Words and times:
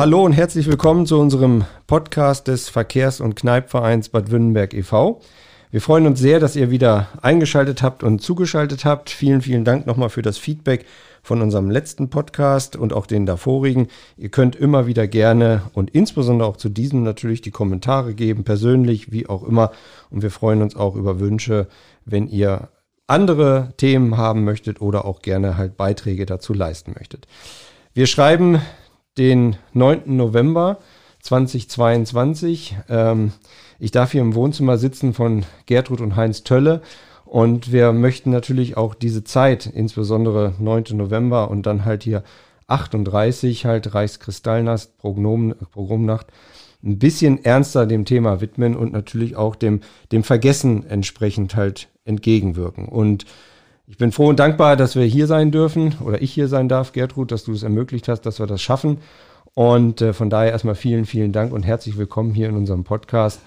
Hallo 0.00 0.24
und 0.24 0.32
herzlich 0.32 0.66
willkommen 0.66 1.04
zu 1.04 1.20
unserem 1.20 1.66
Podcast 1.86 2.48
des 2.48 2.70
Verkehrs- 2.70 3.20
und 3.20 3.36
Kneipvereins 3.36 4.08
Bad 4.08 4.30
Württemberg 4.30 4.72
e.V. 4.72 5.20
Wir 5.70 5.82
freuen 5.82 6.06
uns 6.06 6.18
sehr, 6.18 6.40
dass 6.40 6.56
ihr 6.56 6.70
wieder 6.70 7.08
eingeschaltet 7.20 7.82
habt 7.82 8.02
und 8.02 8.22
zugeschaltet 8.22 8.86
habt. 8.86 9.10
Vielen, 9.10 9.42
vielen 9.42 9.66
Dank 9.66 9.86
nochmal 9.86 10.08
für 10.08 10.22
das 10.22 10.38
Feedback 10.38 10.86
von 11.22 11.42
unserem 11.42 11.68
letzten 11.68 12.08
Podcast 12.08 12.76
und 12.76 12.94
auch 12.94 13.04
den 13.04 13.26
davorigen. 13.26 13.88
Ihr 14.16 14.30
könnt 14.30 14.56
immer 14.56 14.86
wieder 14.86 15.06
gerne 15.06 15.64
und 15.74 15.90
insbesondere 15.90 16.48
auch 16.48 16.56
zu 16.56 16.70
diesem 16.70 17.02
natürlich 17.02 17.42
die 17.42 17.50
Kommentare 17.50 18.14
geben, 18.14 18.42
persönlich, 18.42 19.12
wie 19.12 19.28
auch 19.28 19.42
immer. 19.42 19.70
Und 20.08 20.22
wir 20.22 20.30
freuen 20.30 20.62
uns 20.62 20.76
auch 20.76 20.96
über 20.96 21.20
Wünsche, 21.20 21.68
wenn 22.06 22.26
ihr 22.26 22.70
andere 23.06 23.74
Themen 23.76 24.16
haben 24.16 24.44
möchtet 24.44 24.80
oder 24.80 25.04
auch 25.04 25.20
gerne 25.20 25.58
halt 25.58 25.76
Beiträge 25.76 26.24
dazu 26.24 26.54
leisten 26.54 26.94
möchtet. 26.98 27.26
Wir 27.92 28.06
schreiben 28.06 28.62
den 29.20 29.56
9. 29.74 30.16
November 30.16 30.78
2022. 31.20 32.78
Ähm, 32.88 33.32
ich 33.78 33.90
darf 33.90 34.12
hier 34.12 34.22
im 34.22 34.34
Wohnzimmer 34.34 34.78
sitzen 34.78 35.12
von 35.12 35.44
Gertrud 35.66 36.00
und 36.00 36.16
Heinz 36.16 36.42
Tölle 36.42 36.80
und 37.26 37.70
wir 37.70 37.92
möchten 37.92 38.30
natürlich 38.30 38.78
auch 38.78 38.94
diese 38.94 39.22
Zeit, 39.22 39.66
insbesondere 39.66 40.54
9. 40.58 40.84
November 40.92 41.50
und 41.50 41.66
dann 41.66 41.84
halt 41.84 42.02
hier 42.02 42.24
38, 42.66 43.66
halt 43.66 43.94
Reichskristallnacht, 43.94 44.96
Prognom, 44.96 45.54
Programmnacht, 45.70 46.28
ein 46.82 46.98
bisschen 46.98 47.44
ernster 47.44 47.84
dem 47.84 48.06
Thema 48.06 48.40
widmen 48.40 48.74
und 48.74 48.90
natürlich 48.90 49.36
auch 49.36 49.54
dem, 49.54 49.80
dem 50.12 50.24
Vergessen 50.24 50.86
entsprechend 50.86 51.56
halt 51.56 51.88
entgegenwirken. 52.06 52.88
Und 52.88 53.26
ich 53.90 53.96
bin 53.96 54.12
froh 54.12 54.28
und 54.28 54.38
dankbar, 54.38 54.76
dass 54.76 54.94
wir 54.94 55.04
hier 55.04 55.26
sein 55.26 55.50
dürfen 55.50 55.96
oder 56.04 56.22
ich 56.22 56.32
hier 56.32 56.46
sein 56.46 56.68
darf, 56.68 56.92
Gertrud, 56.92 57.32
dass 57.32 57.42
du 57.42 57.52
es 57.52 57.64
ermöglicht 57.64 58.06
hast, 58.06 58.20
dass 58.20 58.38
wir 58.38 58.46
das 58.46 58.62
schaffen. 58.62 58.98
Und 59.52 60.00
äh, 60.00 60.12
von 60.12 60.30
daher 60.30 60.52
erstmal 60.52 60.76
vielen, 60.76 61.06
vielen 61.06 61.32
Dank 61.32 61.52
und 61.52 61.64
herzlich 61.64 61.98
willkommen 61.98 62.32
hier 62.32 62.48
in 62.48 62.56
unserem 62.56 62.84
Podcast, 62.84 63.40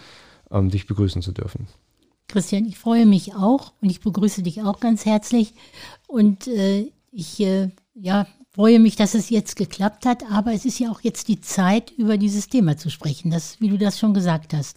ähm, 0.52 0.70
dich 0.70 0.86
begrüßen 0.86 1.22
zu 1.22 1.32
dürfen. 1.32 1.68
Christian, 2.28 2.66
ich 2.66 2.78
freue 2.78 3.06
mich 3.06 3.34
auch 3.36 3.72
und 3.82 3.90
ich 3.90 4.02
begrüße 4.02 4.44
dich 4.44 4.64
auch 4.64 4.82
ganz 4.82 5.06
herzlich. 5.06 5.54
Und 6.08 6.48
äh, 6.48 6.92
ich 7.14 7.40
äh, 7.40 7.70
ja, 7.96 8.28
freue 8.54 8.80
mich, 8.80 8.98
dass 8.98 9.14
es 9.14 9.30
jetzt 9.30 9.56
geklappt 9.56 10.06
hat, 10.06 10.30
aber 10.30 10.52
es 10.52 10.66
ist 10.66 10.78
ja 10.78 10.92
auch 10.92 11.00
jetzt 11.00 11.30
die 11.30 11.40
Zeit, 11.40 11.92
über 11.92 12.18
dieses 12.18 12.50
Thema 12.50 12.76
zu 12.76 12.90
sprechen, 12.90 13.32
das, 13.32 13.62
wie 13.62 13.70
du 13.70 13.78
das 13.78 13.98
schon 13.98 14.14
gesagt 14.14 14.54
hast. 14.54 14.76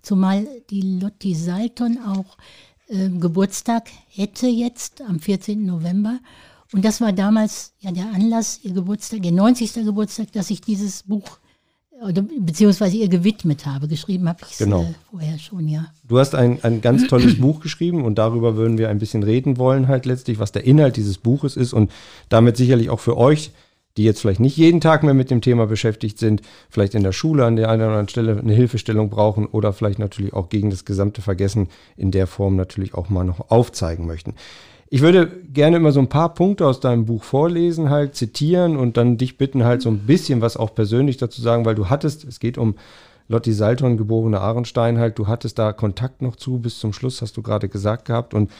Zumal 0.00 0.48
die 0.70 0.98
Lotti 1.00 1.34
Salton 1.34 1.98
auch 1.98 2.38
äh, 2.92 3.08
Geburtstag 3.08 3.88
hätte 4.08 4.46
jetzt 4.46 5.02
am 5.02 5.18
14. 5.18 5.64
November. 5.64 6.18
Und 6.72 6.84
das 6.84 7.00
war 7.00 7.12
damals 7.12 7.72
ja 7.80 7.90
der 7.90 8.12
Anlass, 8.14 8.60
ihr 8.62 8.72
Geburtstag, 8.72 9.24
ihr 9.24 9.32
90. 9.32 9.74
Geburtstag, 9.84 10.32
dass 10.32 10.50
ich 10.50 10.60
dieses 10.60 11.02
Buch 11.02 11.38
oder 12.02 12.22
beziehungsweise 12.22 12.96
ihr 12.96 13.08
gewidmet 13.08 13.66
habe. 13.66 13.86
Geschrieben 13.88 14.28
habe 14.28 14.40
ich 14.42 14.52
es 14.52 14.58
genau. 14.58 14.82
äh, 14.82 14.94
vorher 15.10 15.38
schon, 15.38 15.68
ja. 15.68 15.86
Du 16.04 16.18
hast 16.18 16.34
ein, 16.34 16.58
ein 16.62 16.80
ganz 16.80 17.06
tolles 17.06 17.38
Buch 17.40 17.60
geschrieben 17.60 18.04
und 18.04 18.16
darüber 18.16 18.56
würden 18.56 18.78
wir 18.78 18.88
ein 18.88 18.98
bisschen 18.98 19.22
reden 19.22 19.56
wollen, 19.58 19.88
halt 19.88 20.06
letztlich, 20.06 20.38
was 20.38 20.52
der 20.52 20.64
Inhalt 20.64 20.96
dieses 20.96 21.18
Buches 21.18 21.56
ist 21.56 21.72
und 21.72 21.92
damit 22.28 22.56
sicherlich 22.56 22.90
auch 22.90 23.00
für 23.00 23.16
euch, 23.16 23.52
die 23.96 24.04
jetzt 24.04 24.20
vielleicht 24.20 24.40
nicht 24.40 24.56
jeden 24.56 24.80
Tag 24.80 25.02
mehr 25.02 25.14
mit 25.14 25.30
dem 25.30 25.40
Thema 25.40 25.66
beschäftigt 25.66 26.18
sind, 26.18 26.42
vielleicht 26.70 26.94
in 26.94 27.02
der 27.02 27.12
Schule 27.12 27.44
an 27.44 27.56
der 27.56 27.68
einen 27.68 27.82
oder 27.82 27.90
anderen 27.90 28.08
Stelle 28.08 28.38
eine 28.38 28.54
Hilfestellung 28.54 29.10
brauchen 29.10 29.46
oder 29.46 29.72
vielleicht 29.72 29.98
natürlich 29.98 30.32
auch 30.32 30.48
gegen 30.48 30.70
das 30.70 30.84
gesamte 30.84 31.20
Vergessen 31.22 31.68
in 31.96 32.10
der 32.10 32.26
Form 32.26 32.56
natürlich 32.56 32.94
auch 32.94 33.10
mal 33.10 33.24
noch 33.24 33.50
aufzeigen 33.50 34.06
möchten. 34.06 34.34
Ich 34.88 35.00
würde 35.00 35.26
gerne 35.26 35.78
immer 35.78 35.92
so 35.92 36.00
ein 36.00 36.10
paar 36.10 36.34
Punkte 36.34 36.66
aus 36.66 36.80
deinem 36.80 37.06
Buch 37.06 37.24
vorlesen, 37.24 37.88
halt 37.88 38.14
zitieren 38.14 38.76
und 38.76 38.98
dann 38.98 39.16
dich 39.16 39.38
bitten, 39.38 39.64
halt 39.64 39.80
so 39.80 39.88
ein 39.88 40.00
bisschen 40.00 40.42
was 40.42 40.58
auch 40.58 40.74
persönlich 40.74 41.16
dazu 41.16 41.40
sagen, 41.40 41.64
weil 41.64 41.74
du 41.74 41.88
hattest, 41.88 42.24
es 42.24 42.40
geht 42.40 42.58
um 42.58 42.74
Lotti 43.28 43.54
Salton, 43.54 43.96
geborene 43.96 44.40
Ahrenstein, 44.40 44.98
halt, 44.98 45.18
du 45.18 45.26
hattest 45.26 45.58
da 45.58 45.72
Kontakt 45.72 46.20
noch 46.20 46.36
zu 46.36 46.58
bis 46.58 46.78
zum 46.78 46.92
Schluss, 46.92 47.22
hast 47.22 47.36
du 47.38 47.42
gerade 47.42 47.68
gesagt 47.70 48.04
gehabt. 48.04 48.34
Und 48.34 48.50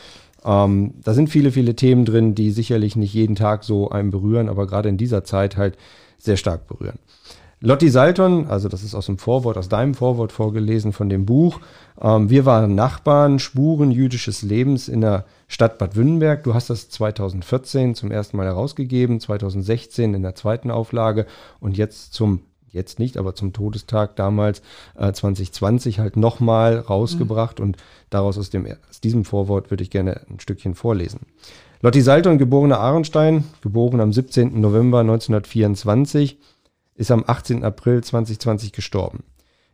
ähm, 0.44 0.94
da 1.02 1.14
sind 1.14 1.28
viele, 1.28 1.52
viele 1.52 1.76
Themen 1.76 2.04
drin, 2.04 2.34
die 2.34 2.50
sicherlich 2.50 2.96
nicht 2.96 3.14
jeden 3.14 3.36
Tag 3.36 3.64
so 3.64 3.90
einen 3.90 4.10
berühren, 4.10 4.48
aber 4.48 4.66
gerade 4.66 4.88
in 4.88 4.96
dieser 4.96 5.24
Zeit 5.24 5.56
halt 5.56 5.76
sehr 6.18 6.36
stark 6.36 6.66
berühren. 6.66 6.98
Lotti 7.64 7.90
Salton, 7.90 8.48
also 8.48 8.68
das 8.68 8.82
ist 8.82 8.96
aus 8.96 9.06
dem 9.06 9.18
Vorwort, 9.18 9.56
aus 9.56 9.68
deinem 9.68 9.94
Vorwort 9.94 10.32
vorgelesen 10.32 10.92
von 10.92 11.08
dem 11.08 11.26
Buch. 11.26 11.60
Ähm, 12.00 12.28
wir 12.28 12.44
waren 12.44 12.74
Nachbarn, 12.74 13.38
Spuren 13.38 13.92
jüdisches 13.92 14.42
Lebens 14.42 14.88
in 14.88 15.00
der 15.00 15.26
Stadt 15.46 15.78
Bad 15.78 15.94
Württemberg. 15.94 16.42
Du 16.42 16.54
hast 16.54 16.70
das 16.70 16.90
2014 16.90 17.94
zum 17.94 18.10
ersten 18.10 18.36
Mal 18.36 18.46
herausgegeben, 18.46 19.20
2016 19.20 20.12
in 20.12 20.22
der 20.22 20.34
zweiten 20.34 20.72
Auflage 20.72 21.26
und 21.60 21.76
jetzt 21.76 22.14
zum, 22.14 22.40
jetzt 22.72 22.98
nicht, 22.98 23.16
aber 23.16 23.34
zum 23.34 23.52
Todestag 23.52 24.16
damals 24.16 24.62
äh, 24.96 25.12
2020 25.12 25.98
halt 25.98 26.16
nochmal 26.16 26.78
rausgebracht 26.78 27.58
mhm. 27.58 27.66
und 27.66 27.76
daraus 28.10 28.38
aus, 28.38 28.50
dem, 28.50 28.66
aus 28.88 29.00
diesem 29.00 29.24
Vorwort 29.24 29.70
würde 29.70 29.82
ich 29.82 29.90
gerne 29.90 30.22
ein 30.28 30.40
Stückchen 30.40 30.74
vorlesen. 30.74 31.20
Lotti 31.80 32.00
Salton, 32.00 32.38
geborene 32.38 32.78
Ahrenstein, 32.78 33.44
geboren 33.60 34.00
am 34.00 34.12
17. 34.12 34.60
November 34.60 35.00
1924, 35.00 36.38
ist 36.94 37.10
am 37.10 37.24
18. 37.26 37.64
April 37.64 38.02
2020 38.02 38.72
gestorben. 38.72 39.24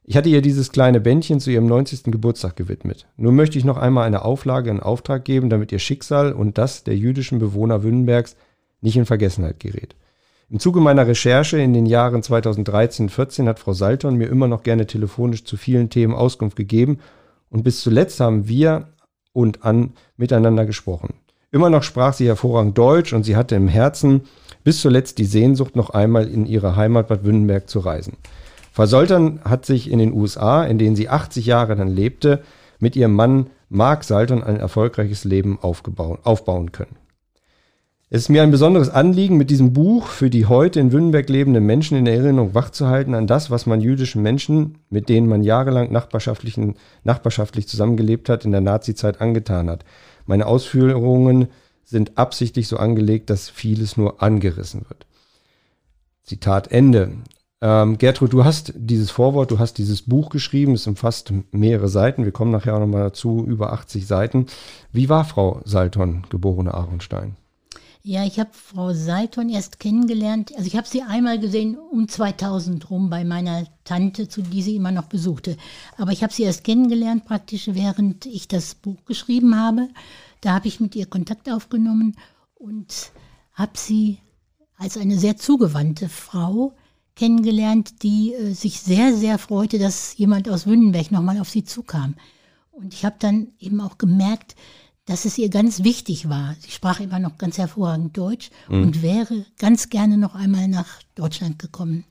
Ich 0.05 0.17
hatte 0.17 0.31
ihr 0.31 0.41
dieses 0.41 0.73
kleine 0.73 1.01
Bändchen 1.01 1.39
zu 1.39 1.51
ihrem 1.51 1.67
90. 1.67 2.05
Geburtstag 2.05 2.57
gewidmet. 2.57 3.07
Nun 3.19 3.37
möchte 3.37 3.59
ich 3.59 3.67
noch 3.67 3.77
einmal 3.77 4.07
eine 4.07 4.25
Auflage 4.25 4.71
in 4.71 4.81
Auftrag 4.81 5.27
geben, 5.27 5.51
damit 5.51 5.71
ihr 5.71 5.79
Schicksal 5.79 6.33
und 6.33 6.57
das 6.57 6.83
der 6.83 6.97
jüdischen 6.97 7.39
Bewohner 7.39 7.83
Wünnenbergs 7.83 8.35
nicht 8.81 8.97
in 8.97 9.05
Vergessenheit 9.05 9.61
gerät. 9.61 9.95
Im 10.51 10.61
Zuge 10.61 10.81
meiner 10.81 11.07
Recherche 11.07 11.59
in 11.59 11.75
den 11.75 11.85
Jahren 11.85 12.23
2013-14 12.23 13.47
hat 13.47 13.59
Frau 13.59 13.75
Salton 13.75 14.17
mir 14.17 14.29
immer 14.29 14.49
noch 14.49 14.63
gerne 14.63 14.87
telefonisch 14.87 15.45
zu 15.45 15.59
vielen 15.59 15.91
Themen 15.91 16.15
Auskunft 16.15 16.57
gegeben 16.57 17.01
und 17.51 17.65
bis 17.65 17.83
zuletzt 17.83 18.19
haben 18.21 18.49
wir 18.49 18.89
und 19.35 19.67
an 19.67 19.93
miteinander 20.17 20.65
gesprochen. 20.65 21.13
Immer 21.51 21.69
noch 21.69 21.83
sprach 21.83 22.15
sie 22.15 22.27
hervorragend 22.27 22.79
Deutsch 22.79 23.13
und 23.13 23.25
sie 23.25 23.37
hatte 23.37 23.57
im 23.57 23.69
Herzen 23.69 24.23
bis 24.65 24.81
zuletzt 24.81 25.19
die 25.19 25.27
Sehnsucht, 25.27 25.77
noch 25.77 25.91
einmal 25.91 26.27
in 26.27 26.47
ihre 26.47 26.77
Heimat 26.77 27.09
Bad 27.09 27.25
Württemberg 27.25 27.69
zu 27.69 27.81
reisen. 27.81 28.17
Frau 28.73 28.87
Soltern 28.87 29.41
hat 29.45 29.67
sich 29.67 29.91
in 29.91 29.99
den 29.99 30.15
USA, 30.15 30.65
in 30.65 30.79
denen 30.79 30.97
sie 30.97 31.11
80 31.11 31.45
Jahre 31.45 31.77
dann 31.77 31.89
lebte, 31.89 32.43
mit 32.79 32.97
ihrem 32.97 33.13
Mann 33.13 33.51
Mark 33.69 34.03
Salton 34.03 34.43
ein 34.43 34.57
erfolgreiches 34.57 35.25
Leben 35.25 35.59
aufbauen 35.61 36.73
können. 36.73 36.97
Es 38.11 38.23
ist 38.23 38.29
mir 38.31 38.43
ein 38.43 38.51
besonderes 38.51 38.89
Anliegen, 38.89 39.37
mit 39.37 39.51
diesem 39.51 39.75
Buch 39.75 40.07
für 40.07 40.31
die 40.31 40.47
heute 40.47 40.81
in 40.81 40.93
Württemberg 40.93 41.29
lebenden 41.29 41.67
Menschen 41.67 41.99
in 41.99 42.07
Erinnerung 42.07 42.55
wachzuhalten 42.55 43.15
an 43.15 43.27
das, 43.27 43.51
was 43.51 43.67
man 43.67 43.83
jüdischen 43.83 44.23
Menschen, 44.23 44.79
mit 44.89 45.11
denen 45.11 45.29
man 45.29 45.43
jahrelang 45.43 45.93
nachbarschaftlich 45.93 47.69
zusammengelebt 47.69 48.31
hat, 48.31 48.47
in 48.47 48.53
der 48.53 48.63
Nazizeit 48.63 49.21
angetan 49.21 49.69
hat. 49.69 49.85
Meine 50.25 50.47
Ausführungen 50.47 51.49
sind 51.85 52.17
absichtlich 52.17 52.67
so 52.67 52.79
angelegt, 52.79 53.29
dass 53.29 53.51
vieles 53.51 53.99
nur 53.99 54.23
angerissen 54.23 54.87
wird. 54.89 55.07
Zitat 56.23 56.73
Ende. 56.73 57.13
Ähm, 57.61 57.99
Gertrud, 57.99 58.33
du 58.33 58.43
hast 58.43 58.73
dieses 58.75 59.11
Vorwort, 59.11 59.51
du 59.51 59.59
hast 59.59 59.75
dieses 59.75 60.01
Buch 60.01 60.31
geschrieben, 60.31 60.73
es 60.73 60.87
umfasst 60.87 61.35
mehrere 61.51 61.89
Seiten. 61.89 62.25
Wir 62.25 62.33
kommen 62.33 62.53
nachher 62.53 62.75
auch 62.75 62.81
nochmal 62.81 63.03
dazu, 63.03 63.45
über 63.47 63.75
80 63.75 64.07
Seiten. 64.07 64.47
Wie 64.93 65.11
war 65.11 65.27
Frau 65.27 65.61
Salton, 65.67 66.23
geborene 66.31 66.73
Ahrenstein? 66.73 67.37
Ja, 68.09 68.25
ich 68.25 68.41
habe 68.41 68.49
Frau 68.55 68.95
Salton 68.95 69.51
erst 69.51 69.81
kennengelernt. 69.81 70.55
Also 70.57 70.67
ich 70.67 70.79
habe 70.79 70.89
sie 70.89 71.03
einmal 71.03 71.39
gesehen 71.39 71.77
um 71.77 72.09
2000 72.09 72.89
rum 72.89 73.11
bei 73.11 73.23
meiner 73.23 73.67
Tante, 73.85 74.29
zu 74.29 74.41
die 74.41 74.63
sie 74.63 74.77
immer 74.77 74.93
noch 74.93 75.09
besuchte. 75.09 75.59
Aber 75.99 76.11
ich 76.11 76.23
habe 76.23 76.33
sie 76.33 76.45
erst 76.45 76.65
kennengelernt 76.65 77.27
praktisch, 77.27 77.69
während 77.71 78.25
ich 78.25 78.49
das 78.49 78.77
Buch 78.77 79.05
geschrieben 79.05 79.56
habe. 79.56 79.91
Da 80.41 80.55
habe 80.55 80.69
ich 80.69 80.81
mit 80.81 80.97
ihr 80.97 81.05
Kontakt 81.05 81.50
aufgenommen 81.50 82.17
und 82.55 83.12
habe 83.53 83.73
sie 83.75 84.17
als 84.79 84.97
eine 84.97 85.19
sehr 85.19 85.37
zugewandte 85.37 86.09
Frau 86.09 86.73
kennengelernt, 87.15 88.03
die 88.03 88.32
äh, 88.32 88.55
sich 88.55 88.81
sehr, 88.81 89.12
sehr 89.12 89.37
freute, 89.37 89.79
dass 89.79 90.17
jemand 90.17 90.49
aus 90.49 90.67
Wünnenberg 90.67 91.11
nochmal 91.11 91.38
auf 91.41 91.50
sie 91.50 91.65
zukam. 91.65 92.15
Und 92.71 92.94
ich 92.94 93.05
habe 93.05 93.17
dann 93.19 93.49
eben 93.59 93.82
auch 93.82 93.99
gemerkt, 93.99 94.55
dass 95.08 95.25
es 95.25 95.38
ihr 95.38 95.49
ganz 95.49 95.82
wichtig 95.84 96.28
war. 96.28 96.55
Sie 96.60 96.70
sprach 96.70 97.00
immer 97.00 97.19
noch 97.19 97.38
ganz 97.38 97.56
hervorragend 97.58 98.16
Deutsch 98.16 98.50
mhm. 98.69 98.82
und 98.82 99.02
wäre 99.02 99.44
ganz 99.58 99.88
gerne 99.88 100.19
noch 100.19 100.34
einmal 100.34 100.69
nach 100.69 100.87
Deutschland 101.14 101.58
gekommen. 101.58 102.05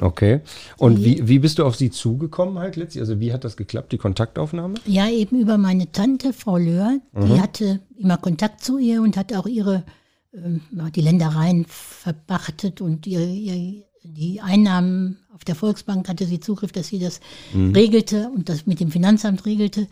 Okay. 0.00 0.40
Und 0.76 1.04
wie, 1.04 1.28
wie 1.28 1.38
bist 1.38 1.58
du 1.58 1.64
auf 1.64 1.76
sie 1.76 1.90
zugekommen 1.90 2.58
halt 2.58 2.76
letztlich? 2.76 3.02
Also 3.02 3.20
wie 3.20 3.32
hat 3.32 3.44
das 3.44 3.56
geklappt, 3.56 3.92
die 3.92 3.98
Kontaktaufnahme? 3.98 4.74
Ja, 4.86 5.08
eben 5.08 5.38
über 5.40 5.58
meine 5.58 5.90
Tante, 5.92 6.32
Frau 6.32 6.56
Löhr. 6.56 6.98
Mhm. 7.12 7.26
Die 7.26 7.40
hatte 7.40 7.80
immer 7.96 8.16
Kontakt 8.16 8.64
zu 8.64 8.78
ihr 8.78 9.02
und 9.02 9.16
hat 9.16 9.32
auch 9.34 9.46
ihre, 9.46 9.84
äh, 10.32 10.90
die 10.94 11.00
Ländereien 11.00 11.66
verpachtet 11.68 12.80
und 12.80 13.06
ihr, 13.06 13.20
ihr, 13.20 13.84
die 14.02 14.40
Einnahmen 14.40 15.18
auf 15.32 15.44
der 15.44 15.54
Volksbank 15.54 16.08
hatte 16.08 16.26
sie 16.26 16.40
Zugriff, 16.40 16.72
dass 16.72 16.88
sie 16.88 16.98
das 16.98 17.20
mhm. 17.52 17.72
regelte 17.72 18.30
und 18.34 18.48
das 18.48 18.66
mit 18.66 18.80
dem 18.80 18.90
Finanzamt 18.90 19.46
regelte. 19.46 19.88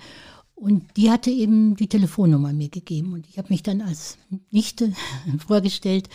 Und 0.63 0.85
die 0.97 1.11
hatte 1.11 1.29
eben 1.29 1.75
die 1.75 1.89
Telefonnummer 1.89 2.53
mir 2.53 2.69
gegeben. 2.69 3.15
Und 3.15 3.27
ich 3.29 3.37
habe 3.37 3.49
mich 3.51 3.65
dann 3.65 3.81
als 3.81 4.17
Nichte 4.53 4.93
vorgestellt. 5.49 6.09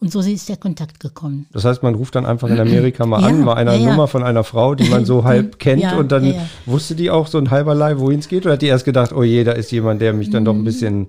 Und 0.00 0.10
so 0.10 0.18
ist 0.18 0.48
der 0.48 0.56
Kontakt 0.56 0.98
gekommen. 0.98 1.46
Das 1.52 1.64
heißt, 1.64 1.84
man 1.84 1.94
ruft 1.94 2.16
dann 2.16 2.26
einfach 2.26 2.48
in 2.48 2.58
Amerika 2.58 3.06
mal 3.06 3.22
ja, 3.22 3.28
an, 3.28 3.44
mal 3.44 3.54
einer 3.54 3.76
ja, 3.76 3.88
Nummer 3.88 4.08
von 4.08 4.24
einer 4.24 4.42
Frau, 4.42 4.74
die 4.74 4.88
man 4.90 5.04
so 5.04 5.22
halb 5.24 5.60
kennt. 5.60 5.82
Ja, 5.82 5.96
und 5.96 6.10
dann 6.10 6.34
wusste 6.66 6.96
die 6.96 7.10
auch 7.10 7.28
so 7.28 7.38
ein 7.38 7.52
halberlei, 7.52 8.00
wohin 8.00 8.18
es 8.18 8.26
geht? 8.26 8.44
Oder 8.44 8.54
hat 8.54 8.62
die 8.62 8.66
erst 8.66 8.84
gedacht, 8.84 9.12
oh 9.12 9.22
je, 9.22 9.44
da 9.44 9.52
ist 9.52 9.70
jemand, 9.70 10.00
der 10.00 10.12
mich 10.14 10.30
dann 10.30 10.44
doch 10.44 10.54
ein 10.54 10.62
mm. 10.62 10.64
bisschen 10.64 11.06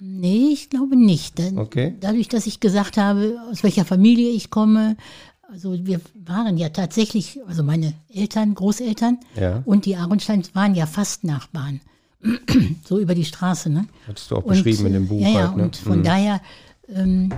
Nee, 0.00 0.50
ich 0.52 0.70
glaube 0.70 0.94
nicht. 0.94 1.40
Okay. 1.56 1.96
Dadurch, 1.98 2.28
dass 2.28 2.46
ich 2.46 2.60
gesagt 2.60 2.98
habe, 2.98 3.36
aus 3.50 3.64
welcher 3.64 3.84
Familie 3.84 4.30
ich 4.30 4.50
komme, 4.50 4.96
also 5.52 5.74
wir 5.84 6.00
waren 6.14 6.56
ja 6.56 6.68
tatsächlich, 6.68 7.40
also 7.48 7.64
meine 7.64 7.94
Eltern, 8.14 8.54
Großeltern 8.54 9.18
ja. 9.34 9.62
und 9.64 9.86
die 9.86 9.96
Aronsteins 9.96 10.54
waren 10.54 10.76
ja 10.76 10.86
fast 10.86 11.24
Nachbarn. 11.24 11.80
so 12.84 12.98
über 12.98 13.14
die 13.14 13.24
Straße, 13.24 13.70
ne? 13.70 13.86
Hattest 14.06 14.30
du 14.30 14.36
auch 14.36 14.44
und, 14.44 14.50
beschrieben 14.50 14.86
in 14.86 14.92
dem 14.92 15.08
Buch. 15.08 15.20
Ja, 15.20 15.28
ja, 15.28 15.48
halt, 15.48 15.56
ne? 15.56 15.62
und 15.64 15.76
von 15.76 15.98
mhm. 15.98 16.04
daher 16.04 16.40
ähm, 16.88 17.32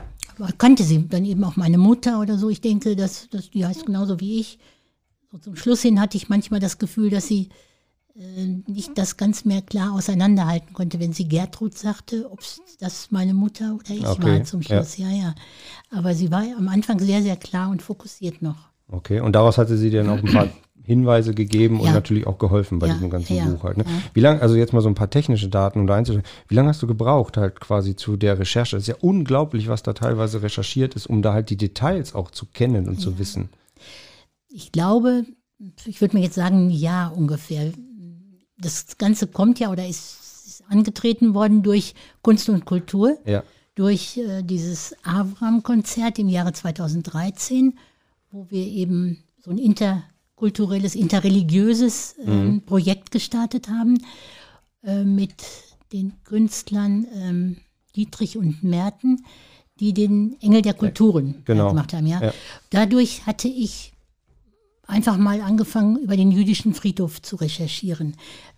kannte 0.58 0.84
sie 0.84 1.08
dann 1.08 1.24
eben 1.24 1.42
auch 1.44 1.56
meine 1.56 1.78
Mutter 1.78 2.20
oder 2.20 2.38
so. 2.38 2.50
Ich 2.50 2.60
denke, 2.60 2.96
dass, 2.96 3.28
dass 3.30 3.50
die 3.50 3.64
heißt 3.64 3.86
genauso 3.86 4.20
wie 4.20 4.40
ich. 4.40 4.58
So 5.32 5.38
zum 5.38 5.56
Schluss 5.56 5.82
hin 5.82 6.00
hatte 6.00 6.16
ich 6.16 6.28
manchmal 6.28 6.60
das 6.60 6.78
Gefühl, 6.78 7.10
dass 7.10 7.26
sie 7.26 7.48
äh, 8.16 8.46
nicht 8.66 8.96
das 8.96 9.16
ganz 9.16 9.44
mehr 9.44 9.62
klar 9.62 9.92
auseinanderhalten 9.92 10.72
konnte, 10.72 11.00
wenn 11.00 11.12
sie 11.12 11.28
Gertrud 11.28 11.76
sagte, 11.76 12.30
ob 12.30 12.40
das 12.78 13.10
meine 13.10 13.34
Mutter 13.34 13.74
oder 13.74 13.90
ich 13.90 14.06
okay, 14.06 14.38
war 14.38 14.44
zum 14.44 14.62
Schluss. 14.62 14.96
Ja. 14.98 15.08
ja, 15.08 15.16
ja. 15.16 15.34
Aber 15.90 16.14
sie 16.14 16.30
war 16.30 16.44
am 16.56 16.68
Anfang 16.68 16.98
sehr, 16.98 17.22
sehr 17.22 17.36
klar 17.36 17.70
und 17.70 17.82
fokussiert 17.82 18.42
noch. 18.42 18.73
Okay, 18.94 19.20
und 19.20 19.34
daraus 19.34 19.58
hatte 19.58 19.76
sie 19.76 19.90
dann 19.90 20.08
auch 20.08 20.22
ein 20.22 20.32
paar 20.32 20.48
Hinweise 20.84 21.34
gegeben 21.34 21.80
ja. 21.80 21.86
und 21.86 21.94
natürlich 21.94 22.26
auch 22.26 22.38
geholfen 22.38 22.78
bei 22.78 22.88
ja, 22.88 22.92
diesem 22.92 23.08
ganzen 23.08 23.36
ja, 23.36 23.46
Buch 23.46 23.64
halt. 23.64 23.78
Ne? 23.78 23.84
Wie 24.12 24.20
lange, 24.20 24.42
also 24.42 24.54
jetzt 24.54 24.74
mal 24.74 24.82
so 24.82 24.88
ein 24.88 24.94
paar 24.94 25.08
technische 25.08 25.48
Daten 25.48 25.80
um 25.80 25.86
da 25.86 25.96
einzustellen, 25.96 26.26
wie 26.46 26.54
lange 26.54 26.68
hast 26.68 26.82
du 26.82 26.86
gebraucht 26.86 27.38
halt 27.38 27.58
quasi 27.58 27.96
zu 27.96 28.18
der 28.18 28.38
Recherche? 28.38 28.76
Es 28.76 28.82
ist 28.82 28.88
ja 28.88 28.96
unglaublich, 29.00 29.68
was 29.68 29.82
da 29.82 29.94
teilweise 29.94 30.42
recherchiert 30.42 30.94
ist, 30.94 31.06
um 31.06 31.22
da 31.22 31.32
halt 31.32 31.48
die 31.48 31.56
Details 31.56 32.14
auch 32.14 32.30
zu 32.30 32.44
kennen 32.46 32.86
und 32.86 33.00
zu 33.00 33.18
wissen. 33.18 33.48
Ich 34.48 34.72
glaube, 34.72 35.24
ich 35.86 36.02
würde 36.02 36.18
mir 36.18 36.22
jetzt 36.22 36.34
sagen, 36.34 36.68
Jahr 36.68 37.16
ungefähr 37.16 37.72
das 38.58 38.98
Ganze 38.98 39.26
kommt 39.26 39.58
ja 39.60 39.70
oder 39.70 39.86
ist, 39.86 40.44
ist 40.46 40.64
angetreten 40.68 41.34
worden 41.34 41.62
durch 41.62 41.94
Kunst 42.22 42.48
und 42.50 42.66
Kultur, 42.66 43.16
ja. 43.24 43.42
durch 43.74 44.18
äh, 44.18 44.42
dieses 44.42 44.94
Avram-Konzert 45.02 46.18
im 46.18 46.28
Jahre 46.28 46.52
2013, 46.52 47.78
wo 48.34 48.50
wir 48.50 48.66
eben 48.66 49.22
so 49.38 49.52
ein 49.52 49.58
interkulturelles, 49.58 50.96
interreligiöses 50.96 52.16
äh, 52.18 52.28
mhm. 52.28 52.62
Projekt 52.62 53.12
gestartet 53.12 53.68
haben 53.68 53.96
äh, 54.82 55.04
mit 55.04 55.34
den 55.92 56.14
Künstlern 56.24 57.06
ähm, 57.14 57.56
Dietrich 57.94 58.36
und 58.36 58.64
Merten, 58.64 59.24
die 59.78 59.94
den 59.94 60.36
Engel 60.40 60.62
der 60.62 60.74
Kulturen 60.74 61.42
genau. 61.44 61.68
gemacht 61.68 61.92
haben. 61.92 62.08
Ja. 62.08 62.20
ja. 62.20 62.34
Dadurch 62.70 63.24
hatte 63.24 63.46
ich 63.46 63.92
einfach 64.88 65.16
mal 65.16 65.40
angefangen, 65.40 65.98
über 65.98 66.16
den 66.16 66.32
jüdischen 66.32 66.74
Friedhof 66.74 67.22
zu 67.22 67.36
recherchieren, 67.36 68.16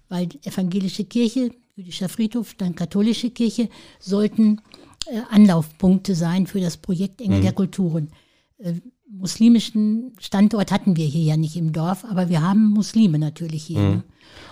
weil 0.09 0.29
evangelische 0.45 1.05
Kirche, 1.05 1.51
jüdischer 1.75 2.09
Friedhof, 2.09 2.55
dann 2.55 2.75
katholische 2.75 3.29
Kirche 3.29 3.69
sollten 4.01 4.63
äh, 5.07 5.21
Anlaufpunkte 5.29 6.15
sein 6.15 6.47
für 6.47 6.61
das 6.61 6.79
Projekt 6.79 7.21
Engel 7.21 7.41
mhm. 7.41 7.43
der 7.43 7.53
Kulturen. 7.53 8.11
Äh, 8.57 8.73
muslimischen 9.09 10.13
Standort 10.19 10.73
hatten 10.73 10.97
wir 10.97 11.07
hier 11.07 11.23
ja 11.23 11.37
nicht 11.37 11.57
im 11.57 11.73
Dorf, 11.73 12.05
aber 12.05 12.29
wir 12.29 12.43
haben 12.43 12.71
Muslime 12.71 13.19
natürlich 13.19 13.65
hier. 13.65 13.81
Mhm. 13.81 13.91
Ne? 13.91 14.05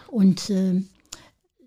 Und 0.09 0.51
äh, 0.51 0.83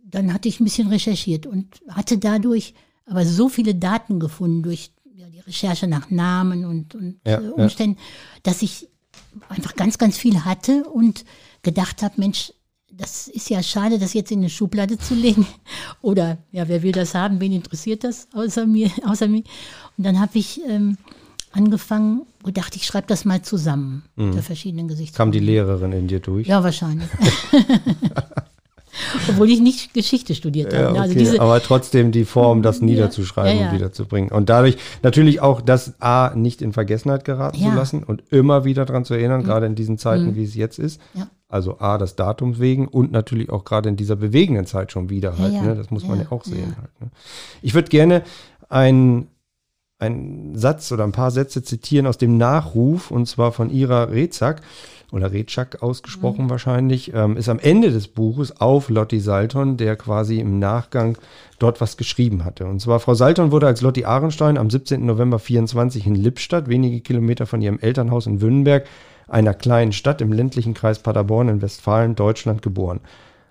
dann 0.04 0.34
hatte 0.34 0.48
ich 0.48 0.60
ein 0.60 0.64
bisschen 0.64 0.88
recherchiert 0.88 1.46
und 1.46 1.82
hatte 1.90 2.18
dadurch 2.18 2.74
aber 3.06 3.26
so 3.26 3.50
viele 3.50 3.76
Daten 3.76 4.20
gefunden 4.20 4.64
durch 4.64 4.92
ja, 5.16 5.28
die 5.30 5.40
Recherche 5.40 5.88
nach 5.88 6.10
Namen 6.10 6.66
und, 6.66 6.96
und 6.96 7.20
ja, 7.26 7.42
äh, 7.42 7.50
Umständen, 7.50 7.98
ja. 7.98 8.40
dass 8.44 8.62
ich 8.62 8.88
einfach 9.50 9.76
ganz, 9.76 9.98
ganz 9.98 10.18
viel 10.18 10.46
hatte 10.46 10.86
und 10.86 11.26
gedacht 11.62 12.04
habe, 12.04 12.16
Mensch, 12.18 12.54
das 12.92 13.28
ist 13.28 13.50
ja 13.50 13.62
schade, 13.62 14.00
das 14.00 14.14
jetzt 14.14 14.32
in 14.32 14.40
eine 14.40 14.50
Schublade 14.50 14.98
zu 14.98 15.14
legen. 15.14 15.46
Oder 16.02 16.38
ja, 16.52 16.68
wer 16.68 16.82
will 16.84 16.92
das 16.92 17.14
haben? 17.14 17.40
Wen 17.40 17.52
interessiert 17.52 18.04
das 18.04 18.28
außer 18.34 18.66
mir? 18.66 18.90
Außer 19.06 19.28
mir? 19.28 19.44
Und 19.98 20.04
dann 20.06 20.20
habe 20.20 20.38
ich 20.38 20.62
ähm, 20.66 20.98
angefangen, 21.52 22.24
gedacht, 22.44 22.76
ich 22.76 22.86
schreibe 22.86 23.08
das 23.08 23.26
mal 23.26 23.42
zusammen 23.42 24.04
mhm. 24.16 24.34
der 24.34 24.44
verschiedenen 24.44 24.88
Gesichtspunkte. 24.88 25.18
Kam 25.18 25.32
die 25.32 25.40
Lehrerin 25.40 25.92
in 25.92 26.08
dir 26.08 26.20
durch? 26.20 26.48
Ja, 26.48 26.64
wahrscheinlich. 26.64 27.08
Obwohl 29.30 29.50
ich 29.50 29.60
nicht 29.60 29.94
Geschichte 29.94 30.34
studiert 30.34 30.74
habe. 30.74 30.84
Ja, 30.84 30.92
ne? 30.92 31.02
also 31.02 31.14
okay. 31.14 31.30
also 31.30 31.42
aber 31.42 31.62
trotzdem 31.62 32.12
die 32.12 32.26
Form, 32.26 32.62
das 32.62 32.82
niederzuschreiben 32.82 33.58
ja, 33.58 33.66
ja, 33.66 33.70
und 33.70 33.76
wiederzubringen. 33.76 34.32
Und 34.32 34.50
dadurch 34.50 34.78
natürlich 35.04 35.40
auch 35.40 35.62
das 35.62 36.02
A 36.02 36.34
nicht 36.36 36.62
in 36.62 36.74
Vergessenheit 36.74 37.26
geraten 37.26 37.60
zu 37.60 37.70
lassen 37.70 38.04
und 38.04 38.24
immer 38.32 38.66
wieder 38.66 38.86
daran 38.86 39.06
zu 39.06 39.14
erinnern, 39.14 39.42
mhm. 39.42 39.46
gerade 39.46 39.66
in 39.66 39.76
diesen 39.76 39.98
Zeiten, 39.98 40.28
mhm. 40.28 40.36
wie 40.36 40.44
es 40.44 40.56
jetzt 40.56 40.80
ist. 40.80 41.00
Also 41.50 41.80
A, 41.80 41.98
das 41.98 42.16
Datum 42.16 42.60
wegen 42.60 42.88
und 42.88 43.12
natürlich 43.12 43.50
auch 43.50 43.64
gerade 43.64 43.88
in 43.88 43.96
dieser 43.96 44.16
bewegenden 44.16 44.66
Zeit 44.66 44.92
schon 44.92 45.10
wieder 45.10 45.38
halt. 45.38 45.54
Ne? 45.54 45.76
Das 45.76 45.92
muss 45.92 46.06
man 46.06 46.20
ja 46.20 46.26
auch 46.32 46.44
sehen 46.44 46.76
halt. 46.78 47.02
Ne? 47.02 47.10
Ich 47.62 47.74
würde 47.74 47.90
gerne 47.90 48.24
ein 48.70 49.28
einen 50.00 50.56
Satz 50.56 50.92
oder 50.92 51.04
ein 51.04 51.12
paar 51.12 51.32
Sätze 51.32 51.64
zitieren 51.64 52.06
aus 52.06 52.18
dem 52.18 52.38
Nachruf, 52.38 53.10
und 53.10 53.28
zwar 53.28 53.52
von 53.52 53.70
Ira 53.70 54.06
Rezak 54.06 54.62
oder 55.12 55.32
Rezak 55.32 55.82
ausgesprochen 55.82 56.46
mhm. 56.46 56.50
wahrscheinlich, 56.50 57.14
ähm, 57.14 57.38
ist 57.38 57.50
am 57.50 57.60
Ende 57.60 57.92
des 57.92 58.08
Buches 58.08 58.60
auf 58.60 58.90
Lotti 58.90 59.20
Salton, 59.20 59.78
der 59.78 59.96
quasi 59.96 60.40
im 60.40 60.60
Nachgang 60.60 61.18
dort 61.60 61.82
was 61.82 61.98
geschrieben 61.98 62.46
hatte. 62.46 62.66
Und 62.66 62.82
zwar, 62.82 63.00
Frau 63.00 63.16
Salton 63.16 63.52
wurde 63.52 63.68
als 63.68 63.82
Lotti 63.82 64.06
Ahrenstein 64.06 64.58
am 64.58 64.70
17. 64.70 65.06
November 65.06 65.40
24 65.40 66.06
in 66.06 66.16
Lippstadt, 66.16 66.68
wenige 66.68 67.00
Kilometer 67.00 67.48
von 67.48 67.62
ihrem 67.62 67.80
Elternhaus 67.80 68.28
in 68.28 68.42
Wünnenberg, 68.42 68.86
einer 69.28 69.54
kleinen 69.54 69.94
Stadt 69.94 70.22
im 70.22 70.32
ländlichen 70.32 70.74
Kreis 70.74 71.00
Paderborn 71.00 71.50
in 71.50 71.62
Westfalen, 71.62 72.16
Deutschland, 72.16 72.62
geboren. 72.62 73.00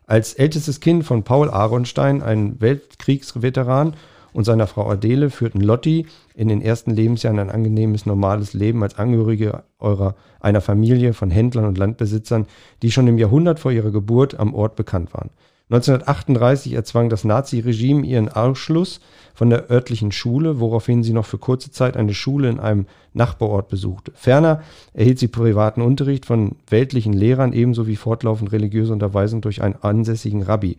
Als 0.06 0.34
ältestes 0.34 0.80
Kind 0.80 1.04
von 1.04 1.24
Paul 1.24 1.50
Ahrenstein, 1.50 2.22
ein 2.22 2.60
Weltkriegsveteran, 2.60 3.94
und 4.36 4.44
seiner 4.44 4.66
Frau 4.66 4.90
Adele 4.90 5.30
führten 5.30 5.62
Lotti 5.62 6.04
in 6.34 6.48
den 6.48 6.60
ersten 6.60 6.90
Lebensjahren 6.90 7.38
ein 7.38 7.48
angenehmes, 7.48 8.04
normales 8.04 8.52
Leben 8.52 8.82
als 8.82 8.98
Angehörige 8.98 9.64
eurer, 9.78 10.14
einer 10.40 10.60
Familie 10.60 11.14
von 11.14 11.30
Händlern 11.30 11.64
und 11.64 11.78
Landbesitzern, 11.78 12.46
die 12.82 12.92
schon 12.92 13.06
im 13.06 13.16
Jahrhundert 13.16 13.58
vor 13.58 13.72
ihrer 13.72 13.90
Geburt 13.90 14.38
am 14.38 14.52
Ort 14.52 14.76
bekannt 14.76 15.14
waren. 15.14 15.30
1938 15.70 16.74
erzwang 16.74 17.08
das 17.08 17.24
Naziregime 17.24 18.06
ihren 18.06 18.28
Ausschluss 18.28 19.00
von 19.34 19.48
der 19.48 19.70
örtlichen 19.70 20.12
Schule, 20.12 20.60
woraufhin 20.60 21.02
sie 21.02 21.14
noch 21.14 21.24
für 21.24 21.38
kurze 21.38 21.70
Zeit 21.70 21.96
eine 21.96 22.12
Schule 22.12 22.50
in 22.50 22.60
einem 22.60 22.84
Nachbarort 23.14 23.68
besuchte. 23.68 24.12
Ferner 24.14 24.60
erhielt 24.92 25.18
sie 25.18 25.28
privaten 25.28 25.80
Unterricht 25.80 26.26
von 26.26 26.56
weltlichen 26.68 27.14
Lehrern 27.14 27.54
ebenso 27.54 27.86
wie 27.86 27.96
fortlaufend 27.96 28.52
religiöse 28.52 28.92
Unterweisung 28.92 29.40
durch 29.40 29.62
einen 29.62 29.76
ansässigen 29.76 30.42
Rabbi. 30.42 30.76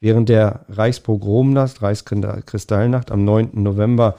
Während 0.00 0.28
der 0.28 0.66
Reichspogromnacht, 0.68 1.82
Reichskristallnacht 1.82 3.10
am 3.10 3.24
9. 3.24 3.50
November 3.54 4.16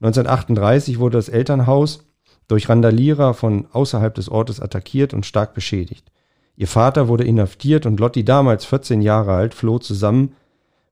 1938 0.00 0.98
wurde 0.98 1.18
das 1.18 1.28
Elternhaus 1.28 2.04
durch 2.48 2.68
Randalierer 2.68 3.34
von 3.34 3.66
außerhalb 3.70 4.14
des 4.14 4.28
Ortes 4.28 4.60
attackiert 4.60 5.14
und 5.14 5.26
stark 5.26 5.54
beschädigt. 5.54 6.10
Ihr 6.56 6.66
Vater 6.66 7.08
wurde 7.08 7.24
inhaftiert 7.24 7.86
und 7.86 8.00
Lotti, 8.00 8.24
damals 8.24 8.64
14 8.64 9.02
Jahre 9.02 9.32
alt, 9.32 9.54
floh 9.54 9.78
zusammen 9.78 10.32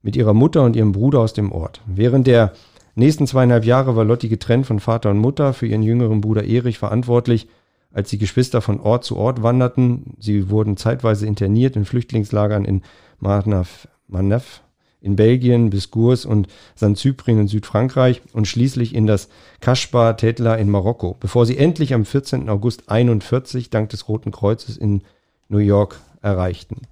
mit 0.02 0.14
ihrer 0.14 0.34
Mutter 0.34 0.62
und 0.62 0.76
ihrem 0.76 0.92
Bruder 0.92 1.20
aus 1.20 1.32
dem 1.32 1.50
Ort. 1.50 1.82
Während 1.86 2.26
der 2.26 2.52
nächsten 2.94 3.26
zweieinhalb 3.26 3.64
Jahre 3.64 3.96
war 3.96 4.04
Lotti 4.04 4.28
getrennt 4.28 4.66
von 4.66 4.78
Vater 4.78 5.10
und 5.10 5.18
Mutter, 5.18 5.52
für 5.52 5.66
ihren 5.66 5.82
jüngeren 5.82 6.20
Bruder 6.20 6.44
Erich 6.44 6.78
verantwortlich, 6.78 7.48
als 7.92 8.10
die 8.10 8.18
Geschwister 8.18 8.60
von 8.60 8.80
Ort 8.80 9.04
zu 9.04 9.16
Ort 9.16 9.42
wanderten. 9.42 10.14
Sie 10.18 10.50
wurden 10.50 10.76
zeitweise 10.76 11.26
interniert 11.26 11.74
in 11.76 11.84
Flüchtlingslagern 11.84 12.64
in 12.64 12.82
Marnaf 13.18 13.88
Manef 14.08 14.62
in 15.00 15.16
Belgien 15.16 15.70
bis 15.70 15.90
Gurs 15.90 16.24
und 16.24 16.48
St. 16.76 16.96
Cyprien 16.96 17.40
in 17.40 17.48
Südfrankreich 17.48 18.22
und 18.32 18.48
schließlich 18.48 18.94
in 18.94 19.06
das 19.06 19.28
Kaschbar 19.60 20.16
Tetla 20.16 20.56
in 20.56 20.70
Marokko, 20.70 21.16
bevor 21.20 21.46
sie 21.46 21.56
endlich 21.56 21.94
am 21.94 22.04
14. 22.04 22.48
August 22.48 22.88
41 22.88 23.70
dank 23.70 23.90
des 23.90 24.08
Roten 24.08 24.32
Kreuzes 24.32 24.76
in 24.76 25.02
New 25.48 25.58
York 25.58 26.00
erreichten. 26.20 26.82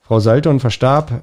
Frau 0.00 0.18
Salton 0.18 0.58
verstarb 0.58 1.22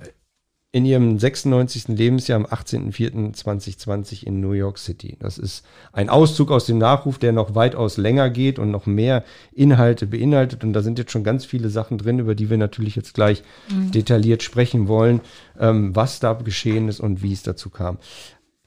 in 0.71 0.85
ihrem 0.85 1.17
96. 1.17 1.88
Lebensjahr 1.88 2.38
am 2.38 2.45
18.04.2020 2.45 4.23
in 4.23 4.39
New 4.39 4.51
York 4.51 4.77
City. 4.77 5.17
Das 5.19 5.39
ist 5.39 5.65
ein 5.93 6.09
Auszug 6.09 6.51
aus 6.51 6.65
dem 6.65 6.77
Nachruf, 6.77 7.17
der 7.17 7.31
noch 7.31 7.55
weitaus 7.55 7.97
länger 7.97 8.29
geht 8.29 8.59
und 8.59 8.69
noch 8.69 8.85
mehr 8.85 9.23
Inhalte 9.51 10.05
beinhaltet. 10.05 10.63
Und 10.63 10.73
da 10.73 10.81
sind 10.83 10.99
jetzt 10.99 11.11
schon 11.11 11.23
ganz 11.23 11.43
viele 11.43 11.69
Sachen 11.69 11.97
drin, 11.97 12.19
über 12.19 12.35
die 12.35 12.51
wir 12.51 12.57
natürlich 12.57 12.95
jetzt 12.95 13.15
gleich 13.15 13.41
mhm. 13.69 13.91
detailliert 13.91 14.43
sprechen 14.43 14.88
wollen, 14.88 15.21
ähm, 15.59 15.95
was 15.95 16.19
da 16.19 16.33
geschehen 16.33 16.88
ist 16.88 16.99
und 16.99 17.23
wie 17.23 17.33
es 17.33 17.41
dazu 17.41 17.71
kam. 17.71 17.97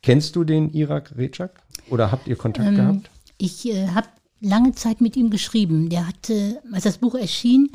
Kennst 0.03 0.35
du 0.35 0.43
den 0.43 0.71
Irak 0.71 1.15
Recak 1.17 1.63
oder 1.89 2.11
habt 2.11 2.27
ihr 2.27 2.35
Kontakt 2.35 2.69
ähm, 2.69 2.75
gehabt? 2.75 3.11
Ich 3.39 3.69
äh, 3.69 3.87
habe 3.89 4.09
lange 4.41 4.73
Zeit 4.73 5.01
mit 5.01 5.17
ihm 5.17 5.31
geschrieben. 5.31 5.89
Der 5.89 6.09
hatte, 6.09 6.61
als 6.73 6.83
das 6.83 6.99
Buch 6.99 7.15
erschien, 7.15 7.71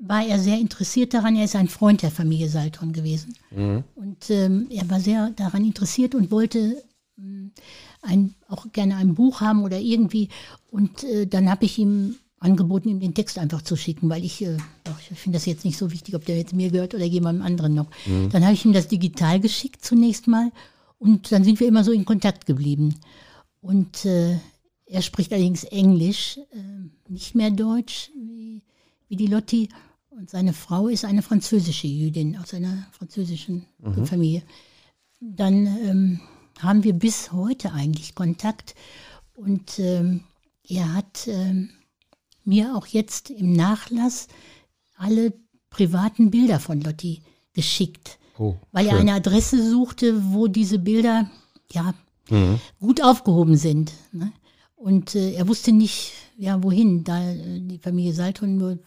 war 0.00 0.26
er 0.26 0.38
sehr 0.38 0.58
interessiert 0.58 1.14
daran. 1.14 1.36
Er 1.36 1.44
ist 1.44 1.56
ein 1.56 1.68
Freund 1.68 2.02
der 2.02 2.10
Familie 2.10 2.48
Salton 2.48 2.92
gewesen. 2.92 3.34
Mhm. 3.50 3.84
Und 3.94 4.30
ähm, 4.30 4.66
er 4.70 4.88
war 4.90 5.00
sehr 5.00 5.30
daran 5.30 5.64
interessiert 5.64 6.14
und 6.14 6.30
wollte 6.30 6.82
ähm, 7.18 7.52
ein, 8.02 8.34
auch 8.48 8.66
gerne 8.72 8.96
ein 8.96 9.14
Buch 9.14 9.40
haben 9.40 9.62
oder 9.62 9.78
irgendwie. 9.78 10.28
Und 10.70 11.04
äh, 11.04 11.26
dann 11.26 11.50
habe 11.50 11.66
ich 11.66 11.78
ihm 11.78 12.16
angeboten, 12.38 12.88
ihm 12.88 13.00
den 13.00 13.14
Text 13.14 13.38
einfach 13.38 13.60
zu 13.62 13.76
schicken, 13.76 14.08
weil 14.08 14.24
ich, 14.24 14.42
äh, 14.42 14.56
ich 15.10 15.18
finde 15.18 15.36
das 15.36 15.44
jetzt 15.44 15.66
nicht 15.66 15.76
so 15.76 15.92
wichtig, 15.92 16.14
ob 16.14 16.24
der 16.24 16.38
jetzt 16.38 16.54
mir 16.54 16.70
gehört 16.70 16.94
oder 16.94 17.04
jemandem 17.04 17.44
anderen 17.44 17.74
noch. 17.74 17.90
Mhm. 18.06 18.30
Dann 18.30 18.44
habe 18.44 18.54
ich 18.54 18.64
ihm 18.64 18.72
das 18.72 18.88
digital 18.88 19.38
geschickt 19.38 19.84
zunächst 19.84 20.26
mal 20.26 20.50
und 20.98 21.30
dann 21.30 21.44
sind 21.44 21.60
wir 21.60 21.68
immer 21.68 21.84
so 21.84 21.92
in 21.92 22.06
Kontakt 22.06 22.46
geblieben. 22.46 22.94
Und 23.60 24.06
äh, 24.06 24.38
er 24.86 25.02
spricht 25.02 25.32
allerdings 25.32 25.64
Englisch, 25.64 26.38
äh, 26.52 27.10
nicht 27.10 27.34
mehr 27.34 27.50
Deutsch 27.50 28.10
wie, 28.14 28.62
wie 29.08 29.16
die 29.16 29.26
Lotti. 29.26 29.68
Und 30.20 30.28
seine 30.28 30.52
Frau 30.52 30.88
ist 30.88 31.06
eine 31.06 31.22
französische 31.22 31.86
Jüdin 31.86 32.36
aus 32.36 32.52
einer 32.52 32.86
französischen 32.92 33.64
mhm. 33.78 34.04
Familie. 34.04 34.42
Dann 35.18 35.66
ähm, 35.66 36.20
haben 36.58 36.84
wir 36.84 36.92
bis 36.92 37.32
heute 37.32 37.72
eigentlich 37.72 38.14
Kontakt. 38.14 38.74
Und 39.32 39.78
ähm, 39.78 40.24
er 40.68 40.92
hat 40.92 41.26
ähm, 41.26 41.70
mir 42.44 42.76
auch 42.76 42.86
jetzt 42.86 43.30
im 43.30 43.54
Nachlass 43.54 44.28
alle 44.94 45.32
privaten 45.70 46.30
Bilder 46.30 46.60
von 46.60 46.82
Lotti 46.82 47.22
geschickt. 47.54 48.18
Oh, 48.36 48.56
weil 48.72 48.88
er 48.88 48.98
eine 48.98 49.14
Adresse 49.14 49.70
suchte, 49.70 50.34
wo 50.34 50.48
diese 50.48 50.78
Bilder 50.78 51.30
ja 51.72 51.94
mhm. 52.28 52.60
gut 52.78 53.02
aufgehoben 53.02 53.56
sind. 53.56 53.94
Ne? 54.12 54.34
Und 54.76 55.14
äh, 55.14 55.32
er 55.32 55.48
wusste 55.48 55.72
nicht, 55.72 56.12
ja, 56.36 56.62
wohin, 56.62 57.04
da 57.04 57.22
äh, 57.22 57.60
die 57.60 57.78
Familie 57.78 58.12
Salton 58.12 58.58
nur 58.58 58.78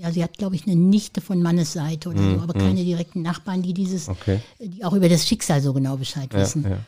ja, 0.00 0.10
sie 0.10 0.22
hat, 0.24 0.38
glaube 0.38 0.56
ich, 0.56 0.66
eine 0.66 0.76
Nichte 0.76 1.20
von 1.20 1.42
Mannes 1.42 1.74
Seite 1.74 2.08
oder 2.08 2.20
mm, 2.20 2.34
so, 2.36 2.40
aber 2.40 2.56
mm. 2.56 2.62
keine 2.62 2.84
direkten 2.84 3.20
Nachbarn, 3.20 3.60
die 3.60 3.74
dieses, 3.74 4.08
okay. 4.08 4.40
die 4.58 4.82
auch 4.82 4.94
über 4.94 5.10
das 5.10 5.28
Schicksal 5.28 5.60
so 5.60 5.74
genau 5.74 5.98
Bescheid 5.98 6.32
wissen. 6.32 6.62
Ja, 6.62 6.70
ja. 6.70 6.78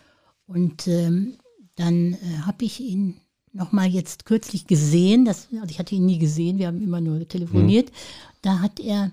Und 0.47 0.87
ähm, 0.89 1.35
dann 1.77 2.15
äh, 2.15 2.17
habe 2.47 2.65
ich 2.65 2.81
ihn 2.81 3.21
nochmal 3.53 3.89
jetzt 3.89 4.25
kürzlich 4.25 4.67
gesehen, 4.67 5.27
das, 5.27 5.49
also 5.53 5.69
ich 5.69 5.79
hatte 5.79 5.95
ihn 5.95 6.07
nie 6.07 6.19
gesehen, 6.19 6.59
wir 6.59 6.69
haben 6.69 6.83
immer 6.83 7.03
nur 7.03 7.29
telefoniert. 7.29 7.91
Mm. 7.91 7.95
Da 8.41 8.61
hat 8.61 8.81
er 8.81 9.13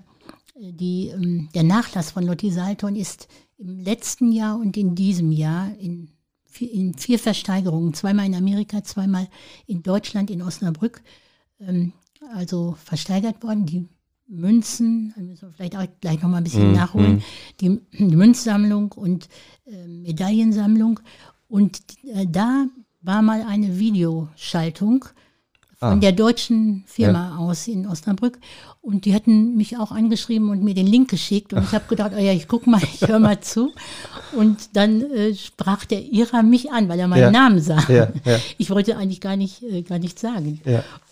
äh, 0.54 0.72
die, 0.72 1.08
ähm, 1.08 1.50
der 1.54 1.64
Nachlass 1.64 2.12
von 2.12 2.24
Lotti 2.24 2.50
Salton 2.50 2.96
ist 2.96 3.28
im 3.58 3.80
letzten 3.80 4.32
Jahr 4.32 4.58
und 4.58 4.78
in 4.78 4.94
diesem 4.94 5.30
Jahr 5.30 5.70
in 5.78 6.08
vier, 6.46 6.72
in 6.72 6.94
vier 6.94 7.18
Versteigerungen, 7.18 7.92
zweimal 7.92 8.24
in 8.24 8.34
Amerika, 8.34 8.82
zweimal 8.82 9.28
in 9.66 9.82
Deutschland, 9.82 10.30
in 10.30 10.40
Osnabrück, 10.40 11.02
ähm, 11.60 11.92
also 12.34 12.76
versteigert 12.84 13.42
worden. 13.42 13.66
Die 13.66 13.88
Münzen, 14.26 15.12
da 15.16 15.22
müssen 15.22 15.48
wir 15.48 15.52
vielleicht 15.52 15.76
auch 15.76 15.86
gleich 16.00 16.22
nochmal 16.22 16.40
ein 16.40 16.44
bisschen 16.44 16.70
mm, 16.70 16.74
nachholen, 16.74 17.16
mm. 17.16 17.22
Die, 17.60 17.80
die, 17.98 18.16
Münzsammlung 18.16 18.92
und 18.92 19.28
äh, 19.66 19.86
Medaillensammlung. 19.86 21.00
Und 21.48 21.80
äh, 22.04 22.26
da 22.28 22.66
war 23.02 23.22
mal 23.22 23.42
eine 23.42 23.78
Videoschaltung 23.78 25.06
von 25.80 25.92
ah. 25.92 25.96
der 25.96 26.12
deutschen 26.12 26.84
Firma 26.86 27.30
ja. 27.30 27.36
aus 27.38 27.66
in 27.66 27.86
Osnabrück. 27.86 28.38
Und 28.82 29.06
die 29.06 29.14
hatten 29.14 29.56
mich 29.56 29.78
auch 29.78 29.92
angeschrieben 29.92 30.50
und 30.50 30.62
mir 30.62 30.74
den 30.74 30.86
Link 30.86 31.08
geschickt. 31.08 31.54
Und 31.54 31.62
ich 31.64 31.72
habe 31.72 31.86
gedacht, 31.88 32.12
oh 32.14 32.20
ja, 32.20 32.32
ich 32.32 32.48
guck 32.48 32.66
mal, 32.66 32.82
ich 32.82 33.08
höre 33.08 33.18
mal 33.18 33.40
zu. 33.40 33.72
Und 34.36 34.76
dann 34.76 35.00
äh, 35.10 35.34
sprach 35.34 35.86
der 35.86 36.02
Ira 36.02 36.42
mich 36.42 36.70
an, 36.70 36.90
weil 36.90 37.00
er 37.00 37.08
meinen 37.08 37.20
ja. 37.22 37.30
Namen 37.30 37.60
sah. 37.60 37.82
Ja, 37.88 38.08
ich 38.58 38.68
wollte 38.68 38.96
eigentlich 38.98 39.22
gar 39.22 39.36
nicht, 39.36 39.62
äh, 39.62 39.80
gar 39.80 39.98
nichts 39.98 40.20
sagen. 40.20 40.60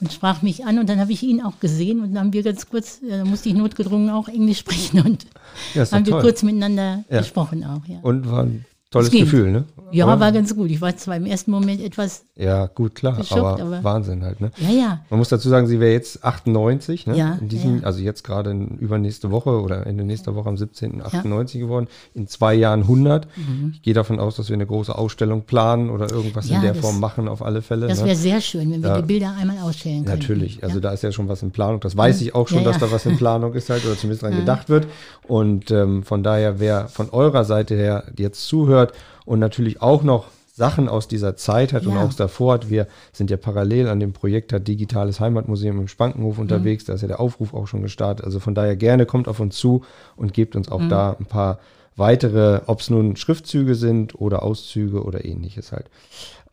Und 0.01 0.13
sprach 0.13 0.43
mich 0.43 0.67
an 0.67 0.79
und 0.79 0.89
dann 0.89 1.01
habe 1.01 1.13
ich 1.13 1.23
ihn 1.23 1.43
auch 1.43 1.61
gesehen 1.61 2.01
und 2.01 2.15
dann 2.15 2.25
haben 2.25 2.33
wir 2.35 2.43
ganz 2.43 2.69
kurz, 2.69 3.01
äh, 3.09 3.25
musste 3.25 3.49
ich 3.49 3.55
notgedrungen 3.55 4.11
auch 4.11 4.29
Englisch 4.29 4.59
sprechen 4.59 5.01
und 5.01 5.27
haben 5.75 6.07
wir 6.07 6.21
kurz 6.21 6.43
miteinander 6.43 7.05
gesprochen 7.09 7.65
auch. 7.65 7.87
Ja. 7.87 7.99
Und 8.03 8.31
waren 8.31 8.67
Tolles 8.91 9.11
Gefühl, 9.11 9.51
ne? 9.51 9.65
Ja, 9.91 10.07
aber, 10.07 10.21
war 10.21 10.33
ganz 10.33 10.55
gut. 10.55 10.71
Ich 10.71 10.81
war 10.81 10.97
zwar 10.97 11.17
im 11.17 11.27
ersten 11.27 11.51
Moment 11.51 11.83
etwas. 11.83 12.25
Ja, 12.37 12.67
gut, 12.67 12.95
klar, 12.95 13.19
aber, 13.31 13.61
aber, 13.61 13.85
Wahnsinn 13.85 14.23
halt, 14.23 14.41
ne? 14.41 14.51
Ja, 14.59 14.71
ja. 14.71 15.01
Man 15.11 15.19
muss 15.19 15.29
dazu 15.29 15.49
sagen, 15.51 15.67
sie 15.67 15.79
wäre 15.79 15.93
jetzt 15.93 16.25
98, 16.25 17.07
ne? 17.07 17.17
Ja. 17.17 17.39
In 17.39 17.49
diesem, 17.49 17.81
ja. 17.81 17.85
Also 17.85 18.01
jetzt 18.01 18.25
gerade 18.25 18.51
übernächste 18.51 19.31
Woche 19.31 19.61
oder 19.61 19.87
Ende 19.87 20.05
nächster 20.05 20.35
Woche 20.35 20.49
am 20.49 20.57
17. 20.57 21.03
98 21.03 21.61
ja. 21.61 21.67
geworden. 21.67 21.89
In 22.15 22.29
zwei 22.29 22.55
Jahren 22.55 22.83
100. 22.83 23.29
Mhm. 23.37 23.73
Ich 23.75 23.83
gehe 23.83 23.93
davon 23.93 24.19
aus, 24.21 24.37
dass 24.37 24.49
wir 24.49 24.55
eine 24.55 24.67
große 24.67 24.97
Ausstellung 24.97 25.43
planen 25.43 25.91
oder 25.91 26.11
irgendwas 26.11 26.49
ja, 26.49 26.57
in 26.57 26.63
der 26.63 26.73
das, 26.73 26.81
Form 26.81 26.99
machen, 26.99 27.29
auf 27.29 27.43
alle 27.43 27.61
Fälle. 27.61 27.89
Das 27.89 27.99
wäre 27.99 28.09
ne? 28.09 28.17
sehr 28.17 28.41
schön, 28.41 28.71
wenn 28.71 28.83
wir 28.83 28.97
die 28.97 29.07
Bilder 29.07 29.35
einmal 29.39 29.59
ausstellen 29.59 30.07
können. 30.07 30.19
Natürlich. 30.19 30.65
Also 30.65 30.81
da 30.81 30.93
ist 30.93 31.03
ja 31.03 31.13
schon 31.13 31.29
was 31.29 31.43
in 31.43 31.51
Planung. 31.51 31.81
Das 31.81 31.95
weiß 31.95 32.23
ich 32.23 32.35
auch 32.35 32.49
schon, 32.49 32.65
dass 32.65 32.79
da 32.79 32.91
was 32.91 33.05
in 33.05 33.19
Planung 33.19 33.53
ist 33.53 33.69
halt 33.69 33.85
oder 33.85 33.97
zumindest 33.97 34.23
dran 34.23 34.35
gedacht 34.35 34.71
wird. 34.71 34.87
Und 35.27 35.71
ähm, 35.71 36.05
von 36.05 36.23
daher, 36.23 36.59
wer 36.59 36.89
von 36.89 37.11
eurer 37.11 37.45
Seite 37.45 37.75
her 37.75 38.05
jetzt 38.17 38.47
zuhört, 38.47 38.78
und 39.25 39.39
natürlich 39.39 39.83
auch 39.83 40.03
noch 40.03 40.27
Sachen 40.59 40.89
aus 40.89 41.07
dieser 41.07 41.37
Zeit 41.37 41.73
hat 41.73 41.85
ja. 41.85 41.91
und 41.91 41.97
auch 41.97 42.13
davor 42.13 42.55
hat. 42.55 42.69
Wir 42.69 42.89
sind 43.13 43.31
ja 43.31 43.37
parallel 43.37 43.89
an 43.89 44.01
dem 44.01 44.13
Projekt 44.13 44.53
hat 44.53 44.67
Digitales 44.67 45.21
Heimatmuseum 45.21 45.79
im 45.79 45.89
Spankenhof 45.89 46.37
mhm. 46.37 46.43
unterwegs. 46.43 46.85
Da 46.85 46.95
ist 46.95 47.03
ja 47.03 47.09
der 47.09 47.21
Aufruf 47.21 47.55
auch 47.55 47.69
schon 47.69 47.83
gestartet. 47.83 48.27
Also 48.27 48.41
von 48.41 48.55
daher 48.55 48.77
gerne 48.77 49.07
kommt 49.07 49.29
auf 49.29 49.39
uns 49.41 49.57
zu 49.57 49.85
und 50.17 50.35
gebt 50.35 50.57
uns 50.57 50.69
auch 50.71 50.81
mhm. 50.81 50.89
da 50.89 51.17
ein 51.19 51.27
paar 51.27 51.61
weitere, 51.97 52.61
ob 52.67 52.81
es 52.81 52.91
nun 52.91 53.17
Schriftzüge 53.17 53.75
sind 53.75 54.21
oder 54.21 54.43
Auszüge 54.43 55.03
oder 55.05 55.25
ähnliches 55.25 55.73
halt. 55.73 55.87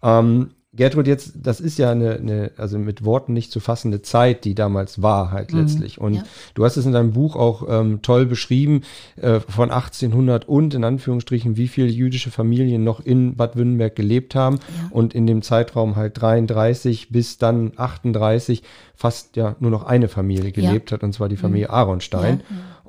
Ähm, 0.04 0.52
Gertrud, 0.76 1.08
jetzt, 1.08 1.34
das 1.42 1.60
ist 1.60 1.78
ja 1.78 1.92
eine, 1.92 2.16
eine, 2.16 2.52
also 2.58 2.78
mit 2.78 3.06
Worten 3.06 3.34
nicht 3.34 3.52
zu 3.52 3.60
fassende 3.60 4.02
Zeit, 4.02 4.44
die 4.46 4.56
damals 4.56 5.02
war 5.02 5.32
halt 5.32 5.54
mhm, 5.54 5.62
letztlich. 5.62 6.00
Und 6.00 6.16
ja. 6.16 6.24
du 6.54 6.66
hast 6.66 6.78
es 6.78 6.86
in 6.86 6.92
deinem 6.92 7.14
Buch 7.14 7.36
auch 7.36 7.66
ähm, 7.70 8.02
toll 8.02 8.26
beschrieben, 8.26 8.82
äh, 9.16 9.40
von 9.40 9.72
1800 9.72 10.48
und 10.48 10.74
in 10.74 10.84
Anführungsstrichen, 10.84 11.58
wie 11.58 11.68
viele 11.68 11.88
jüdische 11.88 12.32
Familien 12.32 12.84
noch 12.84 13.00
in 13.00 13.36
Bad 13.36 13.56
Württemberg 13.56 13.96
gelebt 13.96 14.36
haben 14.36 14.58
ja. 14.58 14.90
und 14.92 15.16
in 15.16 15.28
dem 15.28 15.42
Zeitraum 15.42 15.96
halt 15.96 16.22
33 16.22 17.10
bis 17.10 17.38
dann 17.38 17.72
38 17.76 18.64
fast 18.96 19.36
ja 19.36 19.56
nur 19.60 19.72
noch 19.72 19.84
eine 19.84 20.08
Familie 20.08 20.52
gelebt 20.52 20.92
ja. 20.92 20.96
hat, 20.96 21.04
und 21.04 21.14
zwar 21.14 21.30
die 21.30 21.38
Familie 21.38 21.68
mhm. 21.68 21.74
Aronstein. 21.74 22.42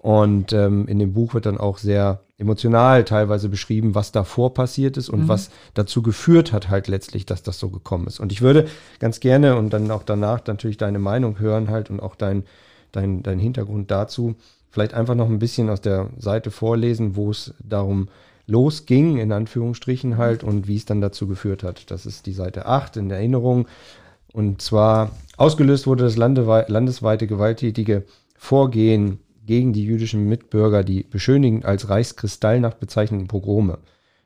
Und 0.07 0.53
ähm, 0.53 0.87
in 0.87 1.01
dem 1.01 1.15
Buch 1.15 1.35
wird 1.35 1.47
dann 1.47 1.59
auch 1.59 1.79
sehr 1.79 2.21
emotional 2.39 3.03
teilweise 3.03 3.49
beschrieben, 3.49 3.97
was 3.97 4.13
davor 4.13 4.55
passiert 4.55 4.97
ist 4.97 5.09
und 5.09 5.25
mhm. 5.25 5.29
was 5.29 5.51
dazu 5.75 6.01
geführt 6.01 6.53
hat 6.53 6.71
halt 6.71 6.87
letztlich, 6.87 7.27
dass 7.27 7.43
das 7.43 7.59
so 7.59 7.71
gekommen 7.71 8.07
ist. 8.07 8.21
Und 8.21 8.31
ich 8.31 8.41
würde 8.41 8.69
ganz 9.01 9.19
gerne 9.19 9.57
und 9.57 9.73
dann 9.73 9.91
auch 9.91 10.05
danach 10.05 10.47
natürlich 10.47 10.77
deine 10.77 11.01
Meinung 11.01 11.41
hören 11.41 11.71
halt 11.71 11.91
und 11.91 11.99
auch 11.99 12.15
dein, 12.15 12.45
dein, 12.93 13.25
dein 13.25 13.41
Hintergrund 13.41 13.91
dazu. 13.91 14.37
Vielleicht 14.71 14.95
einfach 14.95 15.17
noch 15.17 15.29
ein 15.29 15.41
bisschen 15.41 15.69
aus 15.69 15.81
der 15.81 16.11
Seite 16.19 16.53
vorlesen, 16.53 17.17
wo 17.17 17.33
es 17.33 17.53
darum 17.59 18.07
losging, 18.47 19.17
in 19.17 19.33
Anführungsstrichen 19.33 20.19
halt, 20.19 20.45
und 20.45 20.69
wie 20.69 20.77
es 20.77 20.85
dann 20.85 21.01
dazu 21.01 21.27
geführt 21.27 21.65
hat. 21.65 21.91
Das 21.91 22.07
ist 22.07 22.27
die 22.27 22.33
Seite 22.33 22.67
8 22.67 22.97
in 22.97 23.09
der 23.09 23.19
Erinnerung. 23.19 23.67
Und 24.33 24.63
zwar 24.63 25.11
ausgelöst 25.37 25.89
wurde 25.89 26.05
das 26.05 26.17
landesweite 26.17 27.27
gewalttätige 27.27 28.05
Vorgehen 28.39 29.19
gegen 29.47 29.73
die 29.73 29.85
jüdischen 29.85 30.29
Mitbürger 30.29 30.85
die 30.85 31.03
beschönigend 31.03 31.65
als 31.65 31.89
Reichskristallnacht 31.89 32.81
bezeichneten 32.81 33.29
Pogrome. 33.29 33.79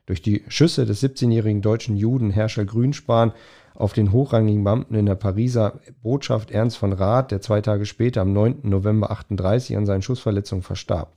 Durch 0.05 0.21
die 0.21 0.43
Schüsse 0.47 0.85
des 0.85 1.03
17-jährigen 1.03 1.61
deutschen 1.61 1.95
Juden 1.95 2.31
Herrscher 2.31 2.65
Grünspan 2.65 3.31
auf 3.75 3.93
den 3.93 4.11
hochrangigen 4.11 4.63
Beamten 4.63 4.95
in 4.95 5.05
der 5.05 5.15
Pariser 5.15 5.79
Botschaft 6.03 6.51
Ernst 6.51 6.77
von 6.77 6.91
Rath, 6.91 7.31
der 7.31 7.41
zwei 7.41 7.61
Tage 7.61 7.85
später 7.85 8.21
am 8.21 8.33
9. 8.33 8.59
November 8.63 9.11
38 9.11 9.77
an 9.77 9.85
seinen 9.85 10.01
Schussverletzungen 10.01 10.63
verstarb. 10.63 11.13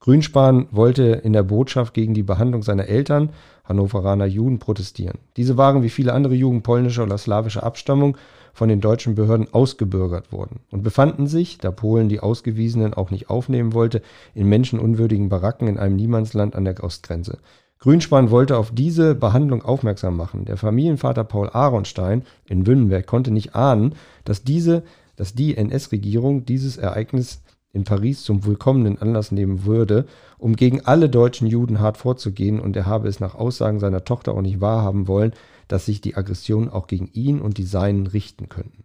Grünspan 0.00 0.68
wollte 0.70 1.02
in 1.02 1.32
der 1.32 1.42
Botschaft 1.42 1.94
gegen 1.94 2.14
die 2.14 2.22
Behandlung 2.22 2.62
seiner 2.62 2.86
Eltern, 2.86 3.30
Hannoveraner 3.64 4.26
Juden, 4.26 4.58
protestieren. 4.58 5.18
Diese 5.36 5.56
waren 5.56 5.82
wie 5.82 5.88
viele 5.88 6.12
andere 6.12 6.34
Juden 6.34 6.62
polnischer 6.62 7.02
oder 7.02 7.18
slawischer 7.18 7.64
Abstammung 7.64 8.16
von 8.56 8.70
den 8.70 8.80
deutschen 8.80 9.14
Behörden 9.14 9.52
ausgebürgert 9.52 10.32
wurden 10.32 10.60
und 10.70 10.82
befanden 10.82 11.26
sich, 11.26 11.58
da 11.58 11.70
Polen 11.70 12.08
die 12.08 12.20
Ausgewiesenen 12.20 12.94
auch 12.94 13.10
nicht 13.10 13.28
aufnehmen 13.28 13.74
wollte, 13.74 14.00
in 14.34 14.48
menschenunwürdigen 14.48 15.28
Baracken 15.28 15.68
in 15.68 15.78
einem 15.78 15.94
Niemandsland 15.94 16.56
an 16.56 16.64
der 16.64 16.82
Ostgrenze. 16.82 17.36
Grünspan 17.80 18.30
wollte 18.30 18.56
auf 18.56 18.70
diese 18.72 19.14
Behandlung 19.14 19.62
aufmerksam 19.62 20.16
machen. 20.16 20.46
Der 20.46 20.56
Familienvater 20.56 21.22
Paul 21.22 21.50
Aronstein 21.50 22.22
in 22.48 22.66
Wünnenberg 22.66 23.06
konnte 23.06 23.30
nicht 23.30 23.54
ahnen, 23.54 23.94
dass 24.24 24.42
diese, 24.42 24.84
dass 25.16 25.34
die 25.34 25.54
NS-Regierung 25.54 26.46
dieses 26.46 26.78
Ereignis 26.78 27.42
in 27.74 27.84
Paris 27.84 28.22
zum 28.22 28.46
willkommenen 28.46 29.02
Anlass 29.02 29.32
nehmen 29.32 29.66
würde, 29.66 30.06
um 30.38 30.56
gegen 30.56 30.86
alle 30.86 31.10
deutschen 31.10 31.46
Juden 31.46 31.78
hart 31.78 31.98
vorzugehen, 31.98 32.58
und 32.58 32.74
er 32.74 32.86
habe 32.86 33.06
es 33.06 33.20
nach 33.20 33.34
Aussagen 33.34 33.80
seiner 33.80 34.02
Tochter 34.02 34.32
auch 34.32 34.40
nicht 34.40 34.62
wahrhaben 34.62 35.08
wollen, 35.08 35.34
dass 35.68 35.86
sich 35.86 36.00
die 36.00 36.16
Aggressionen 36.16 36.68
auch 36.70 36.86
gegen 36.86 37.08
ihn 37.12 37.40
und 37.40 37.58
die 37.58 37.64
Seinen 37.64 38.06
richten 38.06 38.48
könnten. 38.48 38.84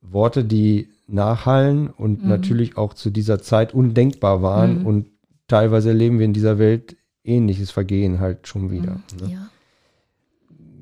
Worte, 0.00 0.44
die 0.44 0.88
nachhallen 1.06 1.88
und 1.88 2.22
mhm. 2.22 2.28
natürlich 2.28 2.76
auch 2.76 2.94
zu 2.94 3.10
dieser 3.10 3.40
Zeit 3.40 3.74
undenkbar 3.74 4.42
waren 4.42 4.80
mhm. 4.80 4.86
und 4.86 5.06
teilweise 5.46 5.90
erleben 5.90 6.18
wir 6.18 6.26
in 6.26 6.32
dieser 6.32 6.58
Welt 6.58 6.96
ähnliches 7.24 7.70
Vergehen 7.70 8.20
halt 8.20 8.48
schon 8.48 8.70
wieder. 8.70 8.92
Mhm. 8.92 9.26
Ne? 9.26 9.32
Ja. 9.32 9.48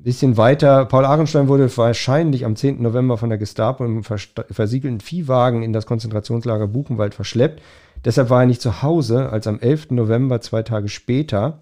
bisschen 0.03 0.37
weiter, 0.37 0.85
Paul 0.85 1.05
Ahrenstein 1.05 1.47
wurde 1.47 1.75
wahrscheinlich 1.77 2.45
am 2.45 2.55
10. 2.55 2.81
November 2.81 3.17
von 3.17 3.29
der 3.29 3.37
Gestapo 3.37 3.85
im 3.85 4.03
versiegelten 4.03 4.99
Viehwagen 4.99 5.61
in 5.61 5.73
das 5.73 5.85
Konzentrationslager 5.85 6.67
Buchenwald 6.67 7.13
verschleppt. 7.13 7.61
Deshalb 8.03 8.31
war 8.31 8.41
er 8.41 8.47
nicht 8.47 8.61
zu 8.61 8.81
Hause, 8.81 9.29
als 9.29 9.45
am 9.45 9.59
11. 9.59 9.91
November, 9.91 10.41
zwei 10.41 10.63
Tage 10.63 10.89
später, 10.89 11.61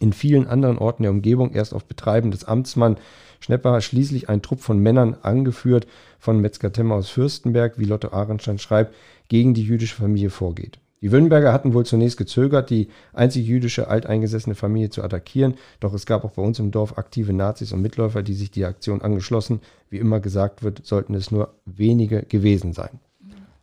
in 0.00 0.12
vielen 0.12 0.46
anderen 0.46 0.78
Orten 0.78 1.02
der 1.02 1.12
Umgebung 1.12 1.52
erst 1.52 1.74
auf 1.74 1.84
Betreiben 1.84 2.30
des 2.30 2.44
Amtsmann 2.44 2.96
Schnepper 3.44 3.78
schließlich 3.82 4.30
ein 4.30 4.40
Trupp 4.40 4.60
von 4.60 4.78
Männern, 4.78 5.16
angeführt 5.20 5.86
von 6.18 6.40
Metzger 6.40 6.72
Temmer 6.72 6.94
aus 6.94 7.10
Fürstenberg, 7.10 7.78
wie 7.78 7.84
Lotte 7.84 8.14
Ahrenstein 8.14 8.58
schreibt, 8.58 8.94
gegen 9.28 9.52
die 9.52 9.64
jüdische 9.64 9.96
Familie 9.96 10.30
vorgeht. 10.30 10.78
Die 11.02 11.12
Wünnberger 11.12 11.52
hatten 11.52 11.74
wohl 11.74 11.84
zunächst 11.84 12.16
gezögert, 12.16 12.70
die 12.70 12.88
einzig 13.12 13.46
jüdische 13.46 13.88
alteingesessene 13.88 14.54
Familie 14.54 14.88
zu 14.88 15.02
attackieren, 15.02 15.54
doch 15.78 15.92
es 15.92 16.06
gab 16.06 16.24
auch 16.24 16.30
bei 16.30 16.40
uns 16.40 16.58
im 16.58 16.70
Dorf 16.70 16.96
aktive 16.96 17.34
Nazis 17.34 17.72
und 17.72 17.82
Mitläufer, 17.82 18.22
die 18.22 18.32
sich 18.32 18.50
die 18.50 18.64
Aktion 18.64 19.02
angeschlossen. 19.02 19.60
Wie 19.90 19.98
immer 19.98 20.20
gesagt 20.20 20.62
wird, 20.62 20.86
sollten 20.86 21.12
es 21.12 21.30
nur 21.30 21.52
wenige 21.66 22.22
gewesen 22.22 22.72
sein. 22.72 23.00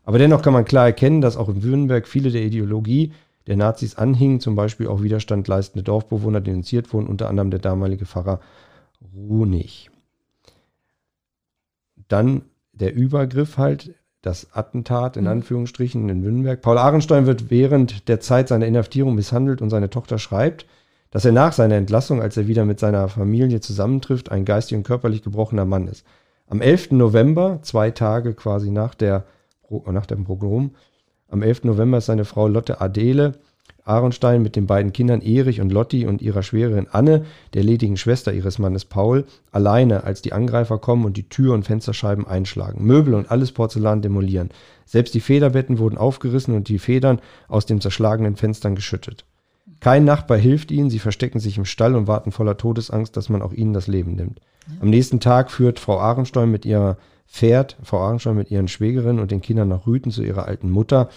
Aber 0.04 0.20
dennoch 0.20 0.44
kann 0.44 0.54
man 0.54 0.66
klar 0.66 0.86
erkennen, 0.86 1.22
dass 1.22 1.38
auch 1.38 1.50
in 1.50 1.64
Württemberg 1.64 2.08
viele 2.08 2.30
der 2.30 2.44
Ideologie 2.44 3.14
der 3.48 3.58
Nazis 3.58 3.96
anhingen, 3.96 4.40
zum 4.40 4.56
Beispiel 4.56 4.88
auch 4.88 5.02
Widerstand 5.02 5.48
leistende 5.48 5.84
Dorfbewohner 5.84 6.42
denunziert 6.42 6.94
wurden, 6.94 7.08
unter 7.08 7.30
anderem 7.30 7.52
der 7.52 7.60
damalige 7.60 8.06
Pfarrer 8.06 8.40
Runig. 9.16 9.90
Dann 12.08 12.44
der 12.74 12.94
Übergriff 12.94 13.58
halt, 13.58 13.96
das 14.22 14.54
Attentat 14.54 15.18
in 15.18 15.24
mhm. 15.24 15.32
Anführungsstrichen 15.32 16.08
in 16.10 16.24
Wünnenberg. 16.24 16.62
Paul 16.62 16.78
Ahrenstein 16.78 17.26
wird 17.26 17.50
während 17.50 18.08
der 18.08 18.20
Zeit 18.20 18.48
seiner 18.48 18.68
Inhaftierung 18.68 19.16
misshandelt 19.16 19.62
und 19.62 19.70
seine 19.70 19.90
Tochter 19.90 20.20
schreibt, 20.20 20.66
dass 21.10 21.26
er 21.26 21.32
nach 21.32 21.54
seiner 21.54 21.76
Entlassung, 21.76 22.22
als 22.22 22.38
er 22.38 22.48
wieder 22.48 22.64
mit 22.64 22.80
seiner 22.80 23.10
Familie 23.10 23.60
zusammentrifft, 23.60 24.32
ein 24.32 24.46
geistig 24.46 24.78
und 24.78 24.84
körperlich 24.84 25.24
gebrochener 25.24 25.66
Mann 25.66 25.88
ist. 25.88 26.06
Am 26.48 26.62
11. 26.62 26.92
November, 26.92 27.60
zwei 27.64 27.92
Tage 27.92 28.34
quasi 28.34 28.72
nach, 28.72 28.94
der, 28.94 29.26
nach 29.88 30.06
dem 30.06 30.24
Pogrom, 30.24 30.76
am 31.32 31.42
11. 31.42 31.64
November 31.64 31.98
ist 31.98 32.06
seine 32.06 32.26
Frau 32.26 32.48
Lotte 32.48 32.82
Adele 32.82 33.34
Ahrenstein 33.84 34.42
mit 34.44 34.56
den 34.56 34.68
beiden 34.68 34.94
Kindern 34.94 35.22
Erich 35.22 35.62
und 35.62 35.72
Lotti 35.72 36.06
und 36.06 36.22
ihrer 36.22 36.44
Schwägerin 36.44 36.88
Anne, 36.92 37.26
der 37.54 37.64
ledigen 37.64 37.98
Schwester 37.98 38.34
ihres 38.34 38.60
Mannes 38.60 38.86
Paul, 38.86 39.26
alleine, 39.52 40.04
als 40.04 40.22
die 40.22 40.34
Angreifer 40.34 40.78
kommen 40.78 41.06
und 41.06 41.18
die 41.18 41.30
Tür- 41.30 41.54
und 41.54 41.66
Fensterscheiben 41.66 42.28
einschlagen, 42.28 42.86
Möbel 42.86 43.14
und 43.14 43.32
alles 43.32 43.52
Porzellan 43.52 44.02
demolieren. 44.02 44.50
Selbst 44.86 45.14
die 45.14 45.20
Federbetten 45.20 45.80
wurden 45.80 45.98
aufgerissen 45.98 46.56
und 46.56 46.68
die 46.70 46.80
Federn 46.80 47.20
aus 47.48 47.66
den 47.66 47.82
zerschlagenen 47.82 48.36
Fenstern 48.36 48.76
geschüttet. 48.76 49.26
Kein 49.80 50.06
Nachbar 50.06 50.38
hilft 50.38 50.70
ihnen, 50.70 50.92
sie 50.92 51.00
verstecken 51.00 51.40
sich 51.40 51.58
im 51.58 51.66
Stall 51.66 51.96
und 51.96 52.08
warten 52.08 52.32
voller 52.32 52.58
Todesangst, 52.58 53.18
dass 53.18 53.30
man 53.30 53.42
auch 53.42 53.54
ihnen 53.54 53.74
das 53.74 53.88
Leben 53.88 54.14
nimmt. 54.14 54.40
Am 54.80 54.90
nächsten 54.90 55.20
Tag 55.20 55.50
führt 55.50 55.80
Frau 55.80 56.00
Ahrenstein 56.00 56.52
mit 56.52 56.66
ihrer 56.66 56.98
Pferd, 57.32 57.78
Frau 57.82 58.00
Ahrenstein 58.00 58.36
mit 58.36 58.52
ihren 58.52 58.68
Schwägerinnen 58.68 59.22
und 59.22 59.32
den 59.32 59.42
Kindern 59.42 59.70
nach 59.70 59.88
Rüten 59.88 60.12
zu 60.12 60.22
ihrer 60.22 60.46
alten 60.48 60.70
Mutter. 60.70 61.10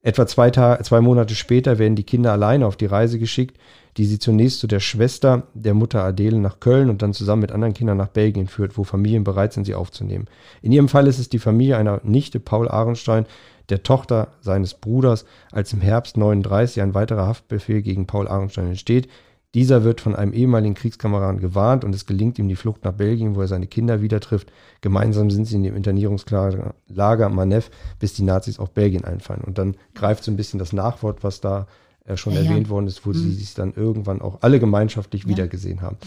Etwa 0.00 0.26
zwei, 0.26 0.50
Tage, 0.50 0.82
zwei 0.82 1.00
Monate 1.00 1.34
später 1.34 1.78
werden 1.78 1.94
die 1.94 2.02
Kinder 2.02 2.32
alleine 2.32 2.66
auf 2.66 2.76
die 2.76 2.86
Reise 2.86 3.18
geschickt, 3.18 3.58
die 3.98 4.06
sie 4.06 4.18
zunächst 4.18 4.60
zu 4.60 4.66
der 4.66 4.80
Schwester 4.80 5.46
der 5.52 5.74
Mutter 5.74 6.02
Adele 6.02 6.38
nach 6.38 6.58
Köln 6.58 6.88
und 6.88 7.02
dann 7.02 7.12
zusammen 7.12 7.42
mit 7.42 7.52
anderen 7.52 7.74
Kindern 7.74 7.98
nach 7.98 8.08
Belgien 8.08 8.48
führt, 8.48 8.78
wo 8.78 8.84
Familien 8.84 9.24
bereit 9.24 9.52
sind, 9.52 9.64
sie 9.64 9.74
aufzunehmen. 9.74 10.24
In 10.62 10.72
ihrem 10.72 10.88
Fall 10.88 11.06
ist 11.06 11.18
es 11.18 11.28
die 11.28 11.38
Familie 11.38 11.76
einer 11.76 12.00
Nichte 12.02 12.40
Paul 12.40 12.68
Ahrenstein, 12.68 13.26
der 13.68 13.82
Tochter 13.82 14.32
seines 14.40 14.74
Bruders, 14.74 15.26
als 15.52 15.72
im 15.72 15.82
Herbst 15.82 16.16
39 16.16 16.80
ein 16.80 16.94
weiterer 16.94 17.26
Haftbefehl 17.26 17.82
gegen 17.82 18.06
Paul 18.06 18.26
Ahrenstein 18.26 18.68
entsteht, 18.68 19.08
dieser 19.54 19.84
wird 19.84 20.00
von 20.00 20.16
einem 20.16 20.32
ehemaligen 20.32 20.74
Kriegskameraden 20.74 21.40
gewarnt 21.40 21.84
und 21.84 21.94
es 21.94 22.06
gelingt 22.06 22.38
ihm 22.38 22.48
die 22.48 22.56
Flucht 22.56 22.84
nach 22.84 22.92
Belgien, 22.92 23.36
wo 23.36 23.42
er 23.42 23.48
seine 23.48 23.66
Kinder 23.66 24.00
wieder 24.00 24.18
trifft. 24.20 24.50
Gemeinsam 24.80 25.30
sind 25.30 25.44
sie 25.44 25.56
in 25.56 25.62
dem 25.62 25.76
Internierungslager 25.76 27.28
Manef, 27.28 27.70
bis 27.98 28.14
die 28.14 28.22
Nazis 28.22 28.58
auf 28.58 28.70
Belgien 28.70 29.04
einfallen. 29.04 29.42
Und 29.42 29.58
dann 29.58 29.76
greift 29.94 30.24
so 30.24 30.30
ein 30.30 30.36
bisschen 30.36 30.58
das 30.58 30.72
Nachwort, 30.72 31.22
was 31.22 31.42
da 31.42 31.66
äh, 32.06 32.16
schon 32.16 32.32
ja, 32.32 32.40
erwähnt 32.40 32.68
ja. 32.68 32.70
worden 32.70 32.86
ist, 32.86 33.04
wo 33.04 33.10
mhm. 33.10 33.14
sie 33.14 33.32
sich 33.32 33.54
dann 33.54 33.74
irgendwann 33.74 34.22
auch 34.22 34.38
alle 34.40 34.58
gemeinschaftlich 34.58 35.24
ja. 35.24 35.28
wiedergesehen 35.28 35.82
haben. 35.82 35.98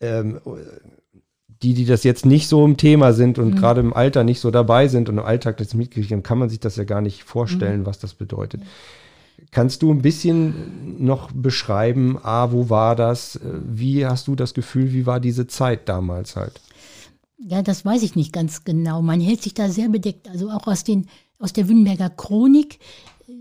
Ähm, 0.00 0.40
die, 1.62 1.72
die 1.72 1.86
das 1.86 2.04
jetzt 2.04 2.26
nicht 2.26 2.48
so 2.48 2.64
im 2.66 2.76
Thema 2.76 3.14
sind 3.14 3.38
und 3.38 3.54
mhm. 3.54 3.56
gerade 3.56 3.80
im 3.80 3.94
Alter 3.94 4.24
nicht 4.24 4.40
so 4.40 4.50
dabei 4.50 4.88
sind 4.88 5.08
und 5.08 5.16
im 5.16 5.24
Alltag 5.24 5.56
das 5.56 5.72
mitgekriegt 5.72 6.12
haben, 6.12 6.22
kann 6.22 6.38
man 6.38 6.50
sich 6.50 6.60
das 6.60 6.76
ja 6.76 6.84
gar 6.84 7.00
nicht 7.00 7.24
vorstellen, 7.24 7.80
mhm. 7.80 7.86
was 7.86 7.98
das 7.98 8.12
bedeutet. 8.12 8.60
Kannst 9.50 9.82
du 9.82 9.92
ein 9.92 10.02
bisschen 10.02 11.04
noch 11.04 11.30
beschreiben, 11.32 12.18
ah, 12.22 12.50
wo 12.50 12.70
war 12.70 12.96
das? 12.96 13.38
Wie 13.42 14.04
hast 14.04 14.26
du 14.26 14.34
das 14.34 14.54
Gefühl, 14.54 14.92
wie 14.92 15.06
war 15.06 15.20
diese 15.20 15.46
Zeit 15.46 15.88
damals 15.88 16.34
halt? 16.34 16.60
Ja, 17.46 17.62
das 17.62 17.84
weiß 17.84 18.02
ich 18.02 18.16
nicht 18.16 18.32
ganz 18.32 18.64
genau. 18.64 19.02
Man 19.02 19.20
hält 19.20 19.42
sich 19.42 19.54
da 19.54 19.68
sehr 19.68 19.88
bedeckt. 19.88 20.28
Also 20.28 20.50
auch 20.50 20.66
aus, 20.66 20.82
den, 20.82 21.08
aus 21.38 21.52
der 21.52 21.68
Wünnberger 21.68 22.10
Chronik 22.10 22.78
äh, 23.28 23.32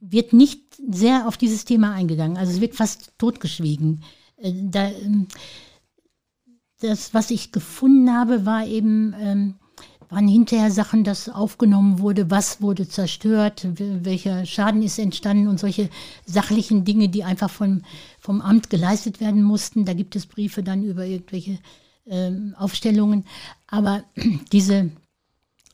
wird 0.00 0.32
nicht 0.32 0.60
sehr 0.90 1.26
auf 1.26 1.36
dieses 1.36 1.64
Thema 1.64 1.92
eingegangen. 1.92 2.36
Also 2.36 2.52
es 2.52 2.60
wird 2.60 2.74
fast 2.74 3.12
totgeschwiegen. 3.18 4.02
Äh, 4.36 4.52
da, 4.54 4.90
ähm, 4.90 5.28
das, 6.80 7.14
was 7.14 7.30
ich 7.30 7.52
gefunden 7.52 8.12
habe, 8.12 8.44
war 8.44 8.66
eben 8.66 9.14
ähm, 9.18 9.54
waren 10.12 10.28
hinterher 10.28 10.70
Sachen, 10.70 11.04
dass 11.04 11.30
aufgenommen 11.30 11.98
wurde, 11.98 12.30
was 12.30 12.60
wurde 12.60 12.86
zerstört, 12.86 13.66
welcher 13.78 14.44
Schaden 14.44 14.82
ist 14.82 14.98
entstanden 14.98 15.48
und 15.48 15.58
solche 15.58 15.88
sachlichen 16.26 16.84
Dinge, 16.84 17.08
die 17.08 17.24
einfach 17.24 17.48
vom, 17.48 17.82
vom 18.20 18.42
Amt 18.42 18.68
geleistet 18.68 19.20
werden 19.20 19.42
mussten. 19.42 19.86
Da 19.86 19.94
gibt 19.94 20.14
es 20.14 20.26
Briefe 20.26 20.62
dann 20.62 20.82
über 20.82 21.06
irgendwelche 21.06 21.58
äh, 22.04 22.30
Aufstellungen. 22.56 23.24
Aber 23.66 24.04
diese 24.52 24.90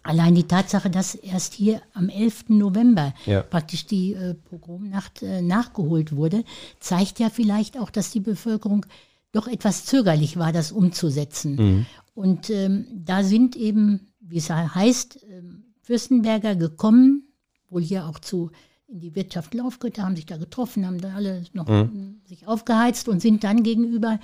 Allein 0.04 0.34
die 0.34 0.44
Tatsache, 0.44 0.88
dass 0.88 1.16
erst 1.16 1.52
hier 1.52 1.82
am 1.92 2.08
11. 2.08 2.44
November 2.48 3.12
ja. 3.26 3.42
praktisch 3.42 3.84
die 3.84 4.14
äh, 4.14 4.32
Pogromnacht 4.32 5.22
äh, 5.22 5.42
nachgeholt 5.42 6.16
wurde, 6.16 6.44
zeigt 6.80 7.18
ja 7.18 7.28
vielleicht 7.28 7.78
auch, 7.78 7.90
dass 7.90 8.10
die 8.10 8.20
Bevölkerung 8.20 8.86
doch 9.32 9.48
etwas 9.48 9.84
zögerlich 9.84 10.38
war, 10.38 10.52
das 10.52 10.72
umzusetzen. 10.72 11.56
Mhm. 11.56 11.86
Und 12.14 12.48
ähm, 12.48 12.86
da 13.04 13.22
sind 13.22 13.54
eben 13.54 14.07
wie 14.28 14.38
es 14.38 14.50
heißt, 14.50 15.20
ähm, 15.30 15.64
Fürstenberger 15.82 16.54
gekommen, 16.54 17.28
wohl 17.70 17.82
hier 17.82 18.06
auch 18.06 18.18
zu 18.18 18.50
in 18.88 19.00
die 19.00 19.14
Wirtschaft 19.14 19.52
Laufgüter, 19.52 20.02
haben 20.02 20.16
sich 20.16 20.24
da 20.24 20.38
getroffen, 20.38 20.86
haben 20.86 20.98
da 20.98 21.14
alle 21.14 21.44
noch 21.52 21.68
mhm. 21.68 22.20
sich 22.24 22.46
aufgeheizt 22.46 23.08
und 23.08 23.20
sind 23.20 23.44
dann 23.44 23.62
gegenüber, 23.62 24.18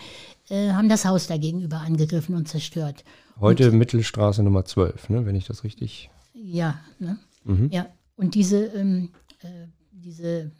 äh, 0.48 0.70
haben 0.70 0.88
das 0.88 1.04
Haus 1.04 1.26
da 1.26 1.36
gegenüber 1.36 1.80
angegriffen 1.80 2.34
und 2.34 2.48
zerstört. 2.48 3.04
Heute 3.38 3.70
und, 3.70 3.78
Mittelstraße 3.78 4.42
Nummer 4.42 4.64
12, 4.64 5.10
ne, 5.10 5.26
wenn 5.26 5.34
ich 5.34 5.46
das 5.46 5.64
richtig. 5.64 6.10
Ja, 6.32 6.80
ne? 6.98 7.18
Mhm. 7.44 7.68
ja. 7.70 7.86
Und 8.16 8.34
diese, 8.34 8.64
ähm, 8.66 9.10
äh, 9.40 9.66
diese 9.92 10.50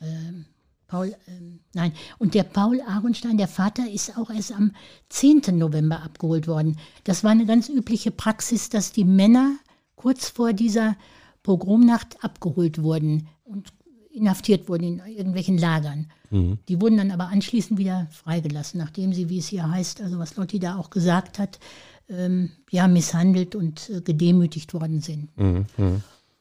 ähm, 0.00 0.46
Paul, 0.94 1.12
ähm, 1.26 1.58
nein, 1.74 1.92
und 2.18 2.34
der 2.34 2.44
Paul 2.44 2.80
Aronstein, 2.80 3.36
der 3.36 3.48
Vater, 3.48 3.90
ist 3.90 4.16
auch 4.16 4.30
erst 4.30 4.52
am 4.52 4.70
10. 5.08 5.58
November 5.58 6.04
abgeholt 6.04 6.46
worden. 6.46 6.78
Das 7.02 7.24
war 7.24 7.32
eine 7.32 7.46
ganz 7.46 7.68
übliche 7.68 8.12
Praxis, 8.12 8.68
dass 8.68 8.92
die 8.92 9.04
Männer 9.04 9.56
kurz 9.96 10.28
vor 10.28 10.52
dieser 10.52 10.94
Pogromnacht 11.42 12.22
abgeholt 12.22 12.80
wurden 12.80 13.26
und 13.42 13.72
inhaftiert 14.12 14.68
wurden 14.68 14.84
in 14.84 14.98
irgendwelchen 15.04 15.58
Lagern. 15.58 16.12
Mhm. 16.30 16.58
Die 16.68 16.80
wurden 16.80 16.98
dann 16.98 17.10
aber 17.10 17.26
anschließend 17.26 17.76
wieder 17.76 18.06
freigelassen, 18.12 18.78
nachdem 18.78 19.12
sie, 19.12 19.28
wie 19.28 19.38
es 19.38 19.48
hier 19.48 19.68
heißt, 19.68 20.00
also 20.00 20.20
was 20.20 20.36
Lotti 20.36 20.60
da 20.60 20.76
auch 20.76 20.90
gesagt 20.90 21.40
hat, 21.40 21.58
ähm, 22.08 22.52
ja, 22.70 22.86
misshandelt 22.86 23.56
und 23.56 23.90
äh, 23.90 24.00
gedemütigt 24.00 24.74
worden 24.74 25.00
sind. 25.00 25.36
Mhm. 25.36 25.64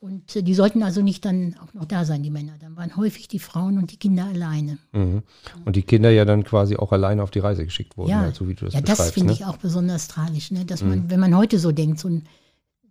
Und 0.03 0.35
äh, 0.35 0.43
die 0.43 0.53
sollten 0.53 0.83
also 0.83 1.01
nicht 1.01 1.23
dann 1.23 1.55
auch 1.63 1.73
noch 1.73 1.85
da 1.85 2.03
sein, 2.03 2.23
die 2.23 2.29
Männer. 2.29 2.51
Dann 2.59 2.75
waren 2.75 2.97
häufig 2.97 3.29
die 3.29 3.39
Frauen 3.39 3.77
und 3.77 3.89
die 3.93 3.95
Kinder 3.95 4.25
alleine. 4.25 4.77
Mhm. 4.91 5.23
Und 5.63 5.77
die 5.77 5.83
Kinder 5.83 6.09
ja 6.09 6.25
dann 6.25 6.43
quasi 6.43 6.75
auch 6.75 6.91
alleine 6.91 7.23
auf 7.23 7.31
die 7.31 7.39
Reise 7.39 7.63
geschickt 7.63 7.95
wurden, 7.95 8.09
ja, 8.09 8.19
halt, 8.19 8.35
so 8.35 8.49
wie 8.49 8.53
du 8.53 8.65
das 8.65 8.73
Ja, 8.73 8.81
das 8.81 9.11
finde 9.11 9.27
ne? 9.27 9.33
ich 9.33 9.45
auch 9.45 9.55
besonders 9.55 10.09
tragisch, 10.09 10.51
ne? 10.51 10.65
dass 10.65 10.83
man, 10.83 11.05
mhm. 11.05 11.09
wenn 11.09 11.21
man 11.21 11.37
heute 11.37 11.57
so 11.57 11.71
denkt, 11.71 11.99
so 11.99 12.09
ein 12.09 12.27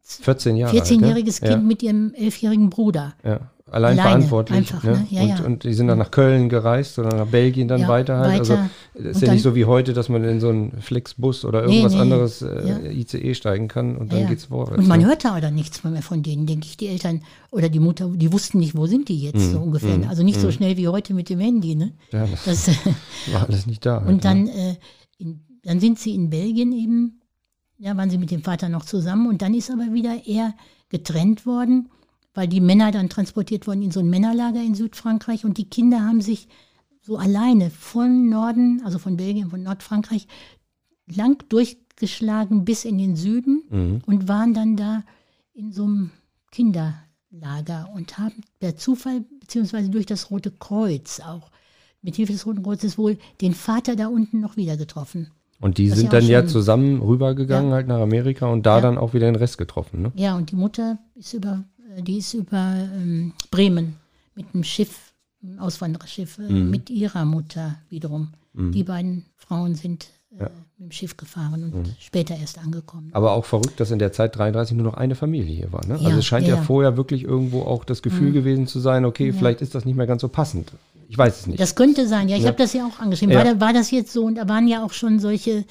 14 0.01 0.57
Jahre 0.57 0.75
14-jähriges 0.75 1.41
Kind 1.41 1.51
ja. 1.51 1.57
mit 1.59 1.83
ihrem 1.83 2.15
11-jährigen 2.19 2.71
Bruder. 2.71 3.13
Ja 3.23 3.51
allein 3.73 3.99
Alleine, 3.99 4.03
verantwortlich. 4.03 4.59
Einfach, 4.59 4.83
ne? 4.83 4.93
Ne? 4.93 5.07
Ja, 5.11 5.23
und, 5.23 5.29
ja. 5.29 5.45
und 5.45 5.65
die 5.65 5.73
sind 5.73 5.89
dann 5.89 5.99
nach 5.99 6.11
Köln 6.11 6.49
gereist 6.49 6.99
oder 6.99 7.17
nach 7.17 7.27
Belgien 7.27 7.69
dann 7.69 7.81
ja, 7.81 7.89
weiter 7.89 8.19
halt. 8.19 8.39
Also, 8.39 8.59
ist 8.95 9.23
ja 9.23 9.33
nicht 9.33 9.43
so 9.43 9.55
wie 9.55 9.65
heute, 9.65 9.95
dass 9.95 10.09
man 10.09 10.23
in 10.25 10.41
so 10.41 10.51
einen 10.51 10.81
Flixbus 10.81 11.45
oder 11.45 11.63
irgendwas 11.63 11.93
nee, 11.93 11.99
nee, 11.99 12.03
anderes 12.03 12.43
äh, 12.43 12.93
ICE 12.93 13.35
steigen 13.35 13.69
kann 13.69 13.97
und 13.97 14.13
dann 14.13 14.29
geht's 14.29 14.47
vorwärts. 14.47 14.79
Und 14.79 14.89
man 14.89 15.01
ne? 15.01 15.07
hörte 15.07 15.31
aber 15.31 15.51
nichts 15.51 15.83
mehr 15.85 16.03
von 16.03 16.23
denen, 16.23 16.47
denke 16.47 16.67
ich. 16.67 16.77
Die 16.77 16.89
Eltern 16.89 17.23
oder 17.51 17.71
die 17.71 17.81
Mutter, 17.81 18.09
die 18.09 18.33
wussten 18.33 18.59
nicht, 18.59 18.77
wo 18.77 18.87
sind 18.87 19.09
die 19.09 19.21
jetzt 19.21 19.37
mhm. 19.37 19.53
so 19.53 19.59
ungefähr. 19.61 19.97
Mhm. 19.97 20.09
Also 20.09 20.23
nicht 20.23 20.37
mhm. 20.37 20.43
so 20.43 20.51
schnell 20.51 20.77
wie 20.77 20.89
heute 20.89 21.15
mit 21.15 21.31
dem 21.31 21.41
Handy. 21.41 21.75
Ne? 21.75 21.93
Ja, 22.13 22.27
das, 22.27 22.45
das 22.67 22.77
war 23.33 23.49
alles 23.49 23.67
nicht 23.67 23.87
da. 23.87 24.01
Halt, 24.01 24.09
und 24.09 24.25
dann, 24.25 24.49
äh, 24.49 24.77
in, 25.19 25.41
dann 25.63 25.81
sind 25.81 25.99
sie 25.99 26.15
in 26.15 26.29
Belgien 26.29 26.73
eben, 26.73 27.21
ja, 27.79 27.97
waren 27.97 28.11
sie 28.11 28.19
mit 28.19 28.31
dem 28.31 28.43
Vater 28.43 28.69
noch 28.69 28.85
zusammen 28.85 29.29
und 29.29 29.41
dann 29.41 29.55
ist 29.55 29.71
aber 29.71 29.93
wieder 29.93 30.15
er 30.27 30.55
getrennt 30.91 31.47
worden 31.47 31.89
weil 32.35 32.49
die 32.49 32.61
Männer 32.61 32.91
dann 32.93 33.09
transportiert 33.09 33.67
wurden 33.67 33.83
in 33.83 33.91
so 33.91 34.01
ein 34.01 34.09
Männerlager 34.11 34.63
in 34.63 34.75
Südfrankreich 34.75 35.45
und 35.45 35.59
die 35.59 35.69
Kinder 35.69 36.01
haben 36.05 36.21
sich 36.21 36.49
so 37.01 37.17
alleine 37.19 37.71
von 37.71 38.29
Norden, 38.29 38.81
also 38.85 38.99
von 38.99 39.17
Belgien, 39.17 39.51
von 39.51 39.63
Nordfrankreich, 39.63 40.27
lang 41.15 41.43
durchgeschlagen 41.49 42.65
bis 42.65 42.85
in 42.85 42.97
den 42.99 43.17
Süden 43.17 43.63
Mhm. 43.71 44.01
und 44.07 44.29
waren 44.29 44.55
dann 44.55 44.77
da 44.77 45.03
in 45.53 45.73
so 45.73 45.85
einem 45.85 46.11
Kinderlager 46.53 47.91
und 47.95 48.19
haben 48.19 48.43
per 48.61 48.77
Zufall, 48.77 49.25
beziehungsweise 49.41 49.91
durch 49.91 50.07
das 50.07 50.31
Rote 50.31 50.51
Kreuz 50.51 51.21
auch, 51.21 51.51
mit 52.03 52.17
Hilfe 52.17 52.33
des 52.33 52.47
Roten 52.47 52.63
Kreuzes 52.63 52.99
wohl 52.99 53.19
den 53.41 53.55
Vater 53.55 53.95
da 53.97 54.09
unten 54.09 54.41
noch 54.41 54.57
wieder 54.57 54.77
getroffen. 54.77 55.31
Und 55.61 55.79
die 55.79 55.89
sind 55.91 56.13
ja 56.13 56.19
dann 56.19 56.27
ja 56.29 56.47
zusammen 56.47 57.01
rübergegangen 57.01 57.73
halt 57.73 57.87
nach 57.87 58.01
Amerika 58.01 58.47
und 58.47 58.67
da 58.67 58.77
Ja. 58.77 58.81
dann 58.81 58.99
auch 58.99 59.15
wieder 59.15 59.27
den 59.31 59.37
Rest 59.37 59.59
getroffen. 59.59 60.03
Ne? 60.03 60.13
Ja, 60.17 60.37
und 60.37 60.51
die 60.51 60.57
Mutter 60.57 60.99
ist 61.15 61.33
über, 61.35 61.63
die 62.01 62.19
ist 62.19 62.35
über 62.35 62.75
ähm, 62.97 63.33
Bremen 63.51 63.97
mit 64.35 64.47
einem 64.55 64.65
Schiff, 64.65 65.13
einem 65.43 65.59
Auswandererschiff, 65.59 66.39
äh, 66.39 66.43
Mhm. 66.53 66.71
mit 66.71 66.89
ihrer 66.91 67.25
Mutter 67.25 67.77
wiederum. 67.89 68.29
Die 68.55 68.85
beiden 68.85 69.25
Frauen 69.37 69.75
sind 69.75 70.09
äh, 70.39 70.43
mit 70.79 70.89
dem 70.89 70.93
Schiff 70.93 71.17
gefahren 71.17 71.65
und 71.65 71.75
Mhm. 71.75 71.85
später 71.99 72.37
erst 72.37 72.59
angekommen. 72.59 73.11
Aber 73.13 73.33
auch 73.33 73.45
verrückt, 73.47 73.81
dass 73.81 73.91
in 73.91 73.99
der 73.99 74.13
Zeit 74.13 74.37
33 74.37 74.77
nur 74.77 74.85
noch 74.85 74.95
eine 74.95 75.15
Familie 75.15 75.55
hier 75.55 75.73
war. 75.73 75.87
Ne? 75.87 75.97
Ja, 75.99 76.07
also 76.07 76.19
es 76.19 76.27
scheint 76.27 76.47
ja, 76.47 76.55
ja, 76.55 76.61
ja. 76.61 76.63
vorher 76.63 76.97
wirklich 76.99 77.25
irgendwo 77.25 77.63
auch 77.63 77.85
das 77.85 78.03
Gefühl 78.03 78.33
gewesen 78.33 78.67
zu 78.67 78.79
sein, 78.81 79.05
okay, 79.07 79.33
vielleicht 79.33 79.61
ist 79.63 79.75
das 79.75 79.85
nicht 79.87 79.95
mehr 79.97 80.07
ganz 80.07 80.21
so 80.23 80.29
passend. 80.29 80.73
Ich 81.09 81.17
weiß 81.19 81.41
es 81.41 81.47
nicht. 81.47 81.61
Das 81.61 81.75
könnte 81.75 82.07
sein, 82.09 82.29
ja, 82.31 82.37
ich 82.37 82.43
Ja. 82.43 82.49
habe 82.49 82.59
das 82.59 82.73
ja 82.73 82.87
auch 82.87 82.99
angeschrieben. 83.01 83.33
Ja. 83.35 83.45
War, 83.45 83.55
da, 83.55 83.61
war 83.61 83.73
das 83.75 83.91
jetzt 83.91 84.13
so? 84.13 84.25
Und 84.25 84.37
da 84.37 84.49
waren 84.49 84.67
ja 84.69 84.83
auch 84.85 84.93
schon 84.93 85.19
solche, 85.19 85.65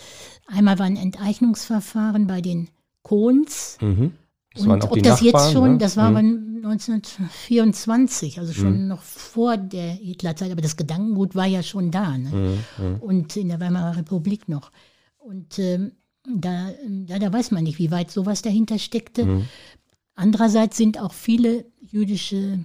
einmal 0.47 0.77
war 0.79 0.85
ein 0.85 0.97
Enteignungsverfahren 0.97 2.27
bei 2.27 2.41
den 2.41 2.69
Kohns. 3.03 3.77
mhm. 3.81 4.11
Das 4.53 4.63
und 4.65 4.83
ob 4.83 5.01
das 5.01 5.21
jetzt 5.21 5.51
schon, 5.53 5.73
ne? 5.73 5.77
das 5.77 5.95
war 5.97 6.09
Mhm. 6.11 6.17
aber 6.17 6.71
1924, 6.71 8.39
also 8.39 8.53
schon 8.53 8.87
noch 8.87 9.01
vor 9.01 9.57
der 9.57 9.91
Hitlerzeit, 9.91 10.51
aber 10.51 10.61
das 10.61 10.75
Gedankengut 10.77 11.35
war 11.35 11.45
ja 11.45 11.63
schon 11.63 11.91
da. 11.91 12.17
Ne? 12.17 12.57
Mhm, 12.77 12.95
Und 12.99 13.35
in 13.37 13.47
der 13.49 13.59
Weimarer 13.59 13.97
Republik 13.97 14.49
noch. 14.49 14.71
Und 15.17 15.57
ähm, 15.59 15.93
da, 16.27 16.69
da, 17.07 17.19
da 17.19 17.33
weiß 17.33 17.51
man 17.51 17.63
nicht, 17.63 17.79
wie 17.79 17.91
weit 17.91 18.11
sowas 18.11 18.41
dahinter 18.41 18.77
steckte. 18.79 19.25
Mhm. 19.25 19.45
Andererseits 20.15 20.77
sind 20.77 20.99
auch 20.99 21.13
viele 21.13 21.65
jüdische 21.79 22.59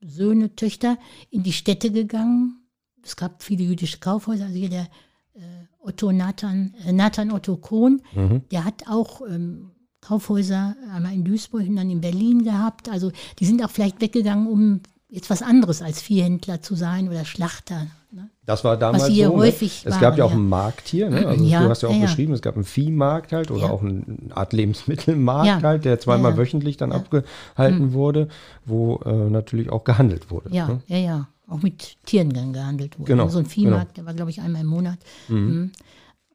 Söhne, 0.00 0.56
Töchter 0.56 0.96
in 1.30 1.42
die 1.42 1.52
Städte 1.52 1.90
gegangen. 1.92 2.62
Es 3.02 3.16
gab 3.16 3.42
viele 3.42 3.64
jüdische 3.64 3.98
Kaufhäuser, 3.98 4.44
also 4.46 4.56
hier 4.56 4.70
der 4.70 4.88
äh, 5.34 5.40
Otto 5.78 6.10
Nathan, 6.12 6.74
äh, 6.84 6.92
Nathan 6.92 7.30
Otto 7.30 7.56
Kohn, 7.58 8.02
Mhm. 8.14 8.42
der 8.50 8.64
hat 8.64 8.84
auch 8.88 9.20
ähm, 9.28 9.70
Kaufhäuser 10.00 10.76
einmal 10.94 11.12
in 11.12 11.24
Duisburg 11.24 11.68
und 11.68 11.76
dann 11.76 11.90
in 11.90 12.00
Berlin 12.00 12.44
gehabt. 12.44 12.88
Also 12.88 13.12
die 13.38 13.44
sind 13.46 13.64
auch 13.64 13.70
vielleicht 13.70 14.00
weggegangen, 14.00 14.46
um 14.46 14.80
jetzt 15.08 15.28
was 15.30 15.42
anderes 15.42 15.82
als 15.82 16.00
Viehhändler 16.00 16.62
zu 16.62 16.74
sein 16.74 17.08
oder 17.08 17.24
Schlachter. 17.24 17.88
Ne? 18.12 18.30
Das 18.46 18.64
war 18.64 18.76
damals 18.76 19.06
hier 19.06 19.28
so. 19.28 19.36
häufig 19.36 19.84
ne? 19.84 19.88
Es 19.90 19.94
waren, 19.94 20.00
gab 20.00 20.18
ja 20.18 20.24
auch 20.24 20.30
ja. 20.30 20.36
einen 20.36 20.48
Markt 20.48 20.88
hier. 20.88 21.10
Ne? 21.10 21.26
Also 21.26 21.44
Ja, 21.44 21.62
du 21.62 21.68
hast 21.68 21.82
ja 21.82 21.88
auch 21.88 21.94
ja, 21.94 22.02
beschrieben, 22.02 22.32
es 22.32 22.42
gab 22.42 22.54
einen 22.54 22.64
Viehmarkt 22.64 23.32
halt 23.32 23.50
oder 23.50 23.70
auch 23.70 23.82
eine 23.82 24.02
Art 24.34 24.52
Lebensmittelmarkt 24.52 25.62
halt, 25.62 25.84
der 25.84 26.00
zweimal 26.00 26.36
wöchentlich 26.36 26.76
dann 26.76 26.92
abgehalten 26.92 27.92
wurde, 27.92 28.28
wo 28.64 28.96
äh, 29.04 29.30
natürlich 29.30 29.70
auch 29.70 29.84
gehandelt 29.84 30.30
wurde. 30.30 30.50
Ja, 30.54 30.68
Ne? 30.68 30.82
ja, 30.86 30.96
ja. 30.96 31.28
Auch 31.48 31.62
mit 31.62 31.96
Tieren 32.06 32.30
dann 32.30 32.52
gehandelt 32.52 32.96
wurde. 32.98 33.10
Genau, 33.10 33.28
So 33.28 33.40
ein 33.40 33.46
Viehmarkt, 33.46 33.96
der 33.96 34.06
war, 34.06 34.14
glaube 34.14 34.30
ich, 34.30 34.40
einmal 34.40 34.62
im 34.62 34.68
Monat. 34.68 34.98
Mhm. 35.28 35.72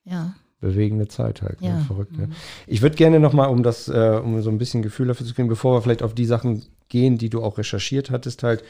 Ja. 0.04 0.36
Bewegende 0.62 1.08
Zeit 1.08 1.42
halt. 1.42 1.62
Ne? 1.62 1.68
Ja. 1.68 1.76
Mhm. 1.76 1.82
Verrückt. 1.82 2.18
Ne? 2.18 2.30
Ich 2.68 2.82
würde 2.82 2.96
gerne 2.96 3.20
nochmal, 3.20 3.50
um 3.50 3.64
das, 3.64 3.88
äh, 3.88 4.20
um 4.24 4.42
so 4.42 4.50
ein 4.50 4.58
bisschen 4.58 4.82
Gefühl 4.82 5.08
dafür 5.08 5.26
zu 5.26 5.34
kriegen, 5.34 5.48
bevor 5.48 5.76
wir 5.76 5.82
vielleicht 5.82 6.04
auf 6.04 6.14
die 6.14 6.26
Sachen 6.26 6.64
gehen, 6.90 7.18
die 7.18 7.30
du 7.30 7.44
auch 7.44 7.58
recherchiert 7.58 8.10
hattest, 8.10 8.44
halt, 8.44 8.64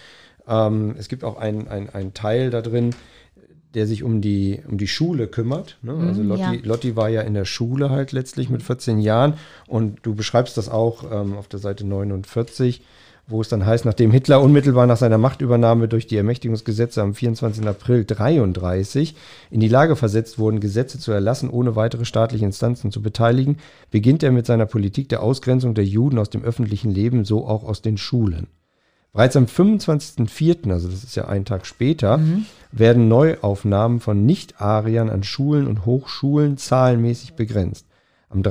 ähm, 0.47 0.95
es 0.97 1.07
gibt 1.07 1.23
auch 1.23 1.37
einen 1.37 1.67
ein 1.67 2.13
Teil 2.13 2.49
da 2.49 2.61
drin, 2.61 2.91
der 3.75 3.85
sich 3.85 4.03
um 4.03 4.21
die, 4.21 4.61
um 4.67 4.77
die 4.77 4.87
Schule 4.87 5.27
kümmert. 5.27 5.77
Ne? 5.81 5.93
Also 6.07 6.23
Lotti, 6.23 6.41
ja. 6.41 6.53
Lotti 6.63 6.95
war 6.95 7.09
ja 7.09 7.21
in 7.21 7.33
der 7.33 7.45
Schule 7.45 7.89
halt 7.89 8.13
letztlich 8.13 8.49
mit 8.49 8.63
14 8.63 8.99
Jahren 8.99 9.33
und 9.67 9.99
du 10.03 10.15
beschreibst 10.15 10.57
das 10.57 10.69
auch 10.69 11.03
ähm, 11.11 11.33
auf 11.33 11.49
der 11.49 11.59
Seite 11.59 11.85
49, 11.85 12.81
wo 13.27 13.41
es 13.41 13.49
dann 13.49 13.65
heißt, 13.65 13.85
nachdem 13.85 14.11
Hitler 14.11 14.41
unmittelbar 14.41 14.85
nach 14.85 14.97
seiner 14.97 15.17
Machtübernahme 15.17 15.87
durch 15.87 16.05
die 16.05 16.17
Ermächtigungsgesetze 16.17 17.01
am 17.01 17.15
24. 17.15 17.65
April 17.67 18.05
33 18.05 19.15
in 19.49 19.59
die 19.59 19.67
Lage 19.67 19.95
versetzt 19.95 20.37
wurden, 20.37 20.59
Gesetze 20.59 20.99
zu 20.99 21.11
erlassen, 21.11 21.49
ohne 21.49 21.75
weitere 21.75 22.05
staatliche 22.05 22.45
Instanzen 22.45 22.91
zu 22.91 23.01
beteiligen, 23.01 23.57
beginnt 23.89 24.21
er 24.21 24.31
mit 24.31 24.45
seiner 24.45 24.67
Politik 24.67 25.09
der 25.09 25.23
Ausgrenzung 25.23 25.73
der 25.73 25.85
Juden 25.85 26.19
aus 26.19 26.29
dem 26.29 26.43
öffentlichen 26.43 26.91
Leben, 26.91 27.25
so 27.25 27.47
auch 27.47 27.63
aus 27.63 27.81
den 27.81 27.97
Schulen. 27.97 28.47
Bereits 29.11 29.37
am 29.37 29.45
25.04., 29.45 30.71
also 30.71 30.89
das 30.89 31.03
ist 31.03 31.15
ja 31.15 31.27
ein 31.27 31.45
Tag 31.45 31.65
später, 31.65 32.19
werden 32.73 33.07
Neuaufnahmen 33.07 34.01
von 34.01 34.25
Nicht-Ariern 34.25 35.09
an 35.09 35.23
Schulen 35.23 35.67
und 35.67 35.85
Hochschulen 35.85 36.57
zahlenmäßig 36.57 37.33
begrenzt. 37.33 37.87
Am 38.29 38.43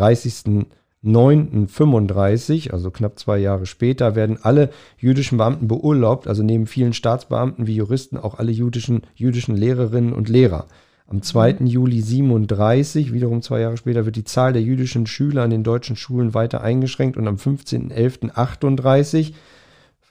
30.09.35, 1.05 2.71
also 2.71 2.91
knapp 2.91 3.19
zwei 3.19 3.39
Jahre 3.39 3.67
später, 3.67 4.15
werden 4.15 4.39
alle 4.43 4.71
jüdischen 4.99 5.39
Beamten 5.39 5.69
beurlaubt, 5.69 6.27
also 6.27 6.43
neben 6.43 6.67
vielen 6.67 6.93
Staatsbeamten 6.93 7.67
wie 7.67 7.77
Juristen 7.77 8.17
auch 8.17 8.39
alle 8.39 8.53
jüdischen, 8.53 9.03
jüdischen 9.15 9.57
Lehrerinnen 9.57 10.13
und 10.13 10.29
Lehrer. 10.29 10.67
Am 11.07 11.21
2. 11.21 11.57
Juli 11.65 12.01
37, 12.01 13.13
wiederum 13.13 13.43
zwei 13.43 13.61
Jahre 13.61 13.77
später, 13.77 14.07
wird 14.07 14.17
die 14.17 14.25
Zahl 14.25 14.55
der 14.55 14.63
jüdischen 14.63 15.07
Schüler 15.07 15.43
an 15.43 15.51
den 15.51 15.63
deutschen 15.63 15.97
Schulen 15.97 16.33
weiter 16.33 16.63
eingeschränkt 16.63 17.19
und 17.19 17.29
am 17.29 17.37
15.11.38 17.37 19.35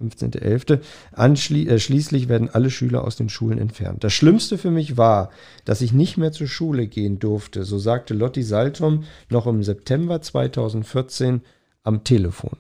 15.11. 0.09 0.79
Anschli 1.11 1.67
äh, 1.67 1.79
schließlich 1.79 2.29
werden 2.29 2.49
alle 2.51 2.69
Schüler 2.69 3.03
aus 3.03 3.15
den 3.15 3.29
Schulen 3.29 3.57
entfernt. 3.57 4.03
Das 4.03 4.13
Schlimmste 4.13 4.57
für 4.57 4.71
mich 4.71 4.97
war, 4.97 5.29
dass 5.65 5.81
ich 5.81 5.93
nicht 5.93 6.17
mehr 6.17 6.31
zur 6.31 6.47
Schule 6.47 6.87
gehen 6.87 7.19
durfte, 7.19 7.63
so 7.63 7.77
sagte 7.77 8.13
Lotti 8.13 8.43
Saltom 8.43 9.03
noch 9.29 9.47
im 9.47 9.63
September 9.63 10.21
2014 10.21 11.41
am 11.83 12.03
Telefon. 12.03 12.57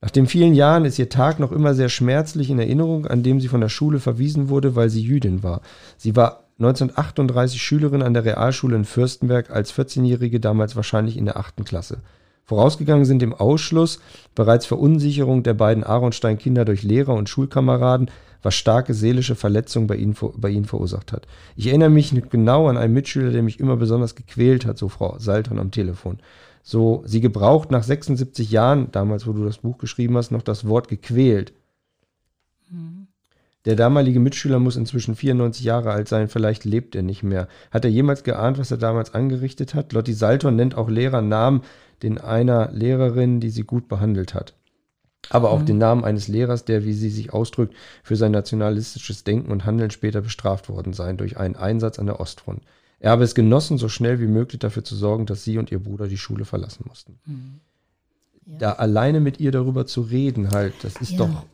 Nach 0.00 0.10
den 0.10 0.26
vielen 0.26 0.54
Jahren 0.54 0.84
ist 0.84 0.98
ihr 0.98 1.08
Tag 1.08 1.40
noch 1.40 1.50
immer 1.50 1.74
sehr 1.74 1.88
schmerzlich 1.88 2.50
in 2.50 2.58
Erinnerung, 2.58 3.06
an 3.06 3.22
dem 3.22 3.40
sie 3.40 3.48
von 3.48 3.62
der 3.62 3.70
Schule 3.70 4.00
verwiesen 4.00 4.50
wurde, 4.50 4.76
weil 4.76 4.90
sie 4.90 5.00
Jüdin 5.00 5.42
war. 5.42 5.62
Sie 5.96 6.14
war 6.14 6.44
1938 6.58 7.62
Schülerin 7.62 8.02
an 8.02 8.12
der 8.12 8.26
Realschule 8.26 8.76
in 8.76 8.84
Fürstenberg, 8.84 9.50
als 9.50 9.72
14-Jährige 9.72 10.40
damals 10.40 10.76
wahrscheinlich 10.76 11.16
in 11.16 11.24
der 11.24 11.38
achten 11.38 11.64
Klasse. 11.64 12.02
Vorausgegangen 12.44 13.06
sind 13.06 13.22
dem 13.22 13.32
Ausschluss 13.32 14.00
bereits 14.34 14.66
Verunsicherung 14.66 15.42
der 15.42 15.54
beiden 15.54 15.82
Aronstein-Kinder 15.82 16.64
durch 16.64 16.82
Lehrer 16.82 17.14
und 17.14 17.28
Schulkameraden, 17.28 18.10
was 18.42 18.54
starke 18.54 18.92
seelische 18.92 19.34
Verletzungen 19.34 19.86
bei 19.86 19.96
ihnen, 19.96 20.14
bei 20.36 20.50
ihnen 20.50 20.66
verursacht 20.66 21.12
hat. 21.12 21.26
Ich 21.56 21.68
erinnere 21.68 21.88
mich 21.88 22.14
genau 22.30 22.68
an 22.68 22.76
einen 22.76 22.92
Mitschüler, 22.92 23.30
der 23.30 23.42
mich 23.42 23.58
immer 23.58 23.76
besonders 23.76 24.14
gequält 24.14 24.66
hat, 24.66 24.76
so 24.76 24.90
Frau 24.90 25.18
Salton 25.18 25.58
am 25.58 25.70
Telefon. 25.70 26.18
So, 26.62 27.02
sie 27.06 27.20
gebraucht 27.20 27.70
nach 27.70 27.82
76 27.82 28.50
Jahren, 28.50 28.90
damals, 28.92 29.26
wo 29.26 29.32
du 29.32 29.44
das 29.44 29.58
Buch 29.58 29.78
geschrieben 29.78 30.16
hast, 30.16 30.30
noch 30.30 30.42
das 30.42 30.68
Wort 30.68 30.88
gequält. 30.88 31.54
Der 33.64 33.76
damalige 33.76 34.20
Mitschüler 34.20 34.58
muss 34.58 34.76
inzwischen 34.76 35.16
94 35.16 35.64
Jahre 35.64 35.90
alt 35.92 36.08
sein, 36.08 36.28
vielleicht 36.28 36.66
lebt 36.66 36.94
er 36.94 37.02
nicht 37.02 37.22
mehr. 37.22 37.48
Hat 37.70 37.84
er 37.86 37.90
jemals 37.90 38.22
geahnt, 38.24 38.58
was 38.58 38.70
er 38.70 38.76
damals 38.76 39.14
angerichtet 39.14 39.74
hat? 39.74 39.94
Lotti 39.94 40.12
Salton 40.12 40.56
nennt 40.56 40.76
auch 40.76 40.90
Lehrernamen, 40.90 41.62
den 42.04 42.18
einer 42.18 42.70
Lehrerin, 42.70 43.40
die 43.40 43.50
sie 43.50 43.62
gut 43.64 43.88
behandelt 43.88 44.34
hat. 44.34 44.54
Aber 45.30 45.50
auch 45.50 45.62
den 45.62 45.78
Namen 45.78 46.04
eines 46.04 46.28
Lehrers, 46.28 46.66
der, 46.66 46.84
wie 46.84 46.92
sie 46.92 47.08
sich 47.08 47.32
ausdrückt, 47.32 47.74
für 48.02 48.14
sein 48.14 48.30
nationalistisches 48.32 49.24
Denken 49.24 49.50
und 49.50 49.64
Handeln 49.64 49.90
später 49.90 50.20
bestraft 50.20 50.68
worden 50.68 50.92
sein 50.92 51.16
durch 51.16 51.38
einen 51.38 51.56
Einsatz 51.56 51.98
an 51.98 52.06
der 52.06 52.20
Ostfront. 52.20 52.62
Er 53.00 53.10
habe 53.10 53.24
es 53.24 53.34
genossen, 53.34 53.78
so 53.78 53.88
schnell 53.88 54.20
wie 54.20 54.26
möglich 54.26 54.58
dafür 54.60 54.84
zu 54.84 54.94
sorgen, 54.94 55.24
dass 55.24 55.42
sie 55.42 55.56
und 55.58 55.72
ihr 55.72 55.78
Bruder 55.82 56.08
die 56.08 56.18
Schule 56.18 56.44
verlassen 56.44 56.84
mussten. 56.86 57.18
Da 58.46 58.72
alleine 58.72 59.20
mit 59.20 59.40
ihr 59.40 59.50
darüber 59.50 59.86
zu 59.86 60.02
reden, 60.02 60.50
halt, 60.50 60.74
das 60.82 60.96
ist 60.96 61.12
Ja. 61.12 61.18
doch 61.18 61.46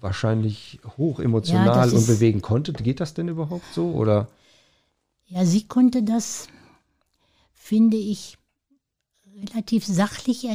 wahrscheinlich 0.00 0.80
hoch 0.98 1.18
emotional 1.18 1.88
Ja, 1.88 1.96
und 1.96 2.06
bewegen 2.06 2.42
konnte. 2.42 2.74
Geht 2.74 3.00
das 3.00 3.14
denn 3.14 3.28
überhaupt 3.28 3.64
so? 3.72 3.92
Oder? 3.92 4.28
Ja, 5.26 5.46
sie 5.46 5.66
konnte 5.66 6.02
das, 6.02 6.48
finde 7.54 7.96
ich, 7.96 8.36
relativ 9.36 9.84
sachlich 9.86 10.46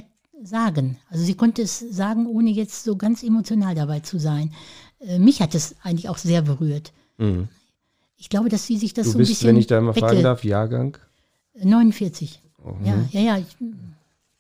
sagen. 0.44 0.98
Also 1.10 1.24
sie 1.24 1.36
konnte 1.36 1.62
es 1.62 1.80
sagen, 1.80 2.26
ohne 2.28 2.50
jetzt 2.50 2.84
so 2.84 2.96
ganz 2.96 3.24
emotional 3.24 3.76
dabei 3.76 4.00
zu 4.00 4.20
sein. 4.20 4.54
Äh, 5.00 5.20
mich 5.20 5.42
hat 5.42 5.56
es 5.56 5.76
eigentlich 5.84 6.10
auch 6.10 6.18
sehr 6.18 6.42
berührt. 6.42 6.94
Mhm. 7.18 7.48
Ich 8.18 8.30
glaube, 8.30 8.50
dass 8.50 8.66
sie 8.66 8.78
sich 8.78 8.94
das 8.94 9.06
Du 9.06 9.12
so 9.12 9.18
ein 9.18 9.20
bist, 9.20 9.32
bisschen 9.32 9.50
wenn 9.50 9.58
ich 9.58 9.68
da 9.68 9.80
mal 9.80 9.94
fragen 9.94 10.24
darf, 10.24 10.44
Jahrgang? 10.44 10.98
49. 11.62 12.42
Ja, 12.84 13.06
ja, 13.12 13.22
ja. 13.22 13.38
Ich 13.38 13.56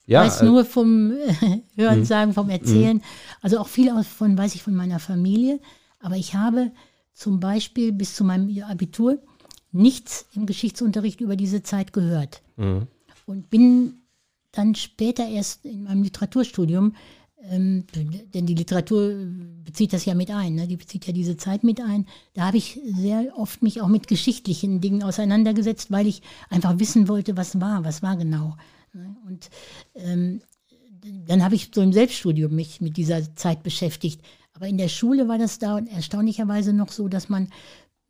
Ja, 0.05 0.21
weiß 0.21 0.41
äh, 0.41 0.45
nur 0.45 0.65
vom 0.65 1.13
Hören 1.75 2.05
sagen, 2.05 2.33
vom 2.33 2.49
Erzählen. 2.49 3.01
Also 3.41 3.59
auch 3.59 3.67
viel 3.67 3.89
aus 3.89 4.07
von, 4.07 4.37
weiß 4.37 4.55
ich 4.55 4.63
von 4.63 4.75
meiner 4.75 4.99
Familie. 4.99 5.59
Aber 5.99 6.15
ich 6.15 6.35
habe 6.35 6.71
zum 7.13 7.39
Beispiel 7.39 7.91
bis 7.91 8.15
zu 8.15 8.23
meinem 8.23 8.63
Abitur 8.63 9.19
nichts 9.71 10.25
im 10.33 10.45
Geschichtsunterricht 10.45 11.21
über 11.21 11.35
diese 11.35 11.63
Zeit 11.63 11.93
gehört. 11.93 12.41
Mhm. 12.57 12.87
Und 13.25 13.49
bin 13.49 14.01
dann 14.59 14.75
später 14.75 15.27
erst 15.27 15.65
in 15.65 15.83
meinem 15.83 16.03
Literaturstudium 16.03 16.93
Ähm, 17.41 17.85
denn 18.33 18.45
die 18.45 18.55
Literatur 18.55 19.15
bezieht 19.63 19.93
das 19.93 20.03
ja 20.03 20.13
mit 20.13 20.29
ein, 20.29 20.55
ne? 20.55 20.67
die 20.67 20.75
bezieht 20.75 21.07
ja 21.07 21.13
diese 21.13 21.37
Zeit 21.37 21.63
mit 21.63 21.79
ein. 21.79 22.05
Da 22.33 22.41
habe 22.47 22.57
ich 22.57 22.81
sehr 22.83 23.31
oft 23.37 23.63
mich 23.63 23.79
auch 23.81 23.87
mit 23.87 24.09
geschichtlichen 24.09 24.81
Dingen 24.81 25.03
auseinandergesetzt, 25.03 25.89
weil 25.89 26.05
ich 26.05 26.21
einfach 26.49 26.79
wissen 26.79 27.07
wollte, 27.07 27.37
was 27.37 27.61
war, 27.61 27.85
was 27.85 28.03
war 28.03 28.17
genau. 28.17 28.57
Ne? 28.91 29.15
Und 29.25 29.49
ähm, 29.95 30.41
dann 31.27 31.41
habe 31.41 31.55
ich 31.55 31.71
so 31.73 31.81
im 31.81 31.93
Selbststudium 31.93 32.53
mich 32.53 32.81
mit 32.81 32.97
dieser 32.97 33.33
Zeit 33.37 33.63
beschäftigt. 33.63 34.19
Aber 34.53 34.67
in 34.67 34.77
der 34.77 34.89
Schule 34.89 35.29
war 35.29 35.37
das 35.37 35.59
da 35.59 35.79
erstaunlicherweise 35.79 36.73
noch 36.73 36.91
so, 36.91 37.07
dass 37.07 37.29
man, 37.29 37.47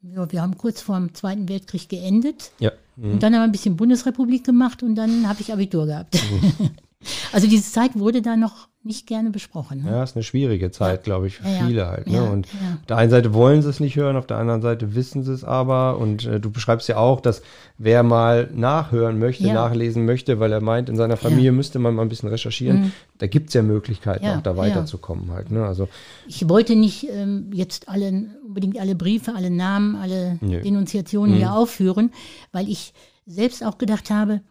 ja, 0.01 0.31
wir 0.31 0.41
haben 0.41 0.57
kurz 0.57 0.81
vor 0.81 0.97
dem 0.97 1.13
Zweiten 1.13 1.47
Weltkrieg 1.49 1.87
geendet. 1.87 2.51
Ja. 2.59 2.71
Mhm. 2.99 3.13
Und 3.13 3.23
dann 3.23 3.33
haben 3.33 3.41
wir 3.41 3.45
ein 3.45 3.51
bisschen 3.51 3.77
Bundesrepublik 3.77 4.43
gemacht 4.43 4.83
und 4.83 4.95
dann 4.95 5.27
habe 5.27 5.41
ich 5.41 5.53
Abitur 5.53 5.85
gehabt. 5.85 6.15
Mhm. 6.15 6.69
also 7.31 7.47
diese 7.47 7.71
Zeit 7.71 7.97
wurde 7.97 8.21
da 8.21 8.35
noch 8.35 8.67
nicht 8.81 9.07
gerne 9.07 9.29
besprochen. 9.29 9.83
Ne? 9.83 9.91
Ja, 9.91 10.03
ist 10.03 10.15
eine 10.15 10.23
schwierige 10.23 10.71
Zeit, 10.71 11.03
glaube 11.03 11.27
ich, 11.27 11.37
für 11.37 11.47
ja, 11.49 11.65
viele 11.65 11.87
halt. 11.87 12.07
Ne? 12.07 12.23
und 12.23 12.47
auf 12.47 12.85
der 12.87 12.97
einen 12.97 13.11
Seite 13.11 13.33
wollen 13.33 13.61
sie 13.61 13.69
es 13.69 13.81
nicht 13.81 13.97
hören, 13.97 14.15
auf 14.15 14.25
der 14.25 14.37
anderen 14.37 14.61
Seite 14.61 14.95
wissen 14.95 15.23
sie 15.23 15.33
es 15.33 15.43
aber. 15.43 15.97
Und 15.97 16.25
äh, 16.25 16.39
du 16.39 16.49
beschreibst 16.49 16.87
ja 16.87 16.95
auch, 16.95 17.19
dass 17.19 17.41
wer 17.77 18.03
mal 18.03 18.49
nachhören 18.53 19.19
möchte, 19.19 19.51
nachlesen 19.51 20.05
möchte, 20.05 20.39
weil 20.39 20.53
er 20.53 20.61
meint, 20.61 20.87
in 20.87 20.95
seiner 20.95 21.17
Familie 21.17 21.51
müsste 21.51 21.77
man 21.77 21.93
mal 21.93 22.03
ein 22.03 22.09
bisschen 22.09 22.29
recherchieren, 22.29 22.81
mhm. 22.81 22.91
da 23.17 23.27
gibt 23.27 23.49
es 23.49 23.53
ja 23.53 23.63
Möglichkeiten, 23.63 24.25
auch 24.25 24.41
da 24.41 24.55
weiterzukommen 24.55 25.31
halt. 25.31 25.51
Ne? 25.51 25.65
Also, 25.65 25.89
ich 26.27 26.47
wollte 26.47 26.77
nicht 26.77 27.05
ähm, 27.09 27.51
jetzt 27.53 27.89
alle, 27.89 28.27
unbedingt 28.49 28.79
alle 28.79 28.95
Briefe, 28.95 29.35
alle 29.35 29.51
Namen, 29.51 29.95
alle 29.95 30.37
Nö. 30.41 30.61
Denunziationen 30.61 31.35
mhm. 31.35 31.37
hier 31.37 31.53
aufführen, 31.53 32.11
weil 32.51 32.67
ich 32.67 32.93
selbst 33.25 33.63
auch 33.63 33.77
gedacht 33.77 34.09
habe, 34.09 34.41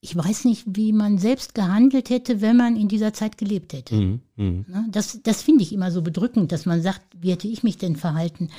ich 0.00 0.16
weiß 0.16 0.44
nicht, 0.46 0.64
wie 0.66 0.92
man 0.92 1.18
selbst 1.18 1.54
gehandelt 1.54 2.10
hätte, 2.10 2.40
wenn 2.40 2.56
man 2.56 2.76
in 2.76 2.88
dieser 2.88 3.12
Zeit 3.12 3.38
gelebt 3.38 3.72
hätte. 3.72 3.94
Mhm, 3.94 4.20
mh. 4.36 4.86
Das, 4.90 5.20
das 5.22 5.42
finde 5.42 5.62
ich 5.62 5.72
immer 5.72 5.90
so 5.90 6.02
bedrückend, 6.02 6.50
dass 6.50 6.64
man 6.66 6.80
sagt, 6.82 7.02
wie 7.20 7.30
hätte 7.30 7.48
ich 7.48 7.62
mich 7.62 7.76
denn 7.76 7.96
verhalten? 7.96 8.50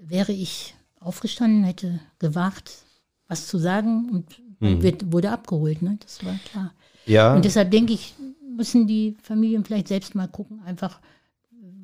Wäre 0.00 0.32
ich 0.32 0.74
aufgestanden, 0.98 1.64
hätte 1.64 2.00
gewagt, 2.18 2.84
was 3.28 3.46
zu 3.46 3.58
sagen 3.58 4.08
und 4.10 4.40
mhm. 4.60 4.82
wird, 4.82 5.12
wurde 5.12 5.30
abgeholt, 5.30 5.82
ne? 5.82 5.98
das 6.00 6.24
war 6.24 6.34
klar. 6.50 6.72
Ja. 7.06 7.34
Und 7.34 7.44
deshalb 7.44 7.70
denke 7.70 7.92
ich, 7.92 8.14
müssen 8.56 8.86
die 8.86 9.16
Familien 9.22 9.64
vielleicht 9.64 9.88
selbst 9.88 10.14
mal 10.14 10.28
gucken, 10.28 10.60
einfach, 10.64 11.00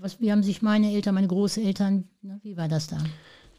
was, 0.06 0.20
wie 0.20 0.30
haben 0.30 0.42
sich 0.44 0.62
meine 0.62 0.92
Eltern, 0.92 1.14
meine 1.16 1.26
Großeltern, 1.26 2.04
ne, 2.22 2.38
wie 2.42 2.56
war 2.56 2.68
das 2.68 2.86
da? 2.86 2.98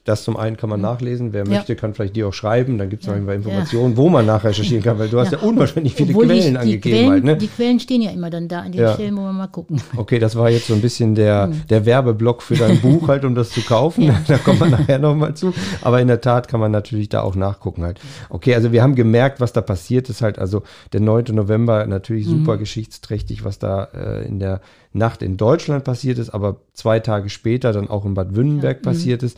Das 0.07 0.23
zum 0.23 0.37
einen 0.37 0.55
kann 0.55 0.69
man 0.69 0.79
mhm. 0.79 0.85
nachlesen. 0.85 1.33
Wer 1.33 1.43
ja. 1.43 1.49
möchte, 1.49 1.75
kann 1.75 1.93
vielleicht 1.93 2.15
dir 2.15 2.29
auch 2.29 2.33
schreiben. 2.33 2.77
Dann 2.77 2.89
gibt 2.89 3.03
es 3.03 3.09
ja. 3.09 3.15
Informationen, 3.15 3.91
ja. 3.91 3.97
wo 3.97 4.07
man 4.07 4.25
nachrecherchieren 4.25 4.81
kann, 4.81 4.97
weil 4.99 5.09
du 5.09 5.19
hast 5.19 5.33
ja, 5.33 5.39
unwahrscheinlich 5.39 5.95
viele 5.95 6.11
Obwohl 6.11 6.27
Quellen 6.27 6.53
die, 6.53 6.57
angegeben. 6.57 6.95
Quellen, 6.95 7.11
halt, 7.11 7.23
ne? 7.25 7.35
Die 7.35 7.47
Quellen 7.47 7.77
stehen 7.81 8.01
ja 8.01 8.11
immer 8.11 8.29
dann 8.29 8.47
da 8.47 8.61
an 8.61 8.71
den 8.71 8.87
Stellen, 8.93 9.17
wo 9.17 9.23
wir 9.23 9.33
mal 9.33 9.47
gucken. 9.47 9.81
Okay, 9.97 10.17
das 10.17 10.37
war 10.37 10.49
jetzt 10.49 10.67
so 10.67 10.75
ein 10.75 10.79
bisschen 10.79 11.13
der, 11.13 11.47
mhm. 11.47 11.67
der 11.69 11.85
Werbeblock 11.85 12.41
für 12.41 12.55
dein 12.55 12.79
Buch 12.79 13.09
halt, 13.09 13.25
um 13.25 13.35
das 13.35 13.49
zu 13.49 13.59
kaufen. 13.61 14.09
da 14.27 14.37
kommt 14.37 14.61
man 14.61 14.71
nachher 14.71 14.97
nochmal 14.97 15.33
zu. 15.33 15.53
Aber 15.81 15.99
in 15.99 16.07
der 16.07 16.21
Tat 16.21 16.47
kann 16.47 16.61
man 16.61 16.71
natürlich 16.71 17.09
da 17.09 17.21
auch 17.21 17.35
nachgucken 17.35 17.83
halt. 17.83 17.99
Okay, 18.29 18.55
also 18.55 18.71
wir 18.71 18.83
haben 18.83 18.95
gemerkt, 18.95 19.41
was 19.41 19.51
da 19.51 19.59
passiert 19.59 20.09
ist 20.09 20.21
halt. 20.21 20.39
Also 20.39 20.63
der 20.93 21.01
9. 21.01 21.25
November 21.33 21.85
natürlich 21.85 22.27
mhm. 22.27 22.31
super 22.39 22.55
mhm. 22.55 22.59
geschichtsträchtig, 22.59 23.43
was 23.43 23.59
da 23.59 23.89
äh, 23.93 24.25
in 24.25 24.39
der 24.39 24.61
Nacht 24.93 25.21
in 25.21 25.37
Deutschland 25.37 25.83
passiert 25.83 26.17
ist, 26.17 26.29
aber 26.29 26.57
zwei 26.73 26.99
Tage 26.99 27.29
später 27.29 27.73
dann 27.73 27.89
auch 27.89 28.05
in 28.05 28.13
Bad 28.13 28.35
Württemberg 28.35 28.81
passiert 28.81 29.21
mhm. 29.21 29.27
ist 29.27 29.37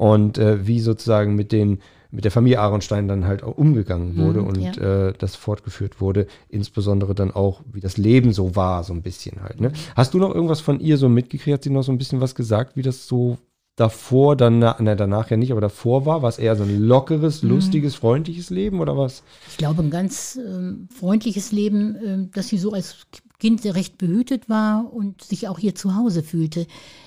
und 0.00 0.38
äh, 0.38 0.66
wie 0.66 0.80
sozusagen 0.80 1.34
mit 1.34 1.52
den 1.52 1.80
mit 2.10 2.24
der 2.24 2.32
Familie 2.32 2.58
Ahrenstein 2.58 3.06
dann 3.06 3.26
halt 3.26 3.44
auch 3.44 3.56
umgegangen 3.56 4.14
mhm, 4.14 4.22
wurde 4.22 4.40
mhm, 4.40 4.46
und 4.48 4.76
ja. 4.76 5.08
äh, 5.08 5.12
das 5.16 5.36
fortgeführt 5.36 6.00
wurde, 6.00 6.26
insbesondere 6.48 7.14
dann 7.14 7.30
auch, 7.30 7.60
wie 7.70 7.80
das 7.80 7.98
Leben 7.98 8.32
so 8.32 8.56
war, 8.56 8.82
so 8.82 8.94
ein 8.94 9.02
bisschen 9.02 9.42
halt. 9.42 9.60
Ne? 9.60 9.68
Mhm. 9.68 9.74
Hast 9.94 10.14
du 10.14 10.18
noch 10.18 10.34
irgendwas 10.34 10.60
von 10.60 10.80
ihr 10.80 10.96
so 10.96 11.08
mitgekriegt? 11.08 11.54
Hat 11.54 11.62
sie 11.62 11.70
noch 11.70 11.82
so 11.82 11.92
ein 11.92 11.98
bisschen 11.98 12.20
was 12.20 12.34
gesagt, 12.34 12.76
wie 12.76 12.82
das 12.82 13.06
so 13.06 13.36
davor, 13.76 14.36
dann, 14.36 14.58
na, 14.58 14.74
danach 14.74 15.30
ja 15.30 15.36
nicht, 15.36 15.52
aber 15.52 15.60
davor 15.60 16.04
war? 16.04 16.22
War 16.22 16.30
es 16.30 16.38
eher 16.38 16.56
so 16.56 16.64
ein 16.64 16.80
lockeres, 16.80 17.42
mhm. 17.42 17.50
lustiges, 17.50 17.94
freundliches 17.94 18.50
Leben 18.50 18.80
oder 18.80 18.96
was? 18.96 19.22
Ich 19.50 19.58
glaube, 19.58 19.82
ein 19.82 19.90
ganz 19.90 20.36
ähm, 20.44 20.88
freundliches 20.92 21.52
Leben, 21.52 21.94
äh, 21.96 22.26
dass 22.34 22.48
sie 22.48 22.58
so 22.58 22.72
als 22.72 23.06
Kind 23.38 23.64
recht 23.64 23.98
behütet 23.98 24.48
war 24.48 24.92
und 24.92 25.22
sich 25.22 25.46
auch 25.46 25.58
hier 25.58 25.74
zu 25.74 25.94
Hause 25.94 26.22
fühlte. 26.22 26.66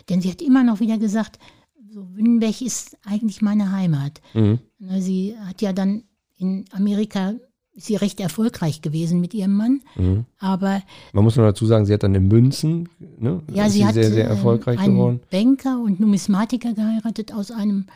Denn 0.10 0.22
sie 0.22 0.32
hat 0.32 0.42
immer 0.42 0.64
noch 0.64 0.80
wieder 0.80 0.98
gesagt, 0.98 1.40
so 1.94 2.16
Wünnenberg 2.16 2.62
ist 2.62 2.98
eigentlich 3.06 3.42
meine 3.42 3.72
Heimat. 3.72 4.22
Mhm. 4.34 4.60
Sie 5.00 5.36
hat 5.38 5.62
ja 5.62 5.74
dann 5.74 6.04
in 6.38 6.64
Amerika 6.72 7.34
ist 7.76 7.88
sie 7.88 7.96
recht 7.96 8.20
erfolgreich 8.20 8.82
gewesen 8.82 9.20
mit 9.20 9.34
ihrem 9.34 9.56
Mann. 9.56 9.82
Mhm. 9.96 10.26
Aber 10.38 10.84
man 11.12 11.24
muss 11.24 11.36
noch 11.36 11.44
dazu 11.44 11.66
sagen, 11.66 11.88
sie 11.88 11.94
hat 11.94 12.04
dann 12.04 12.14
in 12.14 12.28
Münzen, 12.28 12.88
ne, 13.18 13.42
ja, 13.52 13.68
sie, 13.70 13.80
sie 13.80 13.86
hat 13.86 13.96
sehr, 13.96 14.12
sehr 14.12 14.28
erfolgreich 14.28 14.78
einen 14.80 14.94
geworden. 14.94 15.22
Banker 15.32 15.82
und 15.82 16.00
Numismatiker 16.00 16.74
geheiratet 16.74 17.34
aus 17.34 17.50
einem 17.52 17.88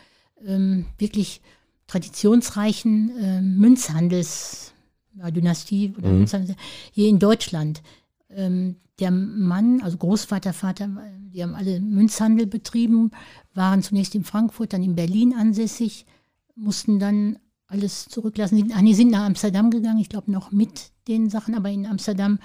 ähm, 0.44 0.86
wirklich 0.98 1.40
traditionsreichen 1.86 3.16
äh, 3.18 3.40
Münzhandelsdynastie 3.40 5.94
oder 5.96 6.08
mhm. 6.08 6.18
Münzhandels 6.18 6.56
hier 6.92 7.08
in 7.08 7.20
Deutschland. 7.20 7.82
Ähm, 8.30 8.76
der 8.98 9.10
Mann, 9.10 9.80
also 9.80 9.96
Großvater, 9.96 10.52
Vater, 10.52 10.88
die 11.32 11.42
haben 11.42 11.54
alle 11.54 11.80
Münzhandel 11.80 12.46
betrieben, 12.46 13.12
waren 13.54 13.82
zunächst 13.82 14.14
in 14.14 14.24
Frankfurt, 14.24 14.72
dann 14.72 14.82
in 14.82 14.96
Berlin 14.96 15.34
ansässig, 15.34 16.04
mussten 16.56 16.98
dann 16.98 17.38
alles 17.68 18.06
zurücklassen. 18.06 18.72
Ach, 18.74 18.80
die 18.80 18.94
sind 18.94 19.10
nach 19.10 19.24
Amsterdam 19.24 19.70
gegangen, 19.70 20.00
ich 20.00 20.08
glaube 20.08 20.32
noch 20.32 20.50
mit 20.50 20.90
den 21.06 21.30
Sachen, 21.30 21.54
aber 21.54 21.70
in 21.70 21.86
Amsterdam 21.86 22.38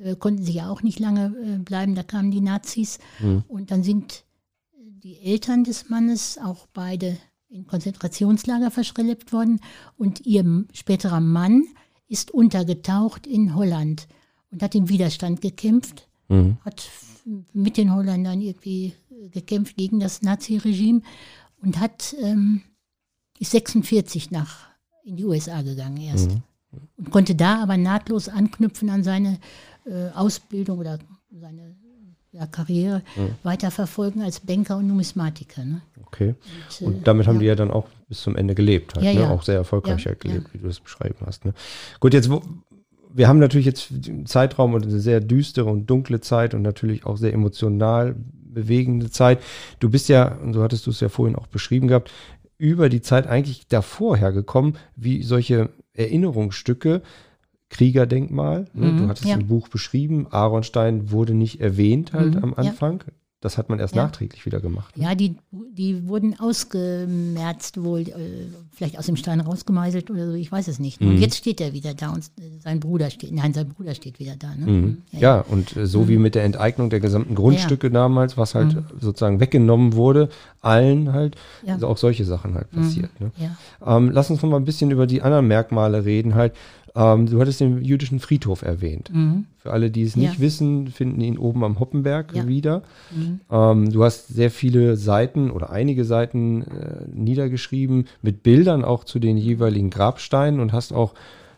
äh, 0.00 0.16
konnten 0.16 0.42
sie 0.42 0.52
ja 0.52 0.70
auch 0.70 0.82
nicht 0.82 0.98
lange 0.98 1.34
äh, 1.44 1.58
bleiben, 1.58 1.94
da 1.94 2.02
kamen 2.02 2.30
die 2.30 2.40
Nazis. 2.40 2.98
Mhm. 3.20 3.44
Und 3.48 3.70
dann 3.70 3.82
sind 3.82 4.24
die 4.72 5.20
Eltern 5.20 5.64
des 5.64 5.88
Mannes 5.88 6.38
auch 6.38 6.66
beide 6.72 7.18
in 7.48 7.66
Konzentrationslager 7.66 8.70
verschlept 8.70 9.32
worden 9.32 9.60
und 9.96 10.24
ihr 10.24 10.64
späterer 10.72 11.20
Mann 11.20 11.64
ist 12.06 12.30
untergetaucht 12.30 13.26
in 13.26 13.54
Holland 13.54 14.06
und 14.50 14.62
hat 14.62 14.74
im 14.74 14.88
Widerstand 14.88 15.40
gekämpft, 15.40 16.08
mhm. 16.28 16.58
hat 16.64 16.88
mit 17.52 17.76
den 17.76 17.94
Holländern 17.94 18.40
irgendwie 18.40 18.94
gekämpft 19.30 19.76
gegen 19.76 20.00
das 20.00 20.22
Nazi-Regime 20.22 21.02
und 21.62 21.78
hat 21.78 22.14
ähm, 22.20 22.62
ist 23.38 23.52
46 23.52 24.30
nach 24.30 24.68
in 25.04 25.16
die 25.16 25.24
USA 25.24 25.62
gegangen 25.62 25.98
erst 25.98 26.30
mhm. 26.30 26.42
und 26.98 27.10
konnte 27.10 27.34
da 27.34 27.62
aber 27.62 27.76
nahtlos 27.76 28.28
anknüpfen 28.28 28.90
an 28.90 29.02
seine 29.02 29.38
äh, 29.86 30.10
Ausbildung 30.14 30.78
oder 30.78 30.98
seine 31.30 31.76
ja, 32.32 32.46
Karriere 32.46 33.02
mhm. 33.16 33.34
weiterverfolgen 33.42 34.22
als 34.22 34.40
Banker 34.40 34.76
und 34.76 34.86
Numismatiker. 34.86 35.64
Ne? 35.64 35.82
Okay. 36.06 36.34
Und, 36.80 36.86
und 36.86 37.06
damit 37.06 37.26
haben 37.26 37.36
ja. 37.36 37.40
die 37.40 37.46
ja 37.46 37.54
dann 37.56 37.70
auch 37.70 37.88
bis 38.08 38.22
zum 38.22 38.36
Ende 38.36 38.54
gelebt, 38.54 38.94
halt, 38.94 39.04
ja, 39.04 39.12
ne? 39.14 39.30
auch 39.30 39.42
sehr 39.42 39.56
erfolgreich 39.56 40.06
halt 40.06 40.20
gelebt, 40.20 40.52
wie 40.52 40.58
du 40.58 40.66
das 40.66 40.80
beschrieben 40.80 41.18
hast. 41.26 41.44
Ne? 41.44 41.54
Gut, 41.98 42.14
jetzt 42.14 42.30
wo, 42.30 42.42
wir 43.12 43.28
haben 43.28 43.38
natürlich 43.38 43.66
jetzt 43.66 43.90
einen 43.90 44.26
Zeitraum 44.26 44.74
und 44.74 44.84
eine 44.84 45.00
sehr 45.00 45.20
düstere 45.20 45.68
und 45.68 45.86
dunkle 45.86 46.20
Zeit 46.20 46.54
und 46.54 46.62
natürlich 46.62 47.06
auch 47.06 47.16
sehr 47.16 47.32
emotional 47.32 48.14
bewegende 48.32 49.10
Zeit. 49.10 49.40
Du 49.78 49.90
bist 49.90 50.08
ja, 50.08 50.36
und 50.42 50.54
so 50.54 50.62
hattest 50.62 50.86
du 50.86 50.90
es 50.90 51.00
ja 51.00 51.08
vorhin 51.08 51.36
auch 51.36 51.46
beschrieben 51.46 51.88
gehabt, 51.88 52.10
über 52.58 52.88
die 52.88 53.00
Zeit 53.00 53.26
eigentlich 53.26 53.68
davor 53.68 54.16
hergekommen, 54.16 54.76
wie 54.96 55.22
solche 55.22 55.70
Erinnerungsstücke, 55.94 57.02
Kriegerdenkmal, 57.70 58.66
ne? 58.74 58.86
du 58.88 59.04
mhm, 59.04 59.08
hattest 59.08 59.26
ja. 59.26 59.36
ein 59.36 59.46
Buch 59.46 59.68
beschrieben, 59.68 60.26
Aaronstein 60.30 61.10
wurde 61.12 61.34
nicht 61.34 61.60
erwähnt 61.60 62.12
halt 62.12 62.34
mhm, 62.34 62.44
am 62.44 62.54
Anfang. 62.54 63.04
Ja. 63.06 63.12
Das 63.42 63.56
hat 63.56 63.70
man 63.70 63.78
erst 63.78 63.94
ja. 63.94 64.02
nachträglich 64.02 64.44
wieder 64.44 64.60
gemacht. 64.60 64.98
Ne? 64.98 65.04
Ja, 65.04 65.14
die, 65.14 65.34
die 65.50 66.06
wurden 66.06 66.38
ausgemerzt 66.38 67.82
wohl, 67.82 68.00
äh, 68.00 68.12
vielleicht 68.70 68.98
aus 68.98 69.06
dem 69.06 69.16
Stein 69.16 69.40
rausgemeißelt 69.40 70.10
oder 70.10 70.26
so, 70.26 70.34
ich 70.34 70.52
weiß 70.52 70.68
es 70.68 70.78
nicht. 70.78 71.00
Mhm. 71.00 71.08
Und 71.08 71.18
jetzt 71.18 71.38
steht 71.38 71.58
er 71.62 71.72
wieder 71.72 71.94
da 71.94 72.10
und 72.10 72.30
sein 72.58 72.80
Bruder 72.80 73.08
steht, 73.08 73.32
nein, 73.32 73.54
sein 73.54 73.70
Bruder 73.70 73.94
steht 73.94 74.18
wieder 74.18 74.36
da. 74.36 74.54
Ne? 74.54 74.66
Mhm. 74.66 75.02
Ja, 75.12 75.18
ja, 75.18 75.36
ja, 75.36 75.40
und 75.40 75.74
äh, 75.74 75.86
so 75.86 76.06
wie 76.06 76.16
mhm. 76.16 76.22
mit 76.22 76.34
der 76.34 76.44
Enteignung 76.44 76.90
der 76.90 77.00
gesamten 77.00 77.34
Grundstücke 77.34 77.90
damals, 77.90 78.36
was 78.36 78.54
halt 78.54 78.74
mhm. 78.74 78.84
sozusagen 79.00 79.40
weggenommen 79.40 79.94
wurde, 79.94 80.28
allen 80.60 81.14
halt, 81.14 81.36
also 81.66 81.88
auch 81.88 81.96
solche 81.96 82.26
Sachen 82.26 82.54
halt 82.54 82.70
mhm. 82.74 82.82
passiert. 82.82 83.20
Ne? 83.20 83.30
Ähm, 83.86 84.10
lass 84.12 84.28
uns 84.28 84.42
noch 84.42 84.50
mal 84.50 84.58
ein 84.58 84.66
bisschen 84.66 84.90
über 84.90 85.06
die 85.06 85.22
anderen 85.22 85.48
Merkmale 85.48 86.04
reden 86.04 86.34
halt. 86.34 86.52
Ähm, 86.94 87.26
du 87.26 87.40
hattest 87.40 87.60
den 87.60 87.82
jüdischen 87.82 88.18
Friedhof 88.18 88.62
erwähnt. 88.62 89.10
Mhm. 89.12 89.46
Für 89.58 89.72
alle, 89.72 89.90
die 89.90 90.02
es 90.02 90.16
nicht 90.16 90.34
ja. 90.34 90.40
wissen, 90.40 90.88
finden 90.88 91.20
ihn 91.20 91.38
oben 91.38 91.62
am 91.62 91.78
Hoppenberg 91.78 92.34
ja. 92.34 92.48
wieder. 92.48 92.82
Mhm. 93.14 93.40
Ähm, 93.50 93.92
du 93.92 94.02
hast 94.02 94.28
sehr 94.28 94.50
viele 94.50 94.96
Seiten 94.96 95.50
oder 95.50 95.70
einige 95.70 96.04
Seiten 96.04 96.62
äh, 96.62 97.04
niedergeschrieben 97.12 98.06
mit 98.22 98.42
Bildern 98.42 98.84
auch 98.84 99.04
zu 99.04 99.18
den 99.18 99.36
jeweiligen 99.36 99.90
Grabsteinen 99.90 100.60
und 100.60 100.72
hast 100.72 100.92
auch 100.92 101.14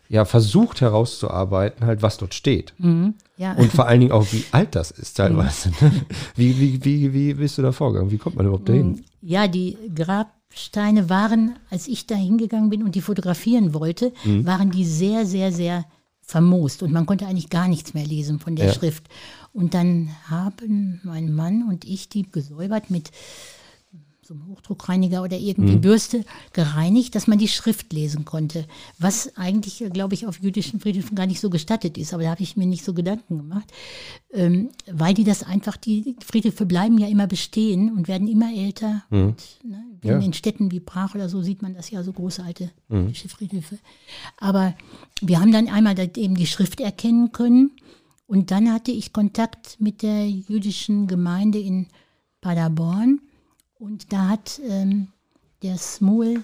ja, 0.09 0.25
versucht 0.25 0.81
herauszuarbeiten, 0.81 1.87
halt, 1.87 2.03
was 2.03 2.17
dort 2.17 2.35
steht. 2.35 2.75
Mhm. 2.77 3.15
Ja. 3.37 3.53
Und 3.53 3.71
vor 3.71 3.87
allen 3.87 3.99
Dingen 3.99 4.11
auch, 4.11 4.31
wie 4.31 4.43
alt 4.51 4.75
das 4.75 4.91
ist 4.91 5.13
teilweise. 5.17 5.69
Mhm. 5.69 6.01
wie, 6.35 6.59
wie, 6.59 6.85
wie, 6.85 7.13
wie 7.13 7.33
bist 7.33 7.57
du 7.57 7.63
da 7.63 7.71
vorgegangen? 7.71 8.11
Wie 8.11 8.19
kommt 8.19 8.35
man 8.35 8.45
überhaupt 8.45 8.69
dahin? 8.69 8.89
Mhm. 8.89 9.03
Ja, 9.21 9.47
die 9.47 9.77
Grab 9.95 10.31
Steine 10.55 11.09
waren, 11.09 11.57
als 11.69 11.87
ich 11.87 12.05
da 12.05 12.15
hingegangen 12.15 12.69
bin 12.69 12.83
und 12.83 12.95
die 12.95 13.01
fotografieren 13.01 13.73
wollte, 13.73 14.13
mhm. 14.23 14.45
waren 14.45 14.71
die 14.71 14.85
sehr, 14.85 15.25
sehr, 15.25 15.51
sehr 15.51 15.85
vermoost 16.21 16.83
und 16.83 16.91
man 16.91 17.05
konnte 17.05 17.27
eigentlich 17.27 17.49
gar 17.49 17.67
nichts 17.67 17.93
mehr 17.93 18.05
lesen 18.05 18.39
von 18.39 18.55
der 18.55 18.67
Ja. 18.67 18.73
Schrift. 18.73 19.07
Und 19.51 19.73
dann 19.73 20.09
haben 20.29 21.01
mein 21.03 21.33
Mann 21.33 21.67
und 21.67 21.85
ich 21.85 22.09
die 22.09 22.23
gesäubert 22.23 22.89
mit 22.89 23.11
so 24.25 24.33
einem 24.33 24.47
Hochdruckreiniger 24.47 25.21
oder 25.21 25.37
irgendwie 25.37 25.75
Bürste 25.75 26.23
gereinigt, 26.53 27.15
dass 27.15 27.27
man 27.27 27.37
die 27.37 27.47
Schrift 27.47 27.91
lesen 27.91 28.23
konnte. 28.23 28.65
Was 28.97 29.35
eigentlich, 29.35 29.83
glaube 29.91 30.13
ich, 30.13 30.27
auf 30.27 30.39
jüdischen 30.39 30.79
Friedhöfen 30.79 31.15
gar 31.15 31.25
nicht 31.25 31.39
so 31.39 31.49
gestattet 31.49 31.97
ist. 31.97 32.13
Aber 32.13 32.23
da 32.23 32.29
habe 32.29 32.41
ich 32.41 32.55
mir 32.55 32.65
nicht 32.65 32.85
so 32.85 32.93
Gedanken 32.93 33.37
gemacht. 33.37 33.71
Ähm, 34.31 34.69
weil 34.91 35.13
die 35.13 35.23
das 35.23 35.43
einfach, 35.43 35.77
die 35.77 36.15
Friedhöfe 36.25 36.65
bleiben 36.65 36.97
ja 36.97 37.07
immer 37.07 37.27
bestehen 37.27 37.91
und 37.91 38.07
werden 38.07 38.27
immer 38.27 38.53
älter. 38.53 39.03
Und, 39.09 39.35
ne, 39.63 39.83
Ja. 40.03 40.17
In 40.19 40.33
Städten 40.33 40.71
wie 40.71 40.79
Prag 40.79 41.15
oder 41.15 41.29
so 41.29 41.41
sieht 41.41 41.61
man 41.61 41.73
das 41.73 41.89
ja, 41.89 42.03
so 42.03 42.13
große 42.13 42.43
alte 42.43 42.71
jüdische 42.89 43.29
Friedhöfe. 43.29 43.77
Aber 44.37 44.73
wir 45.21 45.39
haben 45.39 45.51
dann 45.51 45.67
einmal 45.67 45.97
eben 45.99 46.35
die 46.35 46.47
Schrift 46.47 46.79
erkennen 46.79 47.31
können. 47.31 47.71
Und 48.25 48.51
dann 48.51 48.71
hatte 48.71 48.91
ich 48.91 49.13
Kontakt 49.13 49.77
mit 49.79 50.01
der 50.01 50.29
jüdischen 50.29 51.07
Gemeinde 51.07 51.59
in 51.59 51.87
Paderborn. 52.41 53.19
Und 53.79 54.11
da 54.13 54.29
hat 54.29 54.59
ähm, 54.69 55.07
der 55.61 55.77
Smol 55.77 56.43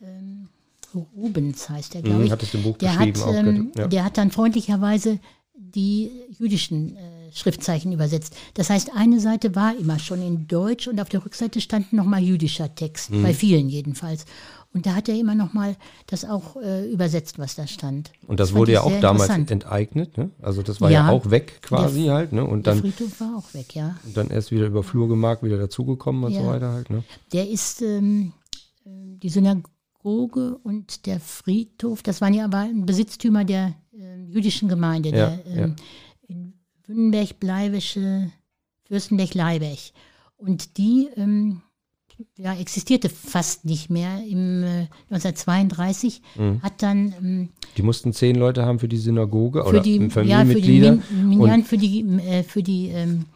ähm, 0.00 0.48
Rubens 0.94 1.68
heißt 1.68 1.94
der, 1.94 2.02
glaube 2.02 2.20
Mhm, 2.20 2.24
ich. 2.26 2.32
hattest 2.32 2.54
du 2.54 2.58
im 2.58 2.64
Buch 2.64 2.78
der 2.78 2.98
hat, 2.98 3.08
ähm, 3.28 3.72
ja. 3.76 3.86
der 3.88 4.04
hat 4.04 4.16
dann 4.16 4.30
freundlicherweise 4.30 5.18
die 5.54 6.10
jüdischen 6.38 6.96
äh, 6.96 7.00
Schriftzeichen 7.32 7.92
übersetzt. 7.92 8.34
Das 8.54 8.70
heißt, 8.70 8.92
eine 8.96 9.20
Seite 9.20 9.54
war 9.54 9.76
immer 9.76 9.98
schon 9.98 10.22
in 10.22 10.46
Deutsch 10.48 10.88
und 10.88 10.98
auf 11.00 11.10
der 11.10 11.24
Rückseite 11.24 11.60
stand 11.60 11.92
nochmal 11.92 12.22
jüdischer 12.22 12.74
Text, 12.74 13.10
Mhm. 13.10 13.22
bei 13.22 13.34
vielen 13.34 13.68
jedenfalls. 13.68 14.24
Und 14.74 14.84
da 14.84 14.94
hat 14.94 15.08
er 15.08 15.18
immer 15.18 15.34
nochmal 15.34 15.76
das 16.06 16.24
auch 16.26 16.56
äh, 16.56 16.90
übersetzt, 16.92 17.38
was 17.38 17.54
da 17.54 17.66
stand. 17.66 18.12
Und 18.26 18.38
das 18.38 18.50
fand 18.50 18.58
wurde 18.60 18.72
ja 18.72 18.82
auch 18.82 19.00
damals 19.00 19.30
enteignet, 19.30 20.18
ne? 20.18 20.30
Also 20.42 20.62
das 20.62 20.80
war 20.80 20.90
ja, 20.90 21.06
Ja. 21.06 21.10
auch 21.12 21.30
weg 21.30 21.62
quasi 21.62 22.06
halt, 22.06 22.32
ne? 22.32 22.44
Und 22.44 22.66
Der 22.66 22.74
dann, 22.74 22.82
Friedhof 22.82 23.18
war 23.20 23.36
auch 23.38 23.54
weg, 23.54 23.74
ja. 23.74 23.96
und 24.04 24.16
dann 24.16 24.28
erst 24.30 24.50
wieder 24.50 24.66
über 24.66 24.82
Flurgemark 24.82 25.42
wieder 25.42 25.56
dazugekommen 25.58 26.22
und 26.24 26.34
so 26.34 26.40
Ja. 26.40 26.46
weiter 26.48 26.72
halt, 26.72 26.90
ne? 26.90 27.02
Der 27.32 27.48
ist 27.48 27.80
ähm, 27.80 28.32
äh, 28.84 28.90
die 29.16 29.30
Synagoge 29.30 30.58
und 30.62 31.06
der 31.06 31.18
Friedhof, 31.18 32.02
das 32.02 32.20
waren 32.20 32.34
ja 32.34 32.44
aber 32.44 32.58
ein 32.58 32.84
Besitztümer 32.84 33.44
der 33.46 33.74
äh, 33.94 34.20
jüdischen 34.26 34.68
Gemeinde, 34.68 35.08
Ja, 35.08 35.30
der 35.30 35.46
ähm, 35.46 35.76
in 36.28 36.52
Wünnenberg, 36.86 37.40
Bleiwische, 37.40 38.30
Fürstenberg-Leiberg. 38.84 39.78
Und 40.36 40.76
die 40.76 41.08
ähm, 41.16 41.62
ja, 42.36 42.54
existierte 42.54 43.08
fast 43.08 43.64
nicht 43.64 43.90
mehr. 43.90 44.22
Im 44.26 44.62
äh, 44.62 44.86
1932 45.10 46.22
Mhm. 46.36 46.62
hat 46.62 46.82
dann 46.82 47.14
ähm, 47.20 47.48
Die 47.76 47.82
mussten 47.82 48.12
zehn 48.12 48.36
Leute 48.36 48.64
haben 48.64 48.78
für 48.78 48.88
die 48.88 48.96
Synagoge 48.96 49.62
für 49.62 49.68
oder 49.68 49.80
die, 49.80 49.96
ja, 49.96 49.98
für 49.98 50.04
die, 50.04 50.10
Familienmitglieder. 50.10 50.98
Min, 51.12 51.64
für 51.64 51.78
die, 51.78 52.00
äh, 52.20 52.42
für 52.42 52.62
die 52.62 52.88
ähm, 52.88 53.26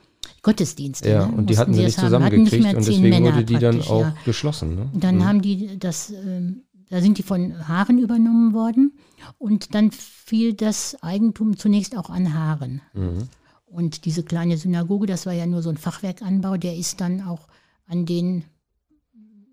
Gottesdienste. 0.42 1.08
ja, 1.08 1.26
ne, 1.26 1.32
und 1.36 1.50
die 1.50 1.58
hatten 1.58 1.72
sie 1.74 1.84
nicht 1.84 1.98
zusammengekriegt 1.98 2.62
mehr 2.62 2.76
und 2.76 2.82
zehn 2.82 2.94
deswegen 3.02 3.22
Männer 3.22 3.36
wurde 3.36 3.44
die 3.44 3.58
dann 3.58 3.80
auch 3.82 4.00
ja. 4.00 4.16
geschlossen. 4.24 4.74
Ne? 4.74 4.90
Und 4.92 5.04
dann 5.04 5.24
haben 5.24 5.40
die 5.40 5.78
das, 5.78 6.10
ähm, 6.10 6.62
da 6.90 7.00
sind 7.00 7.18
die 7.18 7.22
von 7.22 7.68
Haaren 7.68 7.98
übernommen 7.98 8.52
worden 8.52 8.92
und 9.38 9.74
dann 9.74 9.92
fiel 9.92 10.54
das 10.54 11.00
Eigentum 11.02 11.56
zunächst 11.56 11.96
auch 11.96 12.10
an 12.10 12.34
Haaren. 12.34 12.80
Mhm. 12.92 13.28
Und 13.66 14.04
diese 14.04 14.22
kleine 14.22 14.58
Synagoge, 14.58 15.06
das 15.06 15.24
war 15.24 15.32
ja 15.32 15.46
nur 15.46 15.62
so 15.62 15.70
ein 15.70 15.78
Fachwerkanbau, 15.78 16.56
der 16.56 16.76
ist 16.76 17.00
dann 17.00 17.22
auch 17.22 17.48
an 17.86 18.04
den 18.04 18.44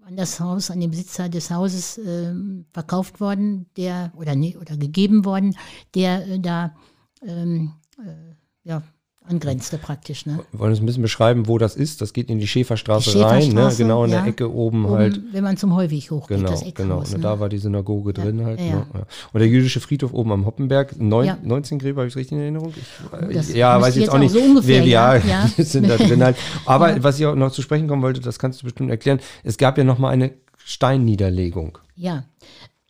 an 0.09 0.15
das 0.15 0.39
Haus, 0.39 0.71
an 0.71 0.79
den 0.79 0.89
Besitzer 0.89 1.29
des 1.29 1.51
Hauses 1.51 1.99
ähm, 1.99 2.65
verkauft 2.73 3.21
worden, 3.21 3.67
der 3.77 4.11
oder 4.15 4.35
nee, 4.35 4.57
oder 4.57 4.75
gegeben 4.75 5.23
worden, 5.23 5.55
der 5.93 6.27
äh, 6.27 6.39
da 6.39 6.75
ähm, 7.21 7.73
äh, 7.99 8.33
ja, 8.63 8.81
angrenzte 9.29 9.77
praktisch. 9.77 10.25
Ne? 10.25 10.39
Wir 10.51 10.59
wollen 10.59 10.71
uns 10.71 10.79
ein 10.81 10.85
bisschen 10.85 11.01
beschreiben, 11.03 11.47
wo 11.47 11.57
das 11.57 11.75
ist. 11.75 12.01
Das 12.01 12.13
geht 12.13 12.29
in 12.29 12.39
die 12.39 12.47
Schäferstraße, 12.47 13.11
Die 13.11 13.19
rein, 13.21 13.39
ne? 13.39 13.43
Schäferstraße, 13.45 13.77
genau 13.83 14.03
in 14.05 14.11
ja. 14.11 14.21
der 14.21 14.29
Ecke 14.29 14.51
oben, 14.53 14.85
Oben, 14.85 14.93
halt. 14.95 15.21
wenn 15.31 15.43
man 15.43 15.55
zum 15.57 15.75
Heuweg 15.75 16.09
hochgeht, 16.11 16.37
Genau, 16.37 16.49
das 16.51 16.61
genau. 16.73 16.95
Eckhaus. 16.99 17.09
Und 17.13 17.17
ne? 17.17 17.23
da 17.23 17.39
war 17.39 17.49
die 17.49 17.57
Synagoge 17.59 18.13
drin 18.13 18.43
halt. 18.43 18.59
ja, 18.59 18.65
Ne? 18.65 18.71
ja. 18.93 18.99
Ja. 18.99 19.05
Und 19.31 19.39
der 19.39 19.47
jüdische 19.47 19.79
Friedhof 19.79 20.13
oben 20.13 20.31
am 20.31 20.45
Hoppenberg, 20.45 20.99
neun, 20.99 21.25
Ja. 21.27 21.37
19 21.43 21.79
Gräber, 21.79 22.01
habe 22.01 22.07
ich 22.07 22.13
es 22.13 22.17
richtig 22.17 22.33
in 22.37 22.41
Erinnerung? 22.43 22.73
Ich, 22.75 23.33
das 23.35 23.53
ja, 23.53 23.73
müsste 23.77 23.87
weiß 23.87 23.95
ich 23.95 24.01
jetzt 24.03 24.11
auch 24.11 24.17
nicht. 24.19 24.31
so 24.31 24.39
ungefähr, 24.39 24.79
Wer- 24.81 24.87
ja, 24.87 25.15
ja, 25.17 25.49
ja. 25.57 25.63
sind 25.63 25.87
da 25.89 25.97
drin 25.97 26.23
halt. 26.23 26.35
Aber 26.65 27.01
was 27.03 27.19
ich 27.19 27.25
auch 27.25 27.35
noch 27.35 27.51
zu 27.51 27.61
sprechen 27.61 27.87
kommen 27.87 28.01
wollte, 28.01 28.19
das 28.21 28.39
kannst 28.39 28.61
du 28.61 28.65
bestimmt 28.65 28.89
erklären. 28.89 29.19
Es 29.43 29.57
gab 29.57 29.77
ja 29.77 29.83
noch 29.83 29.99
mal 29.99 30.09
eine 30.09 30.31
Steinniederlegung. 30.65 31.77
Ja. 31.95 32.23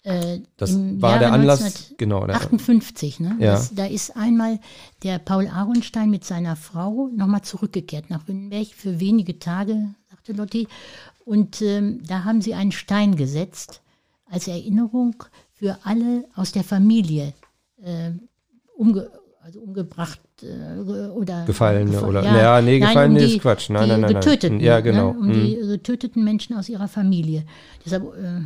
Äh, 0.04 0.40
Das 0.58 0.76
war 0.78 1.10
Jahre 1.12 1.20
der 1.20 1.34
Anlass, 1.34 1.94
genau. 1.98 2.26
Der, 2.26 2.36
58, 2.38 3.20
ne? 3.20 3.36
Ja. 3.40 3.52
Das, 3.54 3.74
da 3.76 3.86
ist 3.86 4.16
einmal 4.16 4.60
der 5.04 5.20
Paul 5.20 5.48
Aronstein 5.48 6.10
mit 6.10 6.24
seiner 6.24 6.56
Frau 6.56 7.10
nochmal 7.16 7.42
zurückgekehrt 7.42 8.10
nach 8.10 8.28
Wünnenberg 8.28 8.68
für 8.68 9.00
wenige 9.00 9.40
Tage, 9.40 9.94
sagte 10.10 10.34
Lotti. 10.34 10.68
Und 11.26 11.62
ähm, 11.62 12.02
da 12.08 12.24
haben 12.24 12.42
sie 12.42 12.54
einen 12.54 12.72
Stein 12.72 13.16
gesetzt 13.16 13.82
als 14.26 14.48
Erinnerung 14.48 15.16
für 15.54 15.78
alle 15.84 16.26
aus 16.36 16.52
der 16.54 16.64
Familie 16.64 17.34
äh, 17.84 18.12
umge 18.78 19.10
also 19.42 19.62
umgebracht 19.62 20.20
äh, 20.44 20.80
oder 21.10 21.46
Gefallene 21.46 21.92
gefa- 21.98 22.08
oder- 22.08 22.24
ja, 22.24 22.62
nee, 22.62 22.80
nein, 22.80 22.90
Gefallene 22.90 23.20
um 23.20 23.26
ist 23.26 23.34
die, 23.34 23.40
Quatsch. 23.40 23.70
Nein, 23.70 23.84
die 23.84 23.90
nein, 23.90 24.02
nein, 24.02 24.12
nein. 24.14 24.22
Getöteten, 24.22 24.60
Ja, 24.60 24.80
genau. 24.80 25.14
Ne? 25.14 25.20
Um 25.20 25.34
die 25.34 25.56
getöteten 25.56 26.24
Menschen 26.24 26.56
aus 26.56 26.70
ihrer 26.70 26.88
Familie. 26.88 27.46
Deshalb 27.86 28.04
äh, 28.16 28.42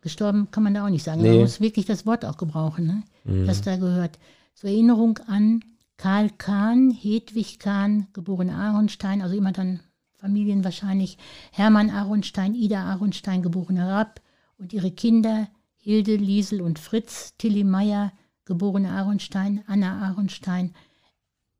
gestorben 0.00 0.50
kann 0.50 0.62
man 0.62 0.74
da 0.74 0.84
auch 0.84 0.90
nicht 0.90 1.04
sagen. 1.04 1.22
Nee. 1.22 1.28
Mhm. 1.28 1.34
Man 1.34 1.42
muss 1.42 1.60
wirklich 1.60 1.86
das 1.86 2.06
Wort 2.06 2.24
auch 2.24 2.36
gebrauchen, 2.36 2.86
ne? 2.86 3.46
das 3.46 3.62
da 3.62 3.76
gehört. 3.76 4.18
Zur 4.54 4.70
Erinnerung 4.70 5.18
an 5.26 5.64
Karl 5.96 6.30
Kahn, 6.30 6.90
Hedwig 6.90 7.58
Kahn, 7.58 8.06
geboren 8.12 8.50
Ahornstein, 8.50 9.22
also 9.22 9.36
immer 9.36 9.52
dann 9.52 9.80
Familien 10.16 10.64
wahrscheinlich, 10.64 11.18
Hermann 11.52 11.90
Ahornstein, 11.90 12.54
Ida 12.54 12.92
Ahornstein, 12.92 13.42
geborene 13.42 13.88
Rapp 13.88 14.20
und 14.58 14.72
ihre 14.72 14.90
Kinder 14.90 15.48
Hilde, 15.82 16.16
Liesel 16.16 16.60
und 16.60 16.78
Fritz, 16.78 17.34
Tilly 17.38 17.64
Meyer, 17.64 18.12
geborene 18.44 18.90
Ahornstein, 18.90 19.64
Anna 19.66 20.10
Ahornstein, 20.10 20.74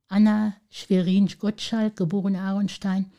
Anna 0.07 0.53
Schwerin 0.69 1.27
Gottschalk, 1.39 1.95
geborene 1.95 2.39
Ahornstein, 2.39 3.11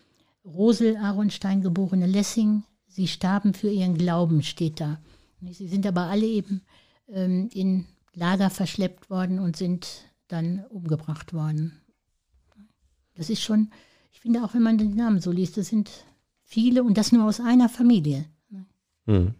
Rosel 0.44 0.96
Ahornstein, 0.96 1.60
geborene 1.60 2.06
Lessing. 2.06 2.62
Sie 2.86 3.08
starben 3.08 3.52
für 3.52 3.68
ihren 3.68 3.98
Glauben, 3.98 4.44
steht 4.44 4.80
da. 4.80 5.00
Sie 5.50 5.68
sind 5.68 5.86
aber 5.86 6.02
alle 6.02 6.26
eben 6.26 6.62
ähm, 7.08 7.48
in 7.52 7.86
Lager 8.14 8.50
verschleppt 8.50 9.10
worden 9.10 9.38
und 9.38 9.56
sind 9.56 10.04
dann 10.28 10.64
umgebracht 10.70 11.32
worden. 11.34 11.80
Das 13.14 13.28
ist 13.28 13.42
schon, 13.42 13.70
ich 14.12 14.20
finde 14.20 14.44
auch, 14.44 14.54
wenn 14.54 14.62
man 14.62 14.78
den 14.78 14.94
Namen 14.94 15.20
so 15.20 15.30
liest, 15.30 15.56
das 15.56 15.68
sind 15.68 15.90
viele 16.44 16.82
und 16.82 16.96
das 16.96 17.12
nur 17.12 17.24
aus 17.24 17.40
einer 17.40 17.68
Familie. 17.68 18.26
Hm. 19.06 19.34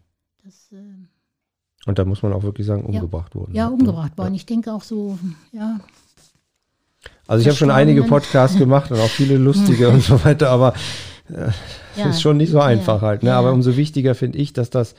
Das, 0.45 0.73
äh, 0.73 1.87
Und 1.87 1.99
da 1.99 2.05
muss 2.05 2.23
man 2.23 2.33
auch 2.33 2.43
wirklich 2.43 2.67
sagen, 2.67 2.85
umgebracht 2.85 3.35
worden. 3.35 3.55
ja, 3.55 3.65
halt, 3.65 3.73
ne? 3.73 3.79
umgebracht 3.79 4.19
worden. 4.19 4.35
Ich 4.35 4.47
denke 4.47 4.73
auch 4.73 4.83
so, 4.83 5.19
ja, 5.53 5.81
Also 7.27 7.43
ich 7.43 7.49
habe 7.49 7.57
schon 7.57 7.71
einige. 7.71 8.03
Podcasts 8.03 8.59
gemacht 8.59 8.91
und 8.91 8.99
auch 8.99 9.09
viele 9.09 9.37
lustige 9.37 9.89
und 9.89 10.03
so 10.03 10.25
weiter, 10.25 10.51
aber 10.51 10.75
ja. 11.97 12.09
ist 12.09 12.21
schon 12.21 12.37
nicht 12.37 12.51
so 12.51 12.61
einfach 12.61 13.03
halt. 13.03 13.23
Ne? 13.23 13.31
ja. 13.31 13.39
Aber 13.39 13.53
umso 13.53 13.77
wichtiger 13.77 14.15
finde 14.15 14.39
ich, 14.39 14.53
dass 14.53 14.71
das 14.71 14.95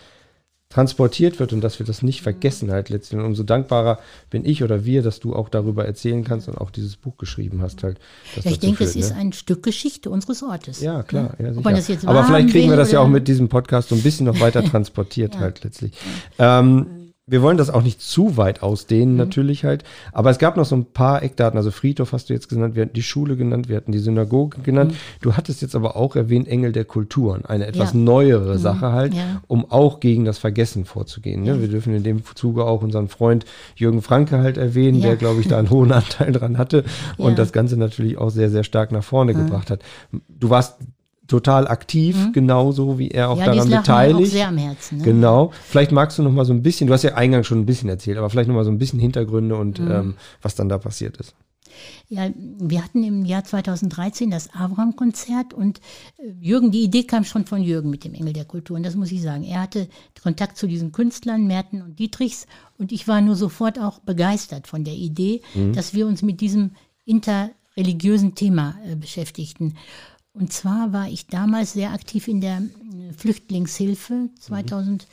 transportiert 0.73 1.39
wird 1.39 1.53
und 1.53 1.61
dass 1.61 1.77
wir 1.77 1.85
das 1.85 2.01
nicht 2.01 2.21
vergessen 2.21 2.71
halt 2.71 2.89
letztlich. 2.89 3.19
Und 3.19 3.25
umso 3.25 3.43
dankbarer 3.43 3.99
bin 4.31 4.43
ich 4.43 4.63
oder 4.63 4.85
wir, 4.85 5.03
dass 5.03 5.19
du 5.19 5.35
auch 5.35 5.49
darüber 5.49 5.85
erzählen 5.85 6.23
kannst 6.23 6.47
und 6.47 6.57
auch 6.57 6.71
dieses 6.71 6.95
Buch 6.95 7.17
geschrieben 7.17 7.61
hast 7.61 7.83
halt. 7.83 7.99
das 8.35 8.45
Ja, 8.45 8.51
ich 8.51 8.59
denke, 8.59 8.83
es 8.83 8.93
führt, 8.93 9.05
ist 9.05 9.11
ne? 9.11 9.19
ein 9.19 9.33
Stück 9.33 9.61
Geschichte 9.61 10.09
unseres 10.09 10.41
Ortes. 10.41 10.81
Ja, 10.81 11.03
klar. 11.03 11.35
Ja, 11.37 11.51
das 11.51 12.05
Aber 12.05 12.23
vielleicht 12.23 12.49
kriegen 12.49 12.69
wir 12.69 12.77
das 12.77 12.91
ja 12.91 12.99
auch 12.99 13.07
mit 13.07 13.27
diesem 13.27 13.49
Podcast 13.49 13.89
so 13.89 13.95
ein 13.95 14.01
bisschen 14.01 14.25
noch 14.25 14.39
weiter 14.39 14.63
transportiert 14.63 15.37
halt 15.39 15.63
letztlich. 15.63 15.93
Ähm, 16.39 17.02
wir 17.25 17.41
wollen 17.41 17.55
das 17.55 17.69
auch 17.69 17.83
nicht 17.83 18.01
zu 18.01 18.35
weit 18.35 18.61
Mhm. 18.61 18.67
ausdehnen, 18.67 19.15
natürlich 19.15 19.63
halt. 19.63 19.83
Aber 20.11 20.29
es 20.29 20.39
gab 20.39 20.57
noch 20.57 20.65
so 20.65 20.75
ein 20.75 20.85
paar 20.85 21.23
Eckdaten. 21.23 21.57
Also 21.57 21.71
Friedhof 21.71 22.11
hast 22.11 22.29
du 22.29 22.33
jetzt 22.33 22.49
genannt, 22.49 22.75
wir 22.75 22.81
hatten 22.83 22.93
die 22.93 23.01
Schule 23.03 23.37
genannt, 23.37 23.69
wir 23.69 23.77
hatten 23.77 23.93
die 23.93 23.99
Synagoge 23.99 24.59
genannt. 24.61 24.91
Mhm. 24.91 24.97
Du 25.21 25.33
hattest 25.37 25.61
jetzt 25.61 25.73
aber 25.75 25.95
auch 25.95 26.17
erwähnt 26.17 26.49
Engel 26.49 26.73
der 26.73 26.83
Kulturen, 26.83 27.45
eine 27.45 27.65
etwas 27.65 27.93
Ja. 27.93 27.97
Mhm. 27.99 28.03
neuere 28.03 28.57
Sache 28.57 28.91
halt, 28.91 29.13
Ja. 29.13 29.41
um 29.47 29.69
auch 29.71 30.01
gegen 30.01 30.25
das 30.25 30.37
Vergessen 30.37 30.83
vorzugehen. 30.83 31.43
Ne? 31.43 31.61
Wir 31.61 31.69
dürfen 31.69 31.95
in 31.95 32.03
dem 32.03 32.23
Zuge 32.35 32.65
auch 32.65 32.81
unseren 32.83 33.07
Freund 33.07 33.45
Jürgen 33.75 34.01
Franke 34.01 34.39
halt 34.39 34.57
erwähnen, 34.57 34.99
Ja. 34.99 35.07
der, 35.09 35.15
glaube 35.15 35.39
ich, 35.39 35.47
da 35.47 35.57
einen 35.59 35.69
hohen 35.69 35.91
Anteil 35.93 36.33
dran 36.33 36.57
hatte 36.57 36.83
und 37.17 37.39
das 37.39 37.53
Ganze 37.53 37.77
natürlich 37.77 38.17
auch 38.17 38.31
sehr, 38.31 38.49
sehr 38.49 38.65
stark 38.65 38.91
nach 38.91 39.03
vorne 39.03 39.33
gebracht 39.33 39.69
hat. 39.71 39.81
Du 40.27 40.49
warst 40.49 40.77
total 41.27 41.67
aktiv, 41.67 42.17
genauso 42.33 42.99
wie 42.99 43.09
er 43.09 43.29
auch 43.29 43.35
Mhm. 43.35 43.39
Ja, 43.41 43.45
daran 43.53 43.69
mir 43.69 43.75
auch 43.75 43.81
beteiligt. 43.81 44.31
sehr 44.31 44.47
am 44.49 44.57
Herzen. 44.57 44.97
Ne? 44.99 45.03
Genau. 45.05 45.51
Vielleicht 45.65 45.91
magst 45.91 46.17
du 46.17 46.23
noch 46.23 46.31
mal 46.31 46.45
so 46.45 46.53
ein 46.53 46.61
bisschen, 46.63 46.87
du 46.87 46.93
hast 46.93 47.03
ja 47.03 47.15
eingangs 47.15 47.47
schon 47.47 47.59
ein 47.59 47.65
bisschen 47.65 47.89
erzählt, 47.89 48.17
aber 48.17 48.29
vielleicht 48.29 48.47
noch 48.49 48.55
mal 48.55 48.65
so 48.65 48.71
ein 48.71 48.77
bisschen 48.77 48.99
Hintergründe 48.99 49.55
und 49.55 49.79
Mhm. 49.79 49.91
ähm, 49.91 50.13
was 50.41 50.55
dann 50.55 50.69
da 50.69 50.77
passiert 50.77 51.17
ist. 51.17 51.33
Ja, 52.07 52.29
wir 52.59 52.83
hatten 52.83 53.03
im 53.03 53.25
Jahr 53.25 53.43
2013 53.43 54.29
das 54.29 54.53
Abraham-Konzert 54.53 55.55
und 55.55 55.79
äh, 56.19 56.29
Jürgen, 56.39 56.69
die 56.69 56.83
Idee 56.83 57.03
kam 57.05 57.23
schon 57.23 57.45
von 57.45 57.63
Jürgen 57.63 57.89
mit 57.89 58.03
dem 58.03 58.13
Engel 58.13 58.33
der 58.33 58.45
Kultur. 58.45 58.77
Und 58.77 58.83
das 58.83 58.95
muss 58.95 59.11
ich 59.11 59.23
sagen. 59.23 59.43
Er 59.43 59.61
hatte 59.61 59.87
Kontakt 60.21 60.57
zu 60.57 60.67
diesen 60.67 60.91
Künstlern, 60.91 61.47
Merten 61.47 61.81
und 61.81 61.97
Dietrichs. 61.97 62.45
Und 62.77 62.91
ich 62.91 63.07
war 63.07 63.21
nur 63.21 63.35
sofort 63.35 63.79
auch 63.79 63.99
begeistert 63.99 64.67
von 64.67 64.83
der 64.83 64.93
Idee, 64.93 65.41
mhm. 65.55 65.73
dass 65.73 65.95
wir 65.95 66.05
uns 66.05 66.21
mit 66.21 66.41
diesem 66.41 66.71
interreligiösen 67.05 68.35
Thema 68.35 68.75
äh, 68.85 68.95
beschäftigten. 68.95 69.75
Und 70.33 70.51
zwar 70.51 70.91
war 70.93 71.07
ich 71.07 71.27
damals 71.27 71.73
sehr 71.73 71.91
aktiv 71.91 72.27
in 72.27 72.41
der 72.41 72.57
äh, 72.57 73.13
Flüchtlingshilfe 73.13 74.29
2000. 74.39 75.03
Mhm. 75.03 75.07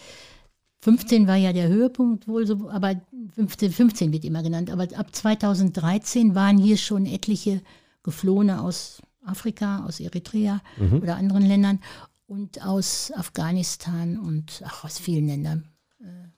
15 0.82 1.26
war 1.26 1.36
ja 1.36 1.52
der 1.52 1.68
Höhepunkt 1.68 2.26
wohl 2.26 2.46
so, 2.46 2.70
aber 2.70 2.98
15, 3.34 3.70
15 3.70 4.12
wird 4.12 4.24
immer 4.24 4.42
genannt. 4.42 4.70
Aber 4.70 4.84
ab 4.96 5.14
2013 5.14 6.34
waren 6.34 6.56
hier 6.56 6.78
schon 6.78 7.04
etliche 7.04 7.60
Geflohene 8.02 8.62
aus 8.62 9.02
Afrika, 9.22 9.84
aus 9.84 10.00
Eritrea 10.00 10.62
mhm. 10.78 11.02
oder 11.02 11.16
anderen 11.16 11.44
Ländern 11.44 11.80
und 12.26 12.64
aus 12.64 13.12
Afghanistan 13.14 14.18
und 14.18 14.62
ach, 14.64 14.84
aus 14.84 14.98
vielen 14.98 15.26
Ländern, 15.26 15.64
äh, 16.00 16.28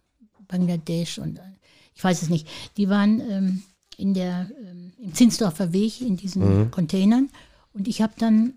Bangladesch 0.49 1.19
und 1.19 1.39
äh, 1.39 1.43
ich 1.95 2.03
weiß 2.03 2.23
es 2.23 2.31
nicht. 2.31 2.49
Die 2.79 2.89
waren 2.89 3.21
ähm, 3.21 3.63
in 3.97 4.15
der, 4.15 4.51
ähm, 4.65 4.93
im 4.99 5.15
Zinsdorfer 5.15 5.73
Weg 5.73 6.01
in 6.01 6.17
diesen 6.17 6.65
mhm. 6.65 6.71
Containern 6.71 7.29
und 7.75 7.87
ich 7.87 8.03
habe 8.03 8.15
dann 8.19 8.55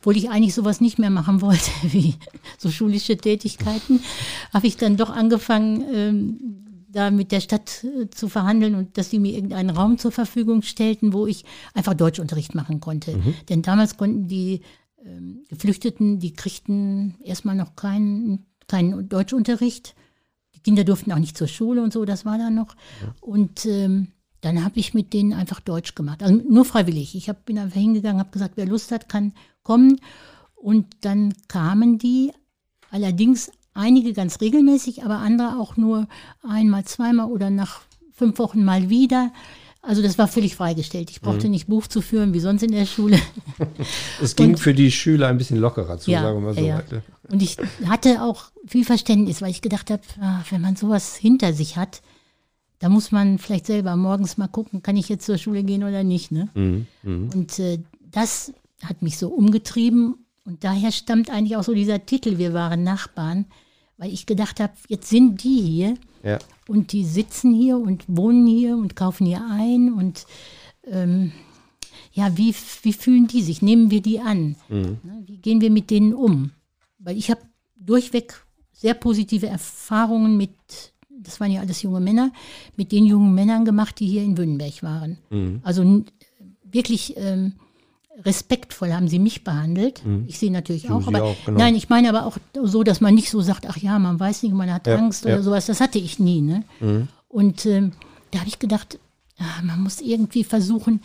obwohl 0.00 0.16
ich 0.16 0.30
eigentlich 0.30 0.54
sowas 0.54 0.80
nicht 0.80 0.98
mehr 0.98 1.10
machen 1.10 1.42
wollte, 1.42 1.70
wie 1.82 2.14
so 2.58 2.70
schulische 2.70 3.16
Tätigkeiten, 3.16 4.00
habe 4.52 4.66
ich 4.66 4.76
dann 4.76 4.96
doch 4.96 5.10
angefangen, 5.10 5.84
ähm, 5.92 6.66
da 6.88 7.10
mit 7.10 7.30
der 7.32 7.40
Stadt 7.40 7.84
äh, 7.84 8.08
zu 8.10 8.28
verhandeln 8.28 8.74
und 8.74 8.98
dass 8.98 9.10
sie 9.10 9.18
mir 9.18 9.34
irgendeinen 9.34 9.70
Raum 9.70 9.98
zur 9.98 10.10
Verfügung 10.10 10.62
stellten, 10.62 11.12
wo 11.12 11.26
ich 11.26 11.44
einfach 11.74 11.94
Deutschunterricht 11.94 12.54
machen 12.54 12.80
konnte. 12.80 13.16
Mhm. 13.16 13.34
Denn 13.48 13.62
damals 13.62 13.96
konnten 13.96 14.26
die 14.26 14.62
ähm, 15.04 15.44
Geflüchteten, 15.48 16.18
die 16.18 16.32
kriegten 16.32 17.16
erstmal 17.22 17.54
noch 17.54 17.76
keinen, 17.76 18.46
keinen 18.66 19.08
Deutschunterricht. 19.08 19.94
Die 20.54 20.60
Kinder 20.60 20.84
durften 20.84 21.12
auch 21.12 21.18
nicht 21.18 21.36
zur 21.36 21.46
Schule 21.46 21.82
und 21.82 21.92
so, 21.92 22.04
das 22.04 22.24
war 22.24 22.38
dann 22.38 22.54
noch. 22.54 22.74
Ja. 23.02 23.14
Und 23.20 23.66
ähm, 23.66 24.08
dann 24.40 24.64
habe 24.64 24.78
ich 24.78 24.94
mit 24.94 25.12
denen 25.12 25.32
einfach 25.32 25.60
Deutsch 25.60 25.94
gemacht. 25.94 26.22
Also 26.22 26.34
nur 26.48 26.64
freiwillig. 26.64 27.14
Ich 27.14 27.28
hab, 27.28 27.44
bin 27.44 27.58
einfach 27.58 27.80
hingegangen, 27.80 28.20
habe 28.20 28.30
gesagt, 28.30 28.54
wer 28.56 28.66
Lust 28.66 28.90
hat, 28.92 29.08
kann 29.08 29.32
kommen. 29.62 30.00
Und 30.54 30.86
dann 31.02 31.34
kamen 31.48 31.98
die, 31.98 32.32
allerdings 32.90 33.50
einige 33.74 34.12
ganz 34.12 34.40
regelmäßig, 34.40 35.04
aber 35.04 35.18
andere 35.18 35.58
auch 35.58 35.76
nur 35.76 36.08
einmal, 36.42 36.84
zweimal 36.84 37.30
oder 37.30 37.50
nach 37.50 37.80
fünf 38.12 38.38
Wochen 38.38 38.64
mal 38.64 38.90
wieder. 38.90 39.32
Also 39.82 40.02
das 40.02 40.18
war 40.18 40.28
völlig 40.28 40.56
freigestellt. 40.56 41.10
Ich 41.10 41.22
brauchte 41.22 41.46
mhm. 41.46 41.52
nicht 41.52 41.66
Buch 41.66 41.86
zu 41.86 42.02
führen, 42.02 42.34
wie 42.34 42.40
sonst 42.40 42.62
in 42.62 42.72
der 42.72 42.84
Schule. 42.84 43.18
es 44.22 44.36
ging 44.36 44.50
und, 44.50 44.58
für 44.58 44.74
die 44.74 44.90
Schüler 44.90 45.28
ein 45.28 45.38
bisschen 45.38 45.58
lockerer 45.58 45.98
zu, 45.98 46.10
ja, 46.10 46.20
sagen 46.20 46.38
wir 46.38 46.48
mal 46.48 46.54
so. 46.54 46.60
Ja. 46.60 46.82
Und 47.30 47.42
ich 47.42 47.56
hatte 47.86 48.22
auch 48.22 48.50
viel 48.66 48.84
Verständnis, 48.84 49.40
weil 49.40 49.50
ich 49.50 49.62
gedacht 49.62 49.90
habe, 49.90 50.02
ah, 50.20 50.42
wenn 50.50 50.60
man 50.60 50.76
sowas 50.76 51.16
hinter 51.16 51.54
sich 51.54 51.78
hat, 51.78 52.02
da 52.80 52.88
muss 52.88 53.12
man 53.12 53.38
vielleicht 53.38 53.66
selber 53.66 53.94
morgens 53.94 54.38
mal 54.38 54.48
gucken, 54.48 54.82
kann 54.82 54.96
ich 54.96 55.08
jetzt 55.08 55.26
zur 55.26 55.38
Schule 55.38 55.62
gehen 55.62 55.84
oder 55.84 56.02
nicht. 56.02 56.32
Ne? 56.32 56.48
Mhm. 56.54 56.86
Mhm. 57.02 57.30
Und 57.34 57.58
äh, 57.58 57.78
das 58.10 58.52
hat 58.82 59.02
mich 59.02 59.18
so 59.18 59.28
umgetrieben. 59.28 60.26
Und 60.44 60.64
daher 60.64 60.90
stammt 60.90 61.30
eigentlich 61.30 61.56
auch 61.56 61.62
so 61.62 61.74
dieser 61.74 62.04
Titel, 62.04 62.38
wir 62.38 62.54
waren 62.54 62.82
Nachbarn, 62.82 63.44
weil 63.98 64.12
ich 64.12 64.24
gedacht 64.24 64.58
habe, 64.60 64.72
jetzt 64.88 65.08
sind 65.10 65.44
die 65.44 65.60
hier 65.60 65.94
ja. 66.24 66.38
und 66.66 66.92
die 66.92 67.04
sitzen 67.04 67.52
hier 67.52 67.76
und 67.78 68.04
wohnen 68.08 68.46
hier 68.46 68.76
und 68.76 68.96
kaufen 68.96 69.26
hier 69.26 69.46
ein 69.50 69.92
und 69.92 70.26
ähm, 70.84 71.32
ja, 72.12 72.36
wie, 72.36 72.54
wie 72.82 72.92
fühlen 72.94 73.26
die 73.26 73.42
sich? 73.42 73.60
Nehmen 73.60 73.90
wir 73.90 74.00
die 74.00 74.20
an? 74.20 74.56
Mhm. 74.68 74.98
Ne, 75.02 75.22
wie 75.26 75.36
gehen 75.36 75.60
wir 75.60 75.70
mit 75.70 75.90
denen 75.90 76.14
um? 76.14 76.52
Weil 76.98 77.16
ich 77.18 77.30
habe 77.30 77.42
durchweg 77.76 78.42
sehr 78.72 78.94
positive 78.94 79.46
Erfahrungen 79.46 80.36
mit, 80.38 80.50
das 81.22 81.40
waren 81.40 81.50
ja 81.50 81.60
alles 81.60 81.82
junge 81.82 82.00
Männer, 82.00 82.32
mit 82.76 82.92
den 82.92 83.04
jungen 83.04 83.34
Männern 83.34 83.64
gemacht, 83.64 84.00
die 84.00 84.06
hier 84.06 84.22
in 84.22 84.36
Wünnenberg 84.36 84.82
waren. 84.82 85.18
Mhm. 85.30 85.60
Also 85.62 86.04
wirklich 86.62 87.14
ähm, 87.16 87.52
respektvoll 88.24 88.92
haben 88.92 89.08
sie 89.08 89.18
mich 89.18 89.44
behandelt. 89.44 90.04
Mhm. 90.04 90.24
Ich 90.26 90.38
sehe 90.38 90.50
natürlich 90.50 90.82
so 90.82 90.94
auch, 90.94 91.06
aber 91.06 91.22
auch, 91.22 91.36
genau. 91.44 91.58
nein, 91.58 91.74
ich 91.74 91.88
meine 91.88 92.08
aber 92.08 92.26
auch 92.26 92.36
so, 92.62 92.82
dass 92.82 93.00
man 93.00 93.14
nicht 93.14 93.30
so 93.30 93.40
sagt, 93.40 93.66
ach 93.68 93.76
ja, 93.76 93.98
man 93.98 94.18
weiß 94.18 94.42
nicht, 94.42 94.54
man 94.54 94.72
hat 94.72 94.86
ja, 94.86 94.96
Angst 94.96 95.24
oder 95.24 95.36
ja. 95.36 95.42
sowas. 95.42 95.66
Das 95.66 95.80
hatte 95.80 95.98
ich 95.98 96.18
nie. 96.18 96.40
Ne? 96.40 96.64
Mhm. 96.80 97.08
Und 97.28 97.66
ähm, 97.66 97.92
da 98.30 98.40
habe 98.40 98.48
ich 98.48 98.58
gedacht, 98.58 98.98
ach, 99.38 99.62
man 99.62 99.82
muss 99.82 100.00
irgendwie 100.00 100.44
versuchen, 100.44 101.00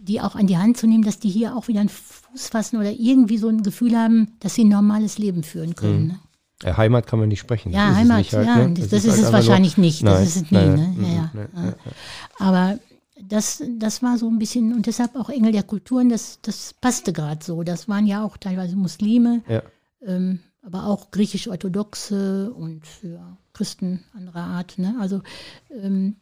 die 0.00 0.20
auch 0.20 0.34
an 0.34 0.46
die 0.46 0.56
Hand 0.56 0.76
zu 0.76 0.86
nehmen, 0.86 1.04
dass 1.04 1.18
die 1.18 1.28
hier 1.28 1.56
auch 1.56 1.68
wieder 1.68 1.80
einen 1.80 1.90
Fuß 1.90 2.48
fassen 2.48 2.78
oder 2.78 2.90
irgendwie 2.90 3.38
so 3.38 3.48
ein 3.48 3.62
Gefühl 3.62 3.96
haben, 3.96 4.32
dass 4.40 4.54
sie 4.54 4.64
ein 4.64 4.68
normales 4.68 5.18
Leben 5.18 5.42
führen 5.42 5.74
können. 5.74 6.02
Mhm. 6.02 6.08
Ne? 6.08 6.18
Ja, 6.62 6.76
Heimat 6.76 7.06
kann 7.06 7.18
man 7.18 7.28
nicht 7.28 7.40
sprechen. 7.40 7.72
Ja, 7.72 7.94
Heimat, 7.94 8.32
halt, 8.32 8.46
ja, 8.46 8.56
ne? 8.56 8.74
das, 8.74 8.88
das, 8.88 9.04
ist, 9.04 9.18
es 9.18 9.32
wahrscheinlich 9.32 9.78
nicht. 9.78 10.02
Nein, 10.02 10.14
das 10.14 10.22
ist 10.24 10.36
es 10.36 10.50
nie. 10.50 10.58
Nein, 10.58 10.74
ne? 10.74 10.94
nein, 10.96 11.32
ja, 11.56 11.64
ja. 11.64 11.74
Aber 12.38 12.78
das, 13.22 13.62
das 13.78 14.02
war 14.02 14.18
so 14.18 14.28
ein 14.28 14.38
bisschen, 14.38 14.74
und 14.74 14.86
deshalb 14.86 15.16
auch 15.16 15.30
Engel 15.30 15.52
der 15.52 15.62
Kulturen, 15.62 16.08
das, 16.08 16.38
das 16.42 16.74
passte 16.74 17.12
gerade 17.12 17.44
so. 17.44 17.62
Das 17.62 17.88
waren 17.88 18.06
ja 18.06 18.24
auch 18.24 18.36
teilweise 18.36 18.76
Muslime, 18.76 19.42
ja. 19.48 19.62
ähm, 20.02 20.40
aber 20.62 20.86
auch 20.86 21.10
griechisch-orthodoxe 21.10 22.52
und 22.52 22.82
ja, 23.02 23.36
Christen 23.52 24.04
anderer 24.14 24.42
Art. 24.42 24.78
Ne? 24.78 24.96
Also 25.00 25.22
ähm, 25.70 26.16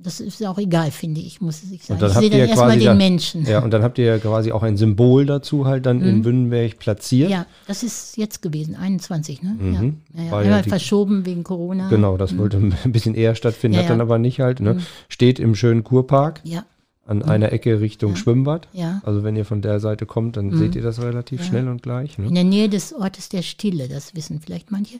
das 0.00 0.20
ist 0.20 0.44
auch 0.46 0.58
egal, 0.58 0.90
finde 0.90 1.20
ich, 1.20 1.40
muss 1.40 1.62
ich 1.62 1.84
sagen. 1.84 2.04
ich 2.04 2.12
sehe 2.12 2.30
dann 2.30 2.40
erstmal 2.40 2.78
den 2.78 2.86
dann, 2.86 2.98
Menschen. 2.98 3.44
Ja, 3.44 3.62
und 3.62 3.72
dann 3.72 3.82
habt 3.82 3.98
ihr 3.98 4.04
ja 4.04 4.18
quasi 4.18 4.52
auch 4.52 4.62
ein 4.62 4.76
Symbol 4.76 5.26
dazu 5.26 5.66
halt 5.66 5.86
dann 5.86 5.98
mhm. 5.98 6.08
in 6.08 6.24
Wünnenberg 6.24 6.78
platziert. 6.78 7.30
Ja, 7.30 7.46
das 7.66 7.82
ist 7.82 8.16
jetzt 8.16 8.40
gewesen, 8.40 8.76
21, 8.76 9.42
ne? 9.42 9.56
Mhm. 9.58 9.96
Ja, 10.14 10.24
ja, 10.24 10.42
ja. 10.42 10.62
Die, 10.62 10.68
verschoben 10.68 11.26
wegen 11.26 11.42
Corona. 11.42 11.88
Genau, 11.88 12.16
das 12.16 12.32
mhm. 12.32 12.38
wollte 12.38 12.56
ein 12.84 12.92
bisschen 12.92 13.14
eher 13.14 13.34
stattfinden, 13.34 13.76
ja, 13.76 13.82
hat 13.82 13.90
dann 13.90 14.00
aber 14.00 14.18
nicht 14.18 14.40
halt. 14.40 14.60
Ne? 14.60 14.74
Mhm. 14.74 14.82
Steht 15.08 15.40
im 15.40 15.54
schönen 15.54 15.82
Kurpark. 15.82 16.40
Ja. 16.44 16.64
An 17.04 17.18
mhm. 17.18 17.24
einer 17.24 17.52
Ecke 17.52 17.80
Richtung 17.80 18.16
Schwimmbad. 18.16 18.68
Ja. 18.72 19.00
Also 19.02 19.24
wenn 19.24 19.34
ihr 19.34 19.46
von 19.46 19.62
der 19.62 19.80
Seite 19.80 20.04
kommt, 20.04 20.36
dann 20.36 20.48
mhm. 20.48 20.58
seht 20.58 20.76
ihr 20.76 20.82
das 20.82 21.00
relativ 21.00 21.42
schnell 21.42 21.66
und 21.66 21.82
gleich. 21.82 22.18
Ne? 22.18 22.26
In 22.26 22.34
der 22.34 22.44
Nähe 22.44 22.68
des 22.68 22.92
Ortes 22.92 23.30
der 23.30 23.40
Stille, 23.40 23.88
das 23.88 24.14
wissen 24.14 24.40
vielleicht 24.40 24.70
manche. 24.70 24.98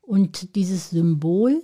Und 0.00 0.56
dieses 0.56 0.88
Symbol 0.90 1.62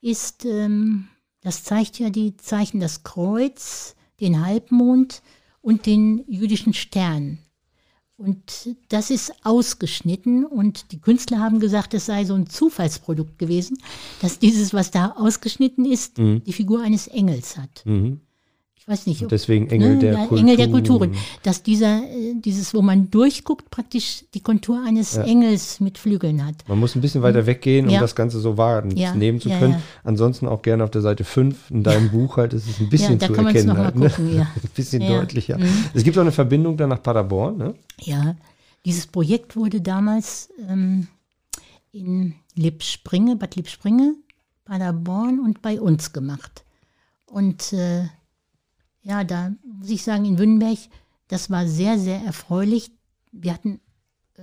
ist 0.00 0.46
ähm, 0.46 1.08
das 1.40 1.64
zeigt 1.64 1.98
ja 1.98 2.10
die 2.10 2.36
Zeichen 2.36 2.80
das 2.80 3.02
Kreuz, 3.02 3.94
den 4.20 4.44
Halbmond 4.44 5.22
und 5.60 5.86
den 5.86 6.24
jüdischen 6.28 6.74
Stern. 6.74 7.38
Und 8.16 8.76
das 8.88 9.10
ist 9.10 9.32
ausgeschnitten 9.44 10.44
und 10.44 10.90
die 10.90 11.00
Künstler 11.00 11.38
haben 11.38 11.60
gesagt, 11.60 11.94
es 11.94 12.06
sei 12.06 12.24
so 12.24 12.34
ein 12.34 12.48
Zufallsprodukt 12.48 13.38
gewesen, 13.38 13.78
dass 14.20 14.40
dieses, 14.40 14.74
was 14.74 14.90
da 14.90 15.12
ausgeschnitten 15.12 15.84
ist, 15.84 16.18
mhm. 16.18 16.42
die 16.42 16.52
Figur 16.52 16.82
eines 16.82 17.06
Engels 17.06 17.56
hat. 17.56 17.86
Mhm 17.86 18.20
weiß 18.88 19.06
nicht. 19.06 19.22
Und 19.22 19.32
deswegen 19.32 19.68
Engel 19.68 19.94
ne, 19.94 19.98
der 19.98 20.12
ja, 20.12 20.18
Kulturen. 20.26 20.38
Engel 20.38 20.56
der 20.56 20.68
Kulturen. 20.68 21.14
Dass 21.42 21.62
dieser, 21.62 21.98
äh, 21.98 22.34
dieses, 22.34 22.74
wo 22.74 22.82
man 22.82 23.10
durchguckt, 23.10 23.70
praktisch 23.70 24.24
die 24.34 24.40
Kontur 24.40 24.82
eines 24.84 25.14
ja. 25.14 25.22
Engels 25.22 25.80
mit 25.80 25.98
Flügeln 25.98 26.44
hat. 26.44 26.56
Man 26.66 26.80
muss 26.80 26.94
ein 26.94 27.00
bisschen 27.00 27.22
weiter 27.22 27.46
weggehen, 27.46 27.86
um 27.86 27.92
ja. 27.92 28.00
das 28.00 28.14
Ganze 28.14 28.40
so 28.40 28.56
wahrnehmen 28.56 29.40
zu 29.40 29.50
können. 29.50 29.82
Ansonsten 30.04 30.46
auch 30.48 30.62
gerne 30.62 30.84
auf 30.84 30.90
der 30.90 31.02
Seite 31.02 31.24
5 31.24 31.70
in 31.70 31.82
deinem 31.82 32.10
Buch 32.12 32.36
halt, 32.38 32.54
ist 32.54 32.68
es 32.68 32.80
ein 32.80 32.88
bisschen 32.88 33.20
zu 33.20 33.34
erkennen. 33.34 33.76
Halt, 33.76 33.96
ne? 33.96 34.08
gucken, 34.08 34.40
ein 34.40 34.46
bisschen 34.74 35.06
deutlicher. 35.06 35.58
Mhm. 35.58 35.68
Es 35.94 36.02
gibt 36.02 36.16
auch 36.16 36.22
eine 36.22 36.32
Verbindung 36.32 36.76
dann 36.76 36.88
nach 36.88 37.02
Paderborn, 37.02 37.58
ne? 37.58 37.74
Ja, 38.00 38.36
dieses 38.84 39.06
Projekt 39.06 39.56
wurde 39.56 39.80
damals 39.80 40.48
ähm, 40.68 41.08
in 41.92 42.34
Lippspringe, 42.54 43.36
Bad 43.36 43.56
Lippspringe, 43.56 44.14
Paderborn 44.64 45.40
und 45.40 45.62
bei 45.62 45.80
uns 45.80 46.12
gemacht. 46.12 46.64
Und 47.26 47.72
äh, 47.72 48.04
ja, 49.08 49.24
da 49.24 49.52
muss 49.62 49.88
ich 49.88 50.02
sagen, 50.02 50.26
in 50.26 50.38
Wünnenberg, 50.38 50.78
das 51.28 51.50
war 51.50 51.66
sehr, 51.66 51.98
sehr 51.98 52.20
erfreulich. 52.22 52.90
Wir 53.32 53.54
hatten 53.54 53.80
äh, 54.36 54.42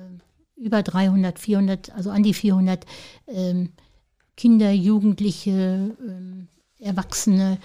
über 0.55 0.82
300, 0.82 1.38
400, 1.38 1.91
also 1.91 2.09
an 2.09 2.24
die 2.24 2.34
400 2.34 2.86
ähm, 3.28 3.74
Kinder, 4.36 4.72
Jugendliche, 4.72 5.95
ähm, 5.99 6.47
Erwachsene, 6.80 7.59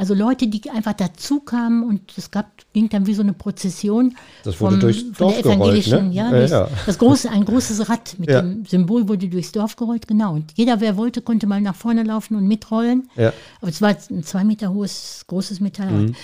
also 0.00 0.14
Leute, 0.14 0.48
die 0.48 0.70
einfach 0.70 0.94
dazu 0.94 1.40
kamen 1.40 1.84
und 1.84 2.16
es 2.16 2.30
gab, 2.30 2.46
ging 2.72 2.88
dann 2.88 3.06
wie 3.06 3.12
so 3.12 3.20
eine 3.20 3.34
Prozession. 3.34 4.16
Das 4.44 4.58
wurde 4.58 4.76
vom, 4.76 4.80
durchs 4.80 5.12
Dorf 5.12 5.34
der 5.34 5.44
evangelischen, 5.44 5.90
gerollt, 5.90 6.08
ne? 6.08 6.14
ja, 6.14 6.30
durch, 6.30 6.50
ja, 6.50 6.68
Das 6.86 6.96
große, 6.96 7.30
ein 7.30 7.44
großes 7.44 7.86
Rad 7.86 8.18
mit 8.18 8.30
ja. 8.30 8.40
dem 8.40 8.64
Symbol 8.64 9.06
wurde 9.10 9.28
durchs 9.28 9.52
Dorf 9.52 9.76
gerollt, 9.76 10.08
genau. 10.08 10.32
Und 10.32 10.52
jeder, 10.56 10.80
wer 10.80 10.96
wollte, 10.96 11.20
konnte 11.20 11.46
mal 11.46 11.60
nach 11.60 11.74
vorne 11.74 12.02
laufen 12.02 12.34
und 12.34 12.48
mitrollen. 12.48 13.10
Ja. 13.14 13.34
Aber 13.60 13.70
es 13.70 13.82
war 13.82 13.94
ein 14.10 14.22
zwei 14.22 14.42
Meter 14.42 14.72
hohes, 14.72 15.24
großes 15.26 15.60
Metallrad. 15.60 16.08
Mhm. 16.08 16.14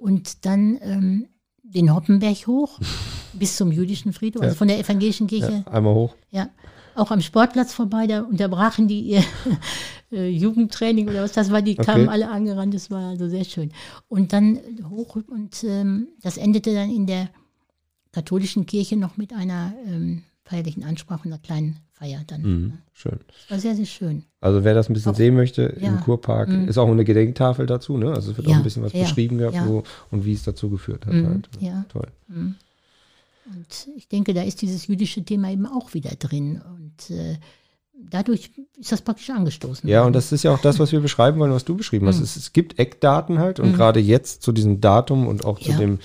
Und 0.00 0.44
dann 0.44 0.80
ähm, 0.82 1.28
den 1.62 1.94
Hoppenberg 1.94 2.48
hoch. 2.48 2.80
bis 3.32 3.56
zum 3.56 3.70
jüdischen 3.70 4.12
Friedhof, 4.12 4.42
also 4.42 4.56
von 4.56 4.66
der 4.66 4.78
evangelischen 4.80 5.28
Kirche. 5.28 5.62
Ja, 5.64 5.72
einmal 5.72 5.94
hoch. 5.94 6.14
Ja, 6.30 6.48
auch 6.94 7.10
am 7.10 7.20
Sportplatz 7.20 7.72
vorbei, 7.72 8.06
da 8.06 8.22
unterbrachen 8.22 8.88
die 8.88 9.00
ihr 9.00 9.22
äh, 10.12 10.28
Jugendtraining 10.28 11.08
oder 11.08 11.22
was 11.22 11.32
das 11.32 11.50
war, 11.50 11.62
die 11.62 11.74
kamen 11.76 12.02
Okay. 12.04 12.10
alle 12.12 12.30
angerannt, 12.30 12.74
das 12.74 12.90
war 12.90 13.10
also 13.10 13.28
sehr 13.28 13.44
schön. 13.44 13.72
Und 14.08 14.32
dann 14.32 14.58
hoch 14.90 15.16
und 15.16 15.64
ähm, 15.64 16.08
das 16.22 16.36
endete 16.36 16.74
dann 16.74 16.90
in 16.90 17.06
der 17.06 17.28
katholischen 18.12 18.66
Kirche 18.66 18.96
noch 18.96 19.16
mit 19.16 19.32
einer 19.32 19.72
ähm, 19.86 20.22
feierlichen 20.44 20.82
Ansprache 20.84 21.20
und 21.24 21.32
einer 21.32 21.40
kleinen 21.40 21.78
Feier 21.92 22.22
dann. 22.26 22.42
Mhm. 22.42 22.72
Schön. 22.92 23.20
Das 23.28 23.50
war 23.50 23.58
sehr, 23.60 23.76
sehr 23.76 23.84
schön. 23.86 24.24
Also 24.40 24.64
wer 24.64 24.74
das 24.74 24.88
ein 24.88 24.94
bisschen 24.94 25.12
Auch- 25.12 25.16
sehen 25.16 25.34
möchte, 25.34 25.76
ja. 25.80 25.88
im 25.88 26.00
Kurpark 26.00 26.48
Mhm. 26.48 26.66
ist 26.68 26.78
auch 26.78 26.88
eine 26.88 27.04
Gedenktafel 27.04 27.66
dazu, 27.66 27.98
ne? 27.98 28.12
Also 28.12 28.32
es 28.32 28.36
wird 28.36 28.46
auch 28.48 28.52
Ja, 28.52 28.56
ein 28.56 28.62
bisschen 28.64 28.82
was 28.82 28.92
ja, 28.92 29.02
beschrieben 29.02 29.38
gehabt, 29.38 29.54
ja. 29.54 29.68
wo 29.68 29.84
und 30.10 30.24
wie 30.24 30.32
es 30.32 30.42
dazu 30.42 30.70
geführt 30.70 31.06
hat. 31.06 31.12
Mhm, 31.12 31.26
Halt. 31.26 31.48
ja. 31.60 31.84
Toll. 31.88 32.08
Mhm. 32.28 32.56
Und 33.54 33.88
ich 33.96 34.08
denke, 34.08 34.32
da 34.34 34.42
ist 34.42 34.62
dieses 34.62 34.86
jüdische 34.86 35.22
Thema 35.24 35.50
eben 35.50 35.66
auch 35.66 35.92
wieder 35.94 36.10
drin. 36.18 36.60
Und 36.74 37.14
äh, 37.14 37.36
dadurch 38.08 38.50
ist 38.78 38.92
das 38.92 39.02
praktisch 39.02 39.30
angestoßen. 39.30 39.88
Ja, 39.88 40.04
und 40.04 40.14
das 40.14 40.32
ist 40.32 40.42
ja 40.42 40.52
auch 40.52 40.60
das, 40.60 40.78
was 40.78 40.92
wir 40.92 41.00
beschreiben 41.00 41.38
wollen, 41.40 41.52
was 41.52 41.64
du 41.64 41.76
beschrieben 41.76 42.06
hast. 42.06 42.18
Mhm. 42.18 42.22
Es, 42.24 42.36
es 42.36 42.52
gibt 42.52 42.78
Eckdaten 42.78 43.38
halt 43.38 43.60
und 43.60 43.70
Mhm. 43.70 43.74
gerade 43.74 44.00
jetzt 44.00 44.42
zu 44.42 44.52
diesem 44.52 44.80
Datum 44.80 45.26
und 45.26 45.44
auch 45.44 45.58
zu 45.58 45.70
Ja. 45.70 45.76
dem 45.76 45.98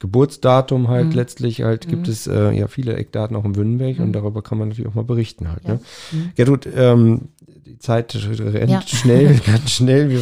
Geburtsdatum 0.00 0.88
halt 0.88 1.08
Mhm. 1.08 1.12
letztlich 1.12 1.62
halt 1.62 1.88
gibt 1.88 2.06
Mhm. 2.06 2.12
es 2.12 2.26
äh, 2.26 2.52
ja 2.52 2.68
viele 2.68 2.94
Eckdaten 2.94 3.36
auch 3.36 3.44
in 3.44 3.56
Wünnenberg 3.56 3.98
und 3.98 4.08
Mhm. 4.08 4.12
darüber 4.12 4.42
kann 4.42 4.58
man 4.58 4.68
natürlich 4.68 4.88
auch 4.90 4.94
mal 4.94 5.04
berichten 5.04 5.48
halt. 5.50 5.64
Ja. 5.64 5.74
Ne? 5.74 5.80
Mhm. 6.12 6.30
Gertrud, 6.36 6.68
ähm, 6.74 7.20
die 7.66 7.78
Zeit 7.78 8.14
rennt 8.14 8.70
Ja. 8.70 8.80
schnell, 8.82 9.40
ganz 9.46 9.70
schnell. 9.72 10.08
Wir, 10.10 10.20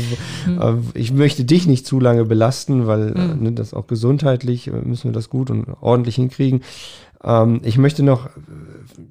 äh, 0.61 0.75
ich 0.95 1.13
möchte 1.13 1.45
dich 1.45 1.67
nicht 1.67 1.87
zu 1.87 2.01
lange 2.01 2.25
belasten, 2.25 2.87
weil 2.87 3.15
äh, 3.17 3.35
ne, 3.37 3.53
das 3.53 3.75
auch 3.75 3.87
gesundheitlich 3.87 4.69
äh, 4.69 4.71
müssen 4.73 5.05
wir 5.11 5.13
das 5.13 5.29
gut 5.31 5.51
und 5.51 5.67
ordentlich 5.81 6.17
hinkriegen. 6.17 6.63
Ähm, 7.25 7.61
ich 7.65 7.79
möchte 7.79 8.03
noch 8.03 8.27
äh, 8.27 8.31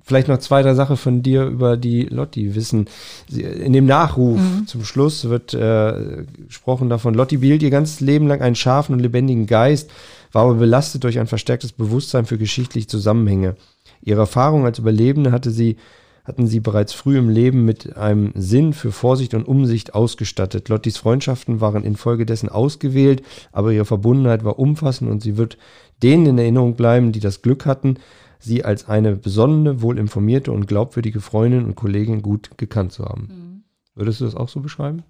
vielleicht 0.03 0.27
noch 0.27 0.37
zwei, 0.39 0.61
drei 0.61 0.73
Sachen 0.73 0.97
von 0.97 1.23
dir 1.23 1.45
über 1.45 1.77
die 1.77 2.03
Lotti 2.03 2.55
wissen. 2.55 2.87
Sie, 3.27 3.41
in 3.41 3.73
dem 3.73 3.85
Nachruf 3.85 4.39
Mhm. 4.39 4.67
zum 4.67 4.83
Schluss 4.83 5.29
wird 5.29 5.53
äh, 5.53 6.25
gesprochen 6.47 6.89
davon, 6.89 7.13
Lotti 7.13 7.37
behielt 7.37 7.63
ihr 7.63 7.69
ganzes 7.69 7.99
Leben 8.01 8.27
lang 8.27 8.41
einen 8.41 8.55
scharfen 8.55 8.93
und 8.95 9.01
lebendigen 9.01 9.47
Geist, 9.47 9.89
war 10.31 10.43
aber 10.43 10.55
belastet 10.55 11.03
durch 11.03 11.19
ein 11.19 11.27
verstärktes 11.27 11.71
Bewusstsein 11.71 12.25
für 12.25 12.37
geschichtliche 12.37 12.87
Zusammenhänge. 12.87 13.55
Ihre 14.01 14.21
Erfahrung 14.21 14.65
als 14.65 14.79
Überlebende 14.79 15.31
hatte 15.31 15.51
sie 15.51 15.77
hatten 16.25 16.47
sie 16.47 16.59
bereits 16.59 16.91
früh 16.91 17.19
im 17.19 17.29
Leben 17.29 17.65
mit 17.65 17.97
einem 17.97 18.31
Sinn 18.33 18.73
für 18.73 18.91
Vorsicht 18.91 19.35
und 19.35 19.47
Umsicht 19.47 19.93
ausgestattet. 19.93 20.69
Lottis 20.69 20.97
Freundschaften 20.97 21.61
waren 21.61 21.83
infolgedessen 21.83 22.49
ausgewählt, 22.49 23.21
aber 23.51 23.71
ihre 23.71 23.85
Verbundenheit 23.85 24.43
war 24.43 24.57
umfassend 24.57 25.09
und 25.11 25.21
sie 25.21 25.37
wird 25.37 25.57
denen 26.03 26.25
in 26.25 26.37
Erinnerung 26.37 26.75
bleiben, 26.75 27.11
die 27.11 27.19
das 27.19 27.41
Glück 27.41 27.65
hatten, 27.65 27.97
sie 28.39 28.63
als 28.63 28.87
eine 28.87 29.15
besonnene, 29.15 29.81
wohlinformierte 29.81 30.51
und 30.51 30.67
glaubwürdige 30.67 31.21
Freundin 31.21 31.65
und 31.65 31.75
Kollegin 31.75 32.21
gut 32.21 32.51
gekannt 32.57 32.91
zu 32.91 33.05
haben. 33.05 33.27
Mhm. 33.27 33.63
Würdest 33.95 34.21
du 34.21 34.25
das 34.25 34.35
auch 34.35 34.49
so 34.49 34.59
beschreiben? 34.59 35.03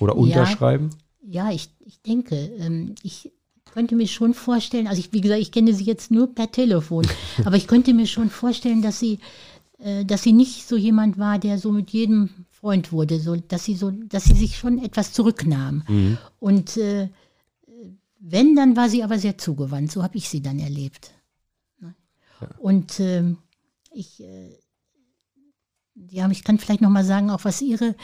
Oder 0.00 0.14
Ja. 0.14 0.20
unterschreiben? 0.20 0.90
Ja, 1.28 1.50
ich, 1.50 1.70
ich 1.84 2.00
denke, 2.02 2.36
ähm, 2.60 2.94
ich 3.02 3.32
könnte 3.72 3.96
mir 3.96 4.06
schon 4.06 4.34
vorstellen, 4.34 4.86
also 4.86 5.00
ich, 5.00 5.12
wie 5.12 5.20
gesagt, 5.20 5.40
ich 5.40 5.50
kenne 5.52 5.74
sie 5.74 5.84
jetzt 5.84 6.10
nur 6.10 6.32
per 6.34 6.50
Telefon, 6.52 7.04
aber 7.44 7.56
ich 7.56 7.66
könnte 7.66 7.92
mir 7.94 8.06
schon 8.06 8.30
vorstellen, 8.30 8.82
dass 8.82 9.00
sie, 9.00 9.18
äh, 9.78 10.04
dass 10.04 10.22
sie 10.22 10.32
nicht 10.32 10.68
so 10.68 10.76
jemand 10.76 11.18
war, 11.18 11.38
der 11.38 11.58
so 11.58 11.72
mit 11.72 11.90
jedem 11.90 12.28
Freund 12.52 12.92
wurde, 12.92 13.18
so, 13.18 13.36
dass 13.36 13.64
sie 13.64 13.74
so, 13.74 13.90
dass 13.90 14.24
sie 14.24 14.34
sich 14.34 14.56
schon 14.56 14.78
etwas 14.82 15.12
zurücknahm. 15.12 15.82
Mhm. 15.88 16.18
Und 16.38 16.76
äh, 16.76 17.08
wenn, 18.18 18.56
dann 18.56 18.76
war 18.76 18.88
sie 18.88 19.02
aber 19.02 19.18
sehr 19.18 19.38
zugewandt. 19.38 19.92
So 19.92 20.02
habe 20.02 20.16
ich 20.16 20.28
sie 20.28 20.42
dann 20.42 20.58
erlebt. 20.58 21.12
Ne? 21.80 21.94
Und 22.58 23.00
ähm, 23.00 23.38
ich, 23.92 24.22
äh, 24.22 24.58
ja, 25.94 26.28
ich 26.30 26.44
kann 26.44 26.58
vielleicht 26.58 26.80
noch 26.80 26.90
mal 26.90 27.04
sagen, 27.04 27.30
auch 27.30 27.44
was 27.44 27.60
ihre 27.60 27.94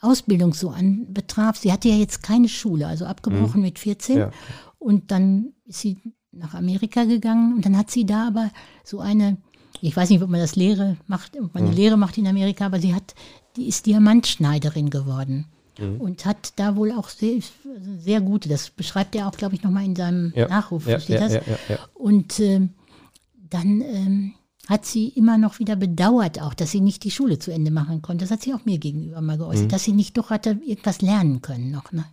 Ausbildung 0.00 0.54
so 0.54 0.70
anbetraf. 0.70 1.56
Sie 1.56 1.72
hatte 1.72 1.88
ja 1.88 1.96
jetzt 1.96 2.22
keine 2.22 2.48
Schule, 2.48 2.86
also 2.86 3.06
abgebrochen 3.06 3.62
mit 3.62 3.78
14. 3.78 4.18
Ja. 4.18 4.30
Und 4.78 5.10
dann 5.10 5.54
ist 5.64 5.80
sie 5.80 5.98
nach 6.32 6.54
Amerika 6.54 7.04
gegangen 7.04 7.54
und 7.54 7.64
dann 7.64 7.76
hat 7.76 7.90
sie 7.90 8.04
da 8.04 8.28
aber 8.28 8.50
so 8.84 9.00
eine, 9.00 9.38
ich 9.80 9.96
weiß 9.96 10.10
nicht, 10.10 10.22
ob 10.22 10.28
man 10.28 10.40
das 10.40 10.54
Lehre 10.54 10.98
macht, 11.06 11.38
ob 11.40 11.54
man 11.54 11.64
eine 11.64 11.74
Lehre 11.74 11.96
macht 11.96 12.18
in 12.18 12.26
Amerika, 12.26 12.66
aber 12.66 12.78
sie 12.78 12.94
hat, 12.94 13.14
die 13.56 13.68
ist 13.68 13.86
Diamantschneiderin 13.86 14.90
geworden 14.90 15.46
und 15.78 16.24
hat 16.24 16.52
da 16.56 16.76
wohl 16.76 16.92
auch 16.92 17.08
sehr, 17.08 17.38
sehr 17.98 18.20
gute, 18.20 18.48
das 18.48 18.70
beschreibt 18.70 19.14
er 19.14 19.28
auch, 19.28 19.32
glaube 19.36 19.54
ich, 19.54 19.62
nochmal 19.62 19.84
in 19.84 19.94
seinem 19.96 20.32
Ja. 20.34 20.48
Nachruf, 20.48 20.86
Ja, 20.86 20.98
ja, 20.98 21.20
das? 21.28 21.32
ja. 21.68 21.78
Und 21.94 22.40
ähm, 22.40 22.70
dann 23.50 23.80
ähm, 23.82 24.32
hat 24.68 24.84
sie 24.84 25.08
immer 25.08 25.38
noch 25.38 25.58
wieder 25.60 25.76
bedauert, 25.76 26.42
auch, 26.42 26.52
dass 26.54 26.72
sie 26.72 26.80
nicht 26.80 27.04
die 27.04 27.10
Schule 27.12 27.38
zu 27.38 27.52
Ende 27.52 27.70
machen 27.70 28.02
konnte. 28.02 28.24
Das 28.24 28.32
hat 28.32 28.42
sie 28.42 28.52
auch 28.54 28.64
mir 28.64 28.78
gegenüber 28.78 29.20
mal 29.20 29.38
geäußert, 29.38 29.66
Mhm. 29.66 29.68
dass 29.68 29.84
sie 29.84 29.92
nicht 29.92 30.16
doch 30.18 30.30
hatte 30.30 30.58
irgendwas 30.66 31.02
lernen 31.02 31.40
können 31.42 31.70
noch. 31.70 31.92
Ne? 31.92 32.04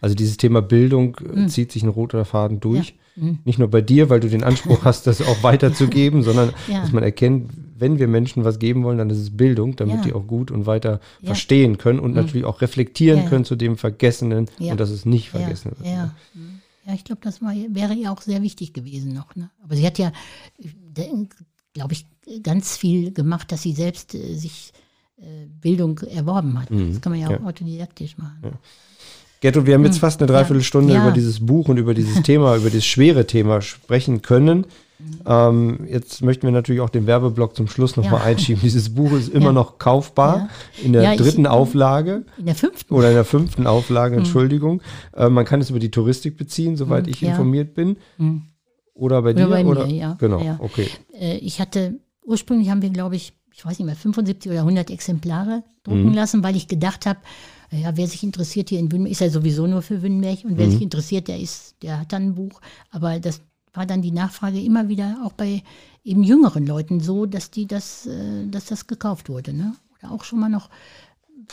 Also 0.00 0.14
dieses 0.14 0.36
Thema 0.38 0.62
Bildung 0.62 1.16
äh, 1.34 1.46
zieht 1.48 1.72
sich 1.72 1.82
ein 1.82 1.90
roter 1.90 2.24
Faden 2.24 2.60
durch. 2.60 2.94
Mhm. 3.20 3.38
Nicht 3.44 3.58
nur 3.58 3.68
bei 3.68 3.80
dir, 3.80 4.08
weil 4.10 4.20
du 4.20 4.28
den 4.28 4.44
Anspruch 4.44 4.84
hast, 4.84 5.06
das 5.06 5.20
auch 5.22 5.42
weiterzugeben, 5.42 6.22
sondern 6.22 6.52
Ja. 6.68 6.80
dass 6.82 6.92
man 6.92 7.02
erkennt, 7.02 7.50
wenn 7.78 7.98
wir 7.98 8.08
Menschen 8.08 8.44
was 8.44 8.58
geben 8.58 8.82
wollen, 8.84 8.98
dann 8.98 9.10
ist 9.10 9.18
es 9.18 9.36
Bildung, 9.36 9.76
damit 9.76 9.96
Ja. 9.96 10.02
die 10.02 10.12
auch 10.12 10.26
gut 10.26 10.50
und 10.50 10.66
weiter 10.66 11.00
Ja. 11.20 11.26
verstehen 11.28 11.78
können 11.78 12.00
und 12.00 12.14
natürlich 12.14 12.44
auch 12.44 12.60
reflektieren 12.60 13.18
Ja, 13.18 13.24
ja. 13.24 13.30
können 13.30 13.44
zu 13.44 13.56
dem 13.56 13.76
Vergessenen 13.76 14.46
Ja. 14.58 14.72
und 14.72 14.80
dass 14.80 14.90
es 14.90 15.04
nicht 15.06 15.32
Ja, 15.32 15.40
vergessen 15.40 15.72
wird. 15.76 15.86
ja. 15.86 16.14
ja, 16.86 16.94
ich 16.94 17.04
glaube, 17.04 17.20
das 17.22 17.40
war, 17.42 17.52
wäre 17.70 17.94
ihr 17.94 18.10
auch 18.12 18.22
sehr 18.22 18.42
wichtig 18.42 18.72
gewesen 18.72 19.12
noch. 19.14 19.34
Ne? 19.36 19.50
Aber 19.62 19.76
sie 19.76 19.86
hat 19.86 19.98
ja, 19.98 20.12
glaube 21.74 21.92
ich, 21.92 22.06
ganz 22.42 22.76
viel 22.76 23.12
gemacht, 23.12 23.52
dass 23.52 23.62
sie 23.62 23.72
selbst 23.72 24.14
äh, 24.14 24.34
sich 24.34 24.72
äh, 25.20 25.46
Bildung 25.60 25.98
erworben 25.98 26.58
hat. 26.60 26.68
Das 26.70 27.00
kann 27.00 27.12
man 27.12 27.20
ja 27.20 27.28
auch 27.28 27.38
Mhm. 27.38 27.44
Ja. 27.44 27.48
autodidaktisch 27.48 28.18
machen. 28.18 28.58
Gertrud, 29.40 29.66
wir 29.66 29.74
haben 29.74 29.84
jetzt 29.84 29.98
fast 29.98 30.20
eine 30.20 30.30
Dreiviertelstunde 30.30 30.94
Ja. 30.94 31.02
über 31.02 31.12
dieses 31.12 31.44
Buch 31.44 31.68
und 31.68 31.76
über 31.76 31.94
dieses 31.94 32.22
Thema, 32.22 32.56
über 32.56 32.70
dieses 32.70 32.86
schwere 32.86 33.26
Thema 33.26 33.60
sprechen 33.62 34.22
können. 34.22 34.66
Ähm, 35.26 35.86
jetzt 35.88 36.22
möchten 36.22 36.42
wir 36.44 36.50
natürlich 36.50 36.80
auch 36.80 36.90
den 36.90 37.06
Werbeblock 37.06 37.54
zum 37.54 37.68
Schluss 37.68 37.96
nochmal 37.96 38.18
Ja. 38.20 38.26
einschieben. 38.26 38.60
Dieses 38.62 38.92
Buch 38.96 39.12
ist 39.12 39.28
immer 39.28 39.46
Ja. 39.46 39.52
noch 39.52 39.78
kaufbar 39.78 40.48
in 40.82 40.92
der 40.92 41.02
Ja, 41.04 41.12
ich- 41.12 41.20
dritten 41.20 41.46
Auflage. 41.46 42.24
In 42.36 42.46
der 42.46 42.56
fünften. 42.56 42.92
oder 42.92 43.08
in 43.10 43.14
der 43.14 43.24
fünften 43.24 43.68
Auflage, 43.68 44.16
Entschuldigung. 44.16 44.82
Äh, 45.16 45.28
man 45.28 45.44
kann 45.44 45.60
es 45.60 45.70
über 45.70 45.78
die 45.78 45.92
Touristik 45.92 46.36
beziehen, 46.36 46.76
soweit 46.76 47.06
ich 47.06 47.20
ja. 47.20 47.30
informiert 47.30 47.74
bin. 47.74 47.96
Mhm. 48.16 48.42
Oder 48.94 49.22
bei 49.22 49.30
Oder 49.30 49.44
dir? 49.44 49.48
bei 49.50 49.62
mir, 49.62 49.70
oder? 49.70 49.86
ja. 49.86 50.14
Genau, 50.18 50.40
Ja. 50.42 50.56
okay. 50.58 50.88
Äh, 51.16 51.36
ich 51.36 51.60
hatte, 51.60 52.00
ursprünglich 52.24 52.68
haben 52.70 52.82
wir, 52.82 52.90
glaube 52.90 53.14
ich, 53.14 53.32
ich 53.54 53.64
weiß 53.64 53.78
nicht 53.78 53.86
mehr, 53.86 53.94
75 53.94 54.50
oder 54.50 54.64
100 54.64 54.90
Exemplare 54.90 55.62
drucken 55.84 56.12
lassen, 56.12 56.42
weil 56.42 56.56
ich 56.56 56.66
gedacht 56.66 57.06
habe, 57.06 57.20
ja, 57.70 57.96
wer 57.96 58.06
sich 58.06 58.22
interessiert 58.22 58.70
hier 58.70 58.78
in 58.78 58.90
Wünnberg, 58.90 59.12
ist 59.12 59.20
ja 59.20 59.30
sowieso 59.30 59.66
nur 59.66 59.82
für 59.82 60.02
Wünnberg 60.02 60.44
und 60.44 60.56
wer 60.56 60.70
sich 60.70 60.80
interessiert, 60.80 61.28
der 61.28 61.38
ist, 61.38 61.74
der 61.82 62.00
hat 62.00 62.12
dann 62.12 62.28
ein 62.28 62.34
Buch. 62.34 62.60
Aber 62.90 63.20
das 63.20 63.40
war 63.74 63.84
dann 63.86 64.00
die 64.02 64.10
Nachfrage 64.10 64.60
immer 64.60 64.88
wieder 64.88 65.18
auch 65.24 65.32
bei 65.32 65.62
eben 66.02 66.22
jüngeren 66.22 66.66
Leuten 66.66 67.00
so, 67.00 67.26
dass 67.26 67.50
die 67.50 67.66
das, 67.66 68.06
äh, 68.06 68.46
dass 68.46 68.66
das 68.66 68.86
gekauft 68.86 69.28
wurde, 69.28 69.52
ne? 69.52 69.74
Oder 69.98 70.12
auch 70.12 70.24
schon 70.24 70.40
mal 70.40 70.48
noch 70.48 70.70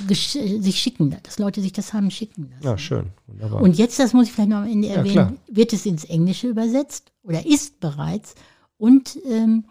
sich 0.07 0.79
schicken, 0.79 1.15
dass 1.23 1.39
Leute 1.39 1.61
sich 1.61 1.71
das 1.71 1.93
haben 1.93 2.11
schicken 2.11 2.49
lassen. 2.51 2.63
Ja, 2.63 2.77
schön. 2.77 3.07
Wunderbar. 3.27 3.61
Und 3.61 3.77
jetzt, 3.77 3.97
das 3.99 4.13
muss 4.13 4.27
ich 4.27 4.33
vielleicht 4.33 4.49
noch 4.49 4.57
am 4.57 4.67
Ende 4.67 4.87
Ja, 4.89 4.95
erwähnen, 4.95 5.13
klar. 5.13 5.33
wird 5.47 5.73
es 5.73 5.85
ins 5.85 6.03
Englische 6.05 6.47
übersetzt 6.47 7.11
oder 7.23 7.45
ist 7.45 7.79
bereits 7.79 8.35
und 8.77 9.17
ähm, 9.29 9.65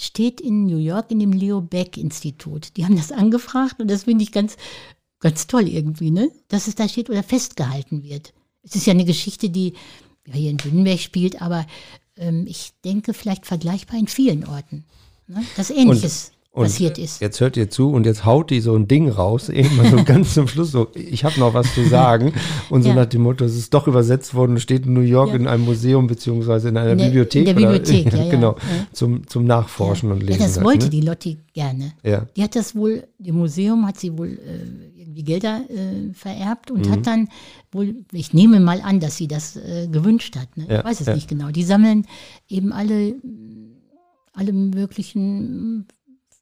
steht 0.00 0.40
in 0.40 0.64
New 0.64 0.78
York 0.78 1.10
in 1.10 1.18
dem 1.20 1.32
Leo 1.32 1.60
Beck 1.60 1.96
Institut. 1.96 2.76
Die 2.76 2.84
haben 2.84 2.96
das 2.96 3.12
angefragt 3.12 3.80
und 3.80 3.90
das 3.90 4.04
finde 4.04 4.24
ich 4.24 4.32
ganz, 4.32 4.56
ganz 5.22 5.46
toll 5.46 5.66
irgendwie, 5.68 6.10
ne? 6.10 6.30
Dass 6.48 6.66
es 6.68 6.74
da 6.74 6.86
steht 6.88 7.08
oder 7.08 7.22
festgehalten 7.22 8.02
wird. 8.02 8.34
Es 8.62 8.74
ist 8.76 8.84
ja 8.86 8.92
eine 8.92 9.06
Geschichte, 9.06 9.48
die 9.48 9.72
ja, 10.26 10.34
hier 10.34 10.50
in 10.50 10.62
Wünnberg 10.62 11.00
spielt, 11.00 11.40
aber 11.40 11.66
ähm, 12.16 12.44
ich 12.46 12.72
denke 12.84 13.14
vielleicht 13.14 13.46
vergleichbar 13.46 13.98
in 13.98 14.06
vielen 14.08 14.44
Orten. 14.46 14.84
Ne? 15.26 15.42
Dass 15.56 15.70
Ähnliches 15.70 16.32
und 16.50 16.64
passiert 16.64 16.98
ist. 16.98 17.22
Jetzt 17.22 17.40
hört 17.40 17.56
ihr 17.56 17.70
zu 17.70 17.88
und 17.90 18.04
jetzt 18.04 18.26
haut 18.26 18.50
die 18.50 18.60
so 18.60 18.76
ein 18.76 18.86
Ding 18.86 19.08
raus, 19.08 19.48
eben 19.48 19.74
mal 19.78 19.90
so 19.90 19.96
ganz 20.04 20.34
zum 20.34 20.46
Schluss 20.48 20.70
so, 20.70 20.88
ich 20.94 21.24
habe 21.24 21.40
noch 21.40 21.54
was 21.54 21.74
zu 21.74 21.82
sagen. 21.88 22.34
Und 22.68 22.82
so 22.82 22.90
Ja. 22.90 22.94
nach 22.94 23.06
dem 23.06 23.22
Motto, 23.22 23.44
es 23.46 23.56
ist 23.56 23.72
doch 23.72 23.88
übersetzt 23.88 24.34
worden 24.34 24.52
und 24.52 24.60
steht 24.60 24.84
in 24.84 24.92
New 24.92 25.00
York 25.00 25.30
Ja. 25.30 25.36
in 25.36 25.46
einem 25.46 25.64
Museum 25.64 26.06
beziehungsweise 26.06 26.68
in 26.68 26.76
einer 26.76 26.92
In 26.92 26.98
der- 26.98 27.04
Bibliothek. 27.06 27.48
in 27.48 27.56
der 27.56 27.68
oder- 27.68 27.78
Bibliothek, 27.78 28.12
ja, 28.12 28.24
ja. 28.24 28.30
genau, 28.30 28.50
Ja. 28.58 28.86
Zum, 28.92 29.26
zum 29.26 29.44
Nachforschen 29.46 30.12
und 30.12 30.20
Ja, 30.20 30.26
Lesen. 30.28 30.40
das 30.42 30.56
halt, 30.56 30.66
wollte 30.66 30.84
ne? 30.84 30.90
die 30.90 31.00
Lotti 31.00 31.38
gerne. 31.54 31.92
Ja. 32.04 32.26
Die 32.36 32.42
hat 32.42 32.54
das 32.54 32.76
wohl, 32.76 33.08
dem 33.18 33.36
Museum 33.38 33.86
hat 33.86 33.98
sie 33.98 34.16
wohl 34.18 34.28
äh, 34.32 34.91
irgendwie 35.12 35.24
Gelder 35.24 35.60
äh, 35.68 36.12
vererbt 36.14 36.70
und 36.70 36.86
Mhm. 36.86 36.90
hat 36.92 37.06
dann 37.06 37.28
wohl, 37.70 37.94
ich 38.12 38.32
nehme 38.34 38.60
mal 38.60 38.80
an, 38.80 38.98
dass 39.00 39.16
sie 39.16 39.28
das 39.28 39.56
äh, 39.56 39.88
gewünscht 39.90 40.36
hat. 40.36 40.56
Ne? 40.56 40.66
Ja, 40.68 40.78
ich 40.80 40.84
weiß 40.84 41.00
es 41.00 41.06
ja. 41.06 41.14
nicht 41.14 41.28
genau. 41.28 41.50
Die 41.50 41.62
sammeln 41.64 42.06
eben 42.48 42.72
alle, 42.72 43.14
alle 44.32 44.52
möglichen 44.52 45.86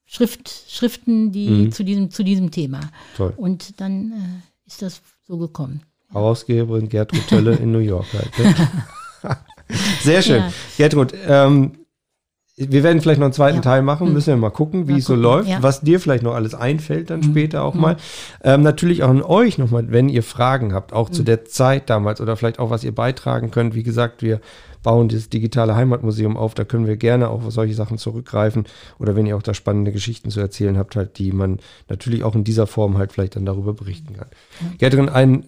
Schrift, 0.07 0.51
Schriften, 0.69 1.33
die 1.33 1.49
Mhm. 1.49 1.73
zu, 1.73 1.85
diesem, 1.85 2.11
zu 2.11 2.23
diesem 2.25 2.51
Thema. 2.51 2.81
Toll. 3.17 3.33
Und 3.37 3.81
dann 3.81 4.13
äh, 4.13 4.67
ist 4.67 4.83
das 4.83 5.03
so 5.27 5.39
gekommen. 5.39 5.83
Herausgeberin 6.13 6.89
Gertrud 6.89 7.27
Tölle 7.29 7.55
in 7.57 7.71
New 7.71 7.79
York 7.79 8.07
halt. 8.13 8.39
Ne? 8.39 9.37
Sehr 10.03 10.23
schön. 10.23 10.39
Ja. 10.43 10.53
Gertrud, 10.77 11.15
ähm, 11.27 11.73
wir 12.69 12.83
werden 12.83 13.01
vielleicht 13.01 13.19
noch 13.21 13.27
einen 13.27 13.33
zweiten 13.33 13.57
Ja. 13.57 13.63
Teil 13.63 13.83
machen, 13.83 14.09
Hm. 14.09 14.15
müssen 14.15 14.29
wir 14.29 14.37
mal 14.37 14.51
gucken, 14.51 14.87
wie 14.87 14.93
Mal 14.93 14.99
es 14.99 15.05
so 15.07 15.15
gucken, 15.15 15.23
läuft, 15.23 15.49
ja. 15.49 15.63
was 15.63 15.81
dir 15.81 15.99
vielleicht 16.01 16.23
noch 16.23 16.35
alles 16.35 16.55
einfällt 16.55 17.11
dann 17.11 17.23
Hm. 17.23 17.31
später 17.31 17.63
auch 17.65 17.75
mal. 17.75 17.97
Ähm, 18.45 18.63
natürlich 18.63 19.03
auch 19.03 19.09
an 19.09 19.23
euch 19.23 19.59
nochmal, 19.59 19.91
wenn 19.91 20.09
ihr 20.09 20.23
Fragen 20.23 20.75
habt, 20.75 20.93
auch 20.93 21.09
Hm. 21.09 21.15
zu 21.15 21.23
der 21.23 21.45
Zeit 21.47 21.89
damals 21.91 22.21
oder 22.21 22.37
vielleicht 22.37 22.59
auch 22.59 22.71
was 22.71 22.85
ihr 22.85 22.95
beitragen 22.95 23.51
könnt. 23.51 23.75
Wie 23.75 23.83
gesagt, 23.83 24.23
wir 24.23 24.41
bauen 24.83 25.09
das 25.09 25.29
digitale 25.29 25.77
Heimatmuseum 25.77 26.37
auf, 26.39 26.55
da 26.55 26.65
können 26.65 26.87
wir 26.87 26.97
gerne 26.97 27.29
auch 27.29 27.45
auf 27.45 27.53
solche 27.53 27.75
Sachen 27.75 27.99
zurückgreifen 27.99 28.65
oder 28.99 29.15
wenn 29.15 29.27
ihr 29.27 29.37
auch 29.37 29.43
da 29.43 29.53
spannende 29.53 29.93
Geschichten 29.93 30.31
zu 30.31 30.41
erzählen 30.41 30.79
habt, 30.79 30.97
halt, 30.97 31.19
die 31.19 31.33
man 31.33 31.59
natürlich 31.91 32.25
auch 32.25 32.35
in 32.35 32.45
dieser 32.45 32.67
Form 32.67 32.97
halt 32.97 33.13
vielleicht 33.13 33.37
dann 33.37 33.45
darüber 33.45 33.75
berichten 33.75 34.17
kann. 34.17 34.29
Gertrin, 34.79 35.09
ein 35.11 35.45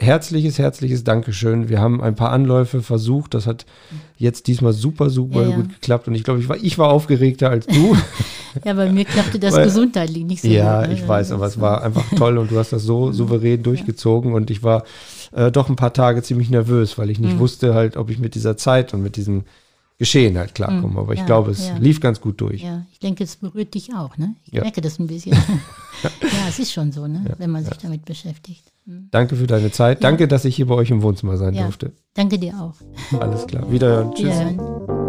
herzliches, 0.00 0.58
herzliches 0.58 1.02
Dankeschön. 1.04 1.68
Wir 1.68 1.80
haben 1.80 2.00
ein 2.00 2.14
paar 2.14 2.30
Anläufe 2.30 2.82
versucht. 2.82 3.34
Das 3.34 3.46
hat 3.46 3.66
jetzt 4.16 4.46
diesmal 4.46 4.72
super, 4.72 5.10
super 5.10 5.42
Ja, 5.42 5.48
ja. 5.50 5.56
gut 5.56 5.68
geklappt. 5.70 6.08
Und 6.08 6.14
ich 6.14 6.22
glaube, 6.24 6.40
ich 6.40 6.48
war, 6.48 6.56
ich 6.56 6.78
war 6.78 6.90
aufgeregter 6.90 7.50
als 7.50 7.66
du. 7.66 7.96
Ja, 8.64 8.72
bei 8.72 8.90
mir 8.90 9.04
klappte 9.04 9.38
das 9.38 9.54
Weil- 9.54 9.64
gesundheitlich 9.66 10.24
nicht 10.24 10.40
so. 10.42 10.48
ja, 10.48 10.80
gut, 10.80 10.88
ne? 10.88 10.94
ich 10.94 11.06
weiß, 11.06 11.32
aber 11.32 11.46
es 11.46 11.60
war 11.60 11.84
einfach 11.84 12.02
toll 12.16 12.38
und 12.38 12.50
du 12.50 12.58
hast 12.58 12.72
das 12.72 12.82
so 12.82 13.12
souverän 13.12 13.62
durchgezogen 13.62 14.32
und 14.32 14.50
ich 14.50 14.62
war 14.62 14.84
äh, 15.32 15.52
doch 15.52 15.68
ein 15.68 15.76
paar 15.76 15.92
Tage 15.92 16.22
ziemlich 16.22 16.48
nervös, 16.48 16.96
weil 16.98 17.10
ich 17.10 17.20
nicht 17.20 17.34
Mhm. 17.34 17.38
wusste 17.40 17.74
halt, 17.74 17.96
ob 17.98 18.08
ich 18.10 18.18
mit 18.18 18.34
dieser 18.34 18.56
Zeit 18.56 18.94
und 18.94 19.02
mit 19.02 19.16
diesem 19.16 19.44
Geschehen 19.98 20.38
halt 20.38 20.54
klarkomme. 20.54 20.92
Mhm. 20.92 20.98
Aber 20.98 21.12
ich 21.12 21.20
Ja, 21.20 21.26
glaube, 21.26 21.50
es 21.50 21.66
ja. 21.66 21.76
lief 21.76 22.00
ganz 22.00 22.20
gut 22.20 22.40
durch. 22.40 22.62
Ja, 22.62 22.86
ich 22.92 23.00
denke, 23.00 23.24
es 23.24 23.36
berührt 23.36 23.74
dich 23.74 23.92
auch, 23.94 24.16
ne? 24.16 24.36
Ich 24.44 24.52
Ja. 24.54 24.62
merke 24.62 24.80
das 24.80 24.98
ein 25.00 25.08
bisschen. 25.08 25.32
ja, 26.02 26.10
es 26.48 26.58
ist 26.60 26.72
schon 26.72 26.92
so, 26.92 27.06
ne? 27.08 27.34
Wenn 27.38 27.50
man 27.50 27.64
sich 27.64 27.76
damit 27.78 28.04
beschäftigt. 28.04 28.62
Mhm. 28.86 29.08
Danke 29.10 29.34
für 29.34 29.48
deine 29.48 29.72
Zeit. 29.72 30.04
Danke, 30.04 30.28
dass 30.28 30.44
ich 30.44 30.54
hier 30.56 30.66
bei 30.66 30.74
euch 30.76 30.90
im 30.90 31.02
Wohnzimmer 31.02 31.36
sein 31.36 31.54
durfte. 31.54 31.92
Danke 32.14 32.38
dir 32.38 32.54
auch. 32.60 32.74
Alles 33.20 33.46
klar. 33.46 33.70
Wiederhören. 33.70 34.14
Tschüss. 34.14 34.26
Wiederhören. 34.26 35.07